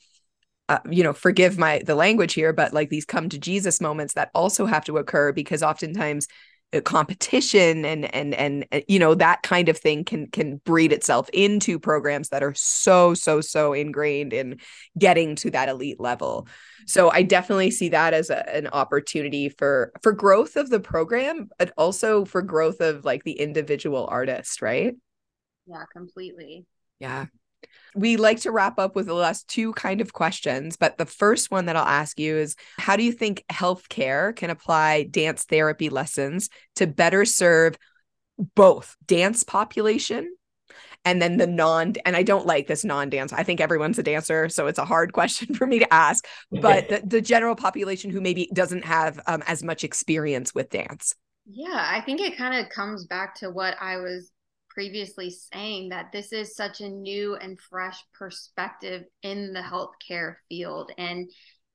uh, 0.69 0.79
you 0.91 1.03
know 1.03 1.13
forgive 1.13 1.59
my 1.59 1.83
the 1.85 1.95
language 1.95 2.33
here 2.35 2.53
but 2.53 2.73
like 2.73 2.89
these 2.89 3.05
come 3.05 3.29
to 3.29 3.39
jesus 3.39 3.81
moments 3.81 4.15
that 4.15 4.31
also 4.35 4.67
have 4.67 4.85
to 4.85 4.97
occur 4.97 5.33
because 5.33 5.63
oftentimes 5.63 6.27
uh, 6.75 6.81
competition 6.81 7.85
and 7.85 8.13
and 8.15 8.35
and 8.35 8.67
uh, 8.73 8.81
you 8.89 8.99
know 8.99 9.15
that 9.15 9.43
kind 9.43 9.69
of 9.69 9.79
thing 9.79 10.05
can 10.05 10.27
can 10.29 10.57
breed 10.65 10.93
itself 10.93 11.29
into 11.33 11.79
programs 11.79 12.31
that 12.31 12.43
are 12.43 12.55
so 12.55 13.15
so 13.15 13.41
so 13.41 13.73
ingrained 13.73 14.33
in 14.33 14.59
getting 14.99 15.37
to 15.37 15.51
that 15.51 15.69
elite 15.69 16.01
level. 16.01 16.49
So 16.87 17.11
i 17.11 17.23
definitely 17.23 17.71
see 17.71 17.91
that 17.91 18.13
as 18.13 18.31
a, 18.31 18.55
an 18.55 18.67
opportunity 18.69 19.49
for 19.49 19.93
for 20.03 20.13
growth 20.13 20.57
of 20.57 20.69
the 20.69 20.81
program 20.81 21.49
but 21.59 21.73
also 21.79 22.25
for 22.25 22.43
growth 22.43 22.81
of 22.81 23.05
like 23.05 23.23
the 23.25 23.39
individual 23.39 24.09
artist 24.11 24.61
right? 24.61 24.95
Yeah 25.67 25.85
completely. 25.93 26.67
Yeah 26.99 27.27
we 27.95 28.17
like 28.17 28.41
to 28.41 28.51
wrap 28.51 28.79
up 28.79 28.97
with 28.97 29.07
the 29.07 29.15
last 29.15 29.49
two 29.49 29.73
kind 29.75 30.01
of 30.01 30.13
questions, 30.13 30.77
but 30.77 30.99
the 30.99 31.07
first 31.07 31.51
one 31.51 31.67
that 31.67 31.77
I'll 31.77 31.85
ask 31.85 32.19
you 32.19 32.37
is 32.37 32.57
how 32.79 32.97
do 32.97 33.05
you 33.05 33.13
think 33.13 33.45
healthcare 33.51 34.35
can 34.35 34.51
apply 34.51 35.05
dance 35.05 35.45
therapy 35.45 35.89
lessons 35.89 36.51
to 36.77 36.87
better 36.87 37.25
serve 37.25 37.77
both 38.55 38.97
dance 39.07 39.45
population 39.45 40.35
and 41.05 41.21
then 41.21 41.37
the 41.37 41.47
non 41.47 41.95
and 42.05 42.17
I 42.17 42.23
don't 42.23 42.47
like 42.47 42.67
this 42.67 42.85
non-dance. 42.85 43.33
I 43.33 43.43
think 43.43 43.61
everyone's 43.61 43.99
a 43.99 44.03
dancer, 44.03 44.49
so 44.49 44.67
it's 44.67 44.79
a 44.79 44.85
hard 44.85 45.13
question 45.13 45.55
for 45.55 45.67
me 45.67 45.79
to 45.79 45.95
ask, 45.95 46.27
but 46.51 46.89
the, 46.89 47.03
the 47.05 47.21
general 47.21 47.55
population 47.55 48.11
who 48.11 48.21
maybe 48.21 48.49
doesn't 48.53 48.85
have 48.85 49.21
um, 49.27 49.43
as 49.47 49.63
much 49.63 49.85
experience 49.85 50.55
with 50.55 50.71
dance. 50.71 51.15
Yeah, 51.47 51.87
I 51.91 52.01
think 52.01 52.21
it 52.21 52.39
kind 52.39 52.55
of 52.55 52.71
comes 52.71 53.07
back 53.07 53.35
to 53.37 53.51
what 53.51 53.77
I 53.81 53.99
was 53.99 54.31
previously 54.75 55.31
saying 55.31 55.89
that 55.89 56.11
this 56.13 56.33
is 56.33 56.55
such 56.55 56.81
a 56.81 56.89
new 56.89 57.37
and 57.37 57.59
fresh 57.59 57.99
perspective 58.13 59.05
in 59.23 59.53
the 59.53 59.61
healthcare 59.61 60.35
field 60.49 60.91
and 60.99 61.31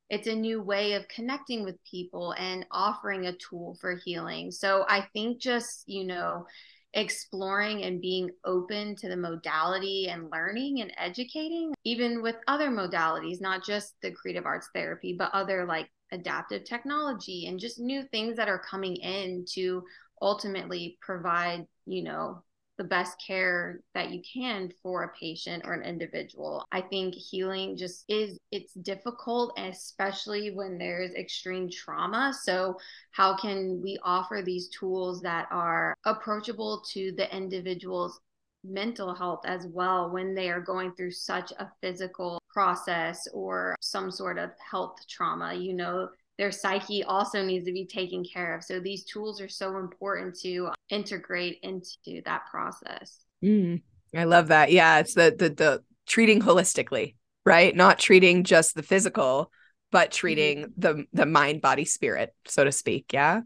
it's 0.09 0.27
a 0.27 0.35
new 0.35 0.61
way 0.61 0.93
of 0.93 1.07
connecting 1.07 1.63
with 1.63 1.75
people 1.89 2.33
and 2.39 2.65
offering 2.71 3.27
a 3.27 3.35
tool 3.37 3.77
for 3.79 3.95
healing. 4.03 4.51
So 4.51 4.85
i 4.87 5.07
think 5.13 5.39
just 5.41 5.83
you 5.87 6.05
know 6.05 6.45
exploring 6.93 7.83
and 7.83 8.01
being 8.01 8.31
open 8.45 8.95
to 8.95 9.07
the 9.07 9.15
modality 9.15 10.07
and 10.09 10.31
learning 10.31 10.81
and 10.81 10.91
educating 10.97 11.71
even 11.83 12.23
with 12.23 12.35
other 12.47 12.69
modalities 12.69 13.39
not 13.39 13.63
just 13.63 13.93
the 14.01 14.11
creative 14.11 14.47
arts 14.47 14.69
therapy 14.73 15.15
but 15.17 15.29
other 15.31 15.65
like 15.67 15.87
adaptive 16.11 16.63
technology 16.63 17.45
and 17.45 17.59
just 17.59 17.79
new 17.79 18.01
things 18.11 18.37
that 18.37 18.49
are 18.49 18.57
coming 18.57 18.95
in 18.95 19.45
to 19.47 19.83
ultimately 20.19 20.97
provide 20.99 21.63
you 21.85 22.03
know 22.03 22.43
the 22.80 22.84
best 22.86 23.21
care 23.25 23.82
that 23.93 24.09
you 24.09 24.21
can 24.21 24.71
for 24.82 25.03
a 25.03 25.13
patient 25.19 25.63
or 25.65 25.73
an 25.73 25.84
individual. 25.84 26.65
I 26.71 26.80
think 26.80 27.13
healing 27.13 27.75
just 27.75 28.05
is 28.07 28.39
it's 28.51 28.73
difficult 28.73 29.53
especially 29.57 30.51
when 30.51 30.77
there's 30.77 31.13
extreme 31.13 31.69
trauma. 31.69 32.34
So 32.41 32.77
how 33.11 33.36
can 33.36 33.82
we 33.84 33.99
offer 34.01 34.41
these 34.43 34.69
tools 34.69 35.21
that 35.21 35.47
are 35.51 35.93
approachable 36.05 36.82
to 36.93 37.11
the 37.17 37.36
individual's 37.36 38.21
mental 38.63 39.13
health 39.13 39.41
as 39.45 39.67
well 39.67 40.09
when 40.09 40.34
they 40.34 40.49
are 40.49 40.61
going 40.61 40.93
through 40.93 41.11
such 41.11 41.51
a 41.59 41.69
physical 41.82 42.39
process 42.49 43.27
or 43.34 43.75
some 43.82 44.11
sort 44.11 44.38
of 44.38 44.51
health 44.59 44.97
trauma. 45.07 45.53
You 45.53 45.73
know, 45.73 46.09
their 46.39 46.51
psyche 46.53 47.03
also 47.03 47.43
needs 47.43 47.65
to 47.65 47.73
be 47.73 47.85
taken 47.85 48.23
care 48.23 48.55
of. 48.55 48.63
So 48.63 48.79
these 48.79 49.03
tools 49.03 49.41
are 49.41 49.49
so 49.49 49.77
important 49.77 50.39
to 50.39 50.69
integrate 50.89 51.59
into 51.63 52.21
that 52.23 52.43
process. 52.49 53.25
Mm, 53.43 53.81
I 54.15 54.23
love 54.23 54.47
that. 54.47 54.71
Yeah, 54.71 54.99
it's 54.99 55.13
the 55.13 55.35
the 55.37 55.49
the 55.49 55.83
treating 56.07 56.41
holistically, 56.41 57.15
right? 57.45 57.75
Not 57.75 57.99
treating 57.99 58.45
just 58.45 58.73
the 58.73 58.83
physical, 58.83 59.51
but 59.91 60.11
treating 60.11 60.59
mm-hmm. 60.59 60.71
the 60.77 61.05
the 61.11 61.25
mind, 61.25 61.61
body, 61.61 61.83
spirit, 61.83 62.33
so 62.47 62.63
to 62.63 62.71
speak. 62.71 63.11
Yeah. 63.11 63.41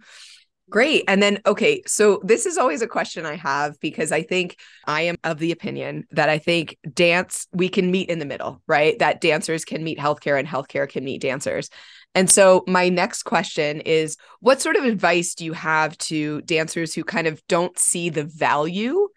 Great. 0.70 1.04
And 1.08 1.22
then, 1.22 1.40
okay, 1.46 1.84
so 1.86 2.22
this 2.24 2.46
is 2.46 2.58
always 2.58 2.82
a 2.82 2.88
question 2.88 3.26
I 3.26 3.36
have 3.36 3.80
because 3.80 4.12
I 4.12 4.24
think 4.24 4.58
I 4.88 5.02
am 5.04 5.18
of 5.24 5.38
the 5.38 5.52
opinion 5.52 6.06
that 6.12 6.30
I 6.30 6.40
think 6.40 6.78
dance, 6.94 7.48
we 7.52 7.68
can 7.70 7.92
meet 7.92 8.10
in 8.10 8.18
the 8.18 8.26
middle, 8.26 8.62
right? 8.66 8.98
That 8.98 9.20
dancers 9.20 9.66
can 9.66 9.84
meet 9.84 10.00
healthcare 10.00 10.40
and 10.40 10.48
healthcare 10.48 10.90
can 10.90 11.04
meet 11.04 11.22
dancers. 11.22 11.70
And 12.16 12.30
so, 12.30 12.64
my 12.68 12.90
next 12.90 13.24
question 13.24 13.82
is 13.82 14.18
what 14.40 14.62
sort 14.62 14.76
of 14.76 14.84
advice 14.86 15.34
do 15.34 15.46
you 15.46 15.54
have 15.54 15.98
to 16.00 16.42
dancers 16.44 16.94
who 16.94 17.04
kind 17.04 17.28
of 17.28 17.42
don't 17.48 17.78
see 17.78 18.10
the 18.10 18.24
value 18.24 19.08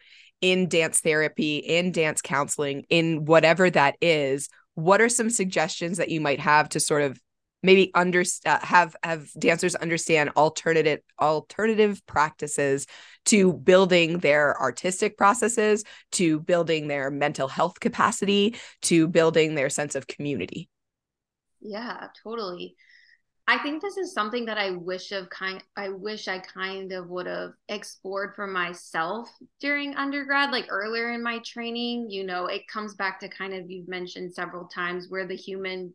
in 0.40 0.68
dance 0.68 1.00
therapy, 1.00 1.58
in 1.58 1.92
dance 1.92 2.22
counseling, 2.22 2.84
in 2.88 3.24
whatever 3.26 3.68
that 3.70 3.96
is? 4.00 4.48
What 4.74 5.00
are 5.00 5.08
some 5.08 5.30
suggestions 5.30 5.98
that 5.98 6.10
you 6.10 6.20
might 6.20 6.40
have 6.40 6.70
to 6.70 6.80
sort 6.80 7.02
of 7.02 7.20
maybe 7.62 7.90
under 7.94 8.22
uh, 8.46 8.58
have 8.62 8.96
have 9.02 9.30
dancers 9.38 9.74
understand 9.74 10.30
alternative 10.36 11.00
alternative 11.20 12.00
practices 12.06 12.86
to 13.24 13.52
building 13.52 14.18
their 14.18 14.58
artistic 14.60 15.18
processes 15.18 15.82
to 16.12 16.38
building 16.40 16.86
their 16.86 17.10
mental 17.10 17.48
health 17.48 17.80
capacity 17.80 18.54
to 18.82 19.08
building 19.08 19.54
their 19.54 19.70
sense 19.70 19.94
of 19.94 20.06
community 20.06 20.68
Yeah, 21.60 22.08
totally. 22.22 22.76
I 23.48 23.58
think 23.58 23.80
this 23.80 23.96
is 23.96 24.12
something 24.12 24.46
that 24.46 24.58
I 24.58 24.70
wish 24.72 25.12
of 25.12 25.30
kind 25.30 25.62
I 25.76 25.90
wish 25.90 26.26
I 26.26 26.40
kind 26.40 26.90
of 26.92 27.08
would 27.10 27.26
have 27.26 27.52
explored 27.68 28.34
for 28.34 28.46
myself 28.46 29.28
during 29.60 29.94
undergrad 29.94 30.50
like 30.50 30.66
earlier 30.68 31.12
in 31.12 31.22
my 31.22 31.38
training. 31.44 32.10
You 32.10 32.24
know 32.24 32.46
it 32.46 32.66
comes 32.66 32.94
back 32.94 33.20
to 33.20 33.28
kind 33.28 33.54
of 33.54 33.70
you've 33.70 33.88
mentioned 33.88 34.34
several 34.34 34.66
times 34.66 35.06
where 35.08 35.28
the 35.28 35.36
human 35.36 35.94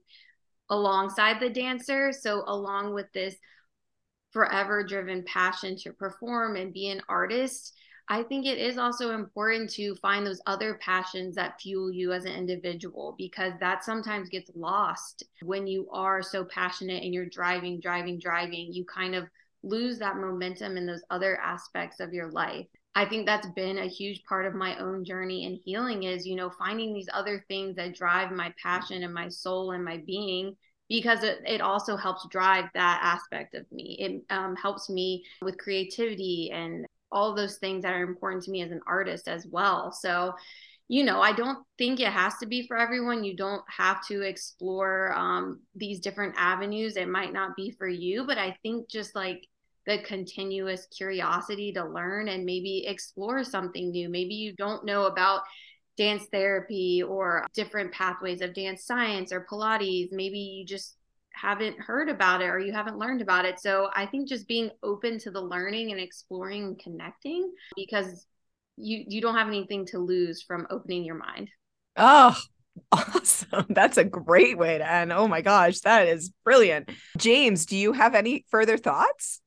alongside 0.70 1.42
the 1.42 1.50
dancer. 1.50 2.14
So 2.14 2.44
along 2.48 2.94
with 2.94 3.08
this 3.14 3.36
forever 4.32 4.84
driven 4.84 5.24
passion 5.26 5.76
to 5.76 5.92
perform 5.92 6.56
and 6.56 6.74
be 6.74 6.88
an 6.88 7.02
artist 7.10 7.74
I 8.12 8.24
think 8.24 8.46
it 8.46 8.58
is 8.58 8.78
also 8.78 9.12
important 9.12 9.70
to 9.76 9.96
find 9.96 10.28
those 10.28 10.42
other 10.46 10.78
passions 10.82 11.34
that 11.36 11.62
fuel 11.62 11.90
you 11.90 12.12
as 12.12 12.26
an 12.26 12.34
individual 12.34 13.16
because 13.18 13.54
that 13.62 13.86
sometimes 13.86 14.28
gets 14.28 14.52
lost 14.54 15.24
when 15.44 15.66
you 15.66 15.88
are 15.94 16.22
so 16.22 16.44
passionate 16.44 17.04
and 17.04 17.14
you're 17.14 17.30
driving, 17.30 17.80
driving, 17.80 18.20
driving. 18.20 18.74
You 18.74 18.84
kind 18.84 19.16
of 19.16 19.30
lose 19.64 19.98
that 20.00 20.18
momentum 20.18 20.76
in 20.76 20.86
those 20.86 21.06
other 21.10 21.40
aspects 21.40 22.02
of 22.02 22.12
your 22.12 22.30
life. 22.32 22.66
I 22.96 23.06
think 23.06 23.26
that's 23.26 23.48
been 23.56 23.78
a 23.78 23.88
huge 23.88 24.22
part 24.28 24.46
of 24.46 24.56
my 24.56 24.78
own 24.78 25.06
journey 25.06 25.46
and 25.46 25.58
healing 25.64 26.04
is, 26.04 26.28
you 26.28 26.36
know, 26.36 26.52
finding 26.60 26.94
these 26.94 27.08
other 27.14 27.46
things 27.48 27.78
that 27.78 27.96
drive 27.96 28.30
my 28.34 28.54
passion 28.62 29.04
and 29.04 29.14
my 29.14 29.30
soul 29.30 29.72
and 29.72 29.86
my 29.86 30.04
being 30.06 30.58
because 30.90 31.24
it, 31.24 31.40
it 31.46 31.62
also 31.62 31.96
helps 31.96 32.28
drive 32.30 32.66
that 32.74 33.00
aspect 33.02 33.56
of 33.56 33.66
me. 33.72 33.96
It 33.98 34.36
um, 34.36 34.58
helps 34.58 34.90
me 34.90 35.24
with 35.42 35.58
creativity 35.58 36.52
and 36.54 36.86
all 37.12 37.36
those 37.36 37.58
things 37.58 37.84
that 37.84 37.94
are 37.94 38.04
important 38.04 38.44
to 38.44 38.52
me 38.52 38.62
as 38.62 38.72
an 38.72 38.82
artist 38.88 39.28
as 39.28 39.46
well. 39.50 39.92
So, 39.92 40.34
you 40.88 41.04
know, 41.04 41.22
I 41.22 41.34
don't 41.34 41.60
think 41.78 42.00
it 42.00 42.08
has 42.08 42.38
to 42.40 42.46
be 42.46 42.68
for 42.68 42.78
everyone. 42.78 43.24
You 43.24 43.36
don't 43.36 43.64
have 43.70 44.06
to 44.08 44.22
explore 44.22 45.14
um, 45.14 45.62
these 45.76 46.00
different 46.00 46.36
avenues. 46.38 46.98
It 46.98 47.08
might 47.08 47.34
not 47.34 47.56
be 47.56 47.72
for 47.72 47.88
you, 47.88 48.26
but 48.26 48.38
I 48.38 48.58
think 48.62 48.90
just 48.90 49.16
like 49.16 49.48
the 49.86 50.00
continuous 50.00 50.88
curiosity 50.96 51.74
to 51.74 51.86
learn 51.86 52.28
and 52.28 52.46
maybe 52.46 52.86
explore 52.88 53.44
something 53.44 53.92
new. 53.92 54.10
Maybe 54.10 54.36
you 54.36 54.54
don't 54.54 54.86
know 54.86 55.06
about 55.06 55.42
dance 55.98 56.26
therapy 56.32 57.04
or 57.04 57.46
different 57.54 57.92
pathways 57.92 58.42
of 58.42 58.54
dance 58.54 58.86
science 58.86 59.32
or 59.32 59.46
Pilates. 59.50 60.12
Maybe 60.12 60.40
you 60.40 60.66
just 60.66 60.98
haven't 61.34 61.80
heard 61.80 62.10
about 62.10 62.42
it 62.42 62.46
or 62.46 62.60
you 62.60 62.74
haven't 62.74 62.98
learned 62.98 63.22
about 63.22 63.46
it. 63.46 63.60
So 63.60 63.90
I 63.96 64.06
think 64.06 64.28
just 64.28 64.48
being 64.48 64.70
open 64.84 65.20
to 65.20 65.32
the 65.32 65.42
learning 65.42 65.92
and 65.92 66.00
exploring 66.00 66.64
and 66.64 66.80
connecting 66.80 67.52
because 67.76 68.26
you 68.78 69.04
you 69.08 69.22
don't 69.22 69.36
have 69.36 69.48
anything 69.48 69.86
to 69.88 70.00
lose 70.00 70.42
from 70.42 70.68
opening 70.70 71.04
your 71.04 71.16
mind. 71.16 71.50
Oh, 71.98 72.38
awesome. 72.92 73.66
That's 73.70 73.98
a 73.98 74.04
great 74.04 74.58
way 74.58 74.78
to 74.78 74.92
end. 74.92 75.12
Oh 75.12 75.28
my 75.28 75.42
gosh, 75.42 75.80
that 75.82 76.08
is 76.08 76.32
brilliant. 76.44 76.90
James, 77.18 77.66
do 77.66 77.78
you 77.78 77.94
have 77.94 78.16
any 78.16 78.46
further 78.50 78.78
thoughts? 78.78 79.41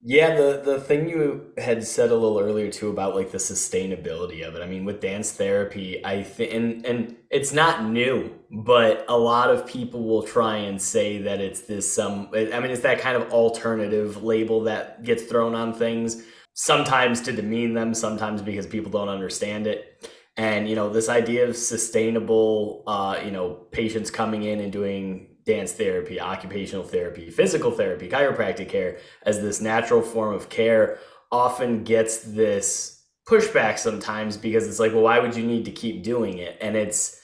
Yeah, 0.00 0.36
the 0.36 0.62
the 0.64 0.80
thing 0.80 1.08
you 1.08 1.52
had 1.58 1.82
said 1.84 2.10
a 2.10 2.14
little 2.14 2.38
earlier 2.38 2.70
too 2.70 2.88
about 2.88 3.16
like 3.16 3.32
the 3.32 3.38
sustainability 3.38 4.46
of 4.46 4.54
it. 4.54 4.62
I 4.62 4.66
mean, 4.66 4.84
with 4.84 5.00
dance 5.00 5.32
therapy, 5.32 6.04
I 6.04 6.22
think 6.22 6.54
and 6.54 6.86
and 6.86 7.16
it's 7.30 7.52
not 7.52 7.84
new, 7.84 8.32
but 8.64 9.04
a 9.08 9.18
lot 9.18 9.50
of 9.50 9.66
people 9.66 10.04
will 10.04 10.22
try 10.22 10.56
and 10.58 10.80
say 10.80 11.18
that 11.22 11.40
it's 11.40 11.62
this 11.62 11.92
some 11.92 12.28
I 12.32 12.60
mean, 12.60 12.70
it's 12.70 12.82
that 12.82 13.00
kind 13.00 13.16
of 13.16 13.32
alternative 13.32 14.22
label 14.22 14.62
that 14.64 15.02
gets 15.02 15.24
thrown 15.24 15.56
on 15.56 15.72
things, 15.74 16.22
sometimes 16.54 17.20
to 17.22 17.32
demean 17.32 17.74
them, 17.74 17.92
sometimes 17.92 18.40
because 18.40 18.68
people 18.68 18.92
don't 18.92 19.08
understand 19.08 19.66
it. 19.66 20.08
And 20.36 20.68
you 20.68 20.76
know, 20.76 20.88
this 20.90 21.08
idea 21.08 21.48
of 21.48 21.56
sustainable 21.56 22.84
uh, 22.86 23.20
you 23.24 23.32
know, 23.32 23.66
patients 23.72 24.12
coming 24.12 24.44
in 24.44 24.60
and 24.60 24.72
doing 24.72 25.27
dance 25.48 25.72
therapy, 25.72 26.20
occupational 26.20 26.84
therapy, 26.84 27.30
physical 27.30 27.70
therapy, 27.70 28.06
chiropractic 28.06 28.68
care 28.68 28.98
as 29.22 29.40
this 29.40 29.62
natural 29.62 30.02
form 30.02 30.34
of 30.34 30.50
care 30.50 30.98
often 31.32 31.84
gets 31.84 32.18
this 32.18 33.02
pushback 33.26 33.78
sometimes 33.78 34.36
because 34.36 34.68
it's 34.68 34.78
like, 34.78 34.92
well, 34.92 35.04
why 35.04 35.18
would 35.18 35.34
you 35.34 35.44
need 35.44 35.64
to 35.64 35.70
keep 35.70 36.02
doing 36.02 36.36
it? 36.36 36.58
And 36.60 36.76
it's, 36.76 37.18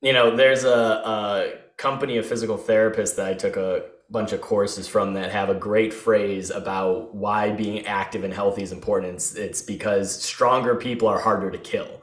you 0.00 0.12
know, 0.12 0.36
there's 0.36 0.62
a, 0.62 0.68
a 0.68 1.52
company 1.76 2.18
of 2.18 2.26
physical 2.26 2.56
therapists 2.56 3.16
that 3.16 3.26
I 3.26 3.34
took 3.34 3.56
a 3.56 3.82
bunch 4.10 4.32
of 4.32 4.40
courses 4.40 4.86
from 4.86 5.14
that 5.14 5.32
have 5.32 5.50
a 5.50 5.54
great 5.54 5.92
phrase 5.92 6.50
about 6.50 7.16
why 7.16 7.50
being 7.50 7.84
active 7.86 8.22
and 8.22 8.32
healthy 8.32 8.62
is 8.62 8.70
important. 8.70 9.14
It's, 9.14 9.34
it's 9.34 9.62
because 9.62 10.22
stronger 10.22 10.76
people 10.76 11.08
are 11.08 11.18
harder 11.18 11.50
to 11.50 11.58
kill 11.58 12.02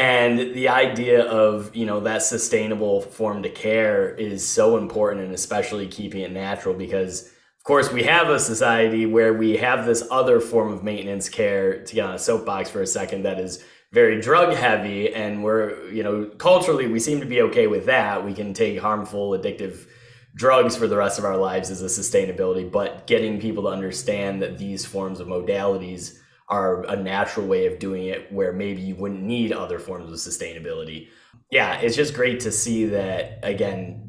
and 0.00 0.54
the 0.54 0.70
idea 0.70 1.26
of 1.26 1.76
you 1.76 1.84
know 1.84 2.00
that 2.00 2.22
sustainable 2.22 3.02
form 3.02 3.42
to 3.42 3.50
care 3.50 4.14
is 4.14 4.44
so 4.44 4.78
important 4.78 5.26
and 5.26 5.34
especially 5.34 5.86
keeping 5.86 6.22
it 6.22 6.32
natural 6.32 6.74
because 6.74 7.26
of 7.26 7.64
course 7.64 7.92
we 7.92 8.04
have 8.04 8.30
a 8.30 8.40
society 8.40 9.04
where 9.04 9.34
we 9.34 9.58
have 9.58 9.84
this 9.84 10.02
other 10.10 10.40
form 10.40 10.72
of 10.72 10.82
maintenance 10.82 11.28
care. 11.28 11.84
To 11.84 11.94
get 11.94 12.06
on 12.06 12.14
a 12.14 12.18
soapbox 12.18 12.70
for 12.70 12.80
a 12.80 12.86
second 12.86 13.24
that 13.24 13.38
is 13.38 13.62
very 13.92 14.22
drug 14.22 14.54
heavy 14.54 15.12
and 15.12 15.44
we're 15.44 15.90
you 15.90 16.02
know 16.02 16.30
culturally 16.38 16.86
we 16.86 16.98
seem 16.98 17.20
to 17.20 17.26
be 17.26 17.42
okay 17.42 17.66
with 17.66 17.84
that. 17.84 18.24
We 18.24 18.32
can 18.32 18.54
take 18.54 18.78
harmful 18.78 19.32
addictive 19.32 19.86
drugs 20.34 20.76
for 20.76 20.86
the 20.86 20.96
rest 20.96 21.18
of 21.18 21.26
our 21.26 21.36
lives 21.36 21.70
as 21.70 21.82
a 21.82 21.86
sustainability 21.86 22.70
but 22.70 23.06
getting 23.06 23.38
people 23.38 23.64
to 23.64 23.68
understand 23.68 24.40
that 24.40 24.56
these 24.56 24.86
forms 24.86 25.20
of 25.20 25.28
modalities 25.28 26.19
are 26.50 26.82
a 26.84 26.96
natural 26.96 27.46
way 27.46 27.66
of 27.66 27.78
doing 27.78 28.06
it 28.06 28.30
where 28.32 28.52
maybe 28.52 28.82
you 28.82 28.96
wouldn't 28.96 29.22
need 29.22 29.52
other 29.52 29.78
forms 29.78 30.10
of 30.10 30.18
sustainability. 30.18 31.08
Yeah, 31.50 31.78
it's 31.78 31.96
just 31.96 32.14
great 32.14 32.40
to 32.40 32.52
see 32.52 32.86
that 32.86 33.38
again 33.42 34.08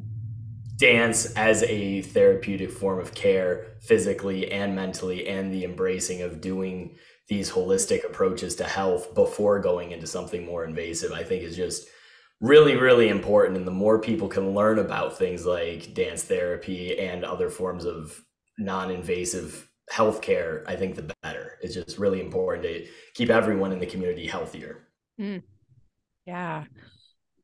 dance 0.78 1.32
as 1.34 1.62
a 1.64 2.02
therapeutic 2.02 2.70
form 2.70 2.98
of 2.98 3.14
care 3.14 3.76
physically 3.80 4.50
and 4.50 4.74
mentally 4.74 5.28
and 5.28 5.52
the 5.52 5.64
embracing 5.64 6.22
of 6.22 6.40
doing 6.40 6.96
these 7.28 7.50
holistic 7.50 8.04
approaches 8.04 8.56
to 8.56 8.64
health 8.64 9.14
before 9.14 9.60
going 9.60 9.92
into 9.92 10.06
something 10.06 10.44
more 10.44 10.64
invasive 10.64 11.12
I 11.12 11.22
think 11.22 11.44
is 11.44 11.54
just 11.54 11.86
really 12.40 12.74
really 12.74 13.08
important 13.08 13.56
and 13.56 13.66
the 13.66 13.70
more 13.70 14.00
people 14.00 14.26
can 14.26 14.54
learn 14.54 14.80
about 14.80 15.16
things 15.16 15.46
like 15.46 15.94
dance 15.94 16.24
therapy 16.24 16.98
and 16.98 17.24
other 17.24 17.48
forms 17.48 17.84
of 17.84 18.20
non-invasive 18.58 19.68
healthcare, 19.92 20.64
I 20.66 20.76
think 20.76 20.96
the 20.96 21.14
better. 21.22 21.51
It's 21.62 21.74
just 21.74 21.98
really 21.98 22.20
important 22.20 22.64
to 22.64 22.86
keep 23.14 23.30
everyone 23.30 23.72
in 23.72 23.78
the 23.78 23.86
community 23.86 24.26
healthier. 24.26 24.88
Mm. 25.20 25.42
Yeah. 26.26 26.64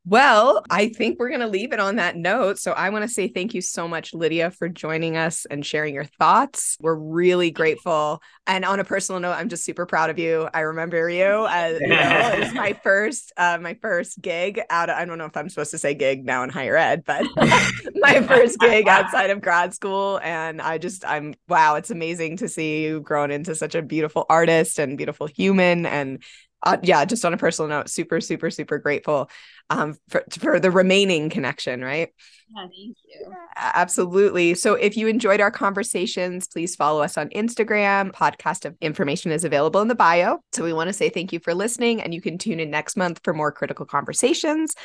Well, 0.09 0.63
I 0.71 0.89
think 0.89 1.19
we're 1.19 1.29
going 1.29 1.41
to 1.41 1.47
leave 1.47 1.71
it 1.71 1.79
on 1.79 1.97
that 1.97 2.15
note. 2.15 2.57
So 2.57 2.71
I 2.71 2.89
want 2.89 3.03
to 3.03 3.07
say 3.07 3.27
thank 3.27 3.53
you 3.53 3.61
so 3.61 3.87
much, 3.87 4.11
Lydia, 4.11 4.49
for 4.49 4.67
joining 4.67 5.17
us 5.17 5.45
and 5.45 5.63
sharing 5.63 5.93
your 5.93 6.05
thoughts. 6.05 6.77
We're 6.81 6.95
really 6.95 7.51
grateful. 7.51 8.19
And 8.47 8.65
on 8.65 8.79
a 8.79 8.83
personal 8.83 9.21
note, 9.21 9.33
I'm 9.33 9.49
just 9.49 9.63
super 9.63 9.85
proud 9.85 10.09
of 10.09 10.17
you. 10.17 10.49
I 10.51 10.61
remember 10.61 11.07
you 11.11 11.45
as 11.47 11.79
you 11.79 11.89
know, 11.89 12.31
it 12.33 12.39
was 12.39 12.53
my 12.55 12.73
first, 12.83 13.33
uh, 13.37 13.59
my 13.61 13.75
first 13.75 14.19
gig 14.19 14.59
out 14.71 14.89
of, 14.89 14.97
I 14.97 15.05
don't 15.05 15.19
know 15.19 15.25
if 15.25 15.37
I'm 15.37 15.47
supposed 15.47 15.71
to 15.71 15.77
say 15.77 15.93
gig 15.93 16.25
now 16.25 16.41
in 16.41 16.49
higher 16.49 16.75
ed, 16.75 17.03
but 17.05 17.23
my 17.93 18.19
first 18.23 18.57
gig 18.57 18.87
outside 18.87 19.29
of 19.29 19.41
grad 19.41 19.75
school. 19.75 20.19
And 20.23 20.59
I 20.59 20.79
just, 20.79 21.05
I'm, 21.05 21.35
wow, 21.47 21.75
it's 21.75 21.91
amazing 21.91 22.37
to 22.37 22.49
see 22.49 22.83
you 22.83 23.01
grown 23.01 23.29
into 23.29 23.53
such 23.53 23.75
a 23.75 23.83
beautiful 23.83 24.25
artist 24.27 24.79
and 24.79 24.97
beautiful 24.97 25.27
human. 25.27 25.85
And 25.85 26.23
uh, 26.63 26.77
yeah, 26.83 27.05
just 27.05 27.23
on 27.25 27.33
a 27.33 27.37
personal 27.37 27.69
note, 27.69 27.89
super, 27.89 28.19
super, 28.19 28.49
super 28.49 28.77
grateful 28.77 29.29
um, 29.69 29.95
for, 30.09 30.23
for 30.31 30.59
the 30.59 30.71
remaining 30.71 31.29
connection, 31.29 31.81
right? 31.81 32.09
Yeah, 32.55 32.61
thank 32.63 32.97
you. 33.05 33.33
Absolutely. 33.55 34.55
So 34.55 34.73
if 34.73 34.97
you 34.97 35.07
enjoyed 35.07 35.39
our 35.39 35.51
conversations, 35.51 36.47
please 36.47 36.75
follow 36.75 37.01
us 37.01 37.17
on 37.17 37.29
Instagram. 37.29 38.11
Podcast 38.11 38.65
of 38.65 38.75
information 38.81 39.31
is 39.31 39.43
available 39.43 39.81
in 39.81 39.87
the 39.87 39.95
bio. 39.95 40.39
So 40.53 40.63
we 40.63 40.73
want 40.73 40.87
to 40.87 40.93
say 40.93 41.09
thank 41.09 41.31
you 41.31 41.39
for 41.39 41.53
listening, 41.53 42.01
and 42.01 42.13
you 42.13 42.21
can 42.21 42.37
tune 42.37 42.59
in 42.59 42.71
next 42.71 42.97
month 42.97 43.21
for 43.23 43.33
more 43.33 43.51
critical 43.51 43.85
conversations. 43.85 44.75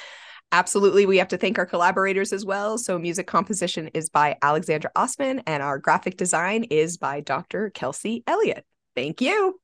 Absolutely. 0.53 1.07
We 1.07 1.19
have 1.19 1.29
to 1.29 1.39
thank 1.39 1.59
our 1.59 1.67
collaborators 1.67 2.33
as 2.33 2.45
well. 2.45 2.79
So, 2.79 2.99
music 2.99 3.27
composition 3.27 3.89
is 3.95 4.09
by 4.09 4.37
Alexandra 4.41 4.91
Ausman, 4.95 5.43
and 5.47 5.63
our 5.63 5.79
graphic 5.79 6.17
design 6.17 6.65
is 6.65 6.97
by 6.97 7.23
Dr. 7.23 7.71
Kelsey 7.71 8.23
Elliot. 8.27 8.65
Thank 8.95 9.21
you. 9.21 9.31
Thank 9.31 9.55
you. 9.55 9.61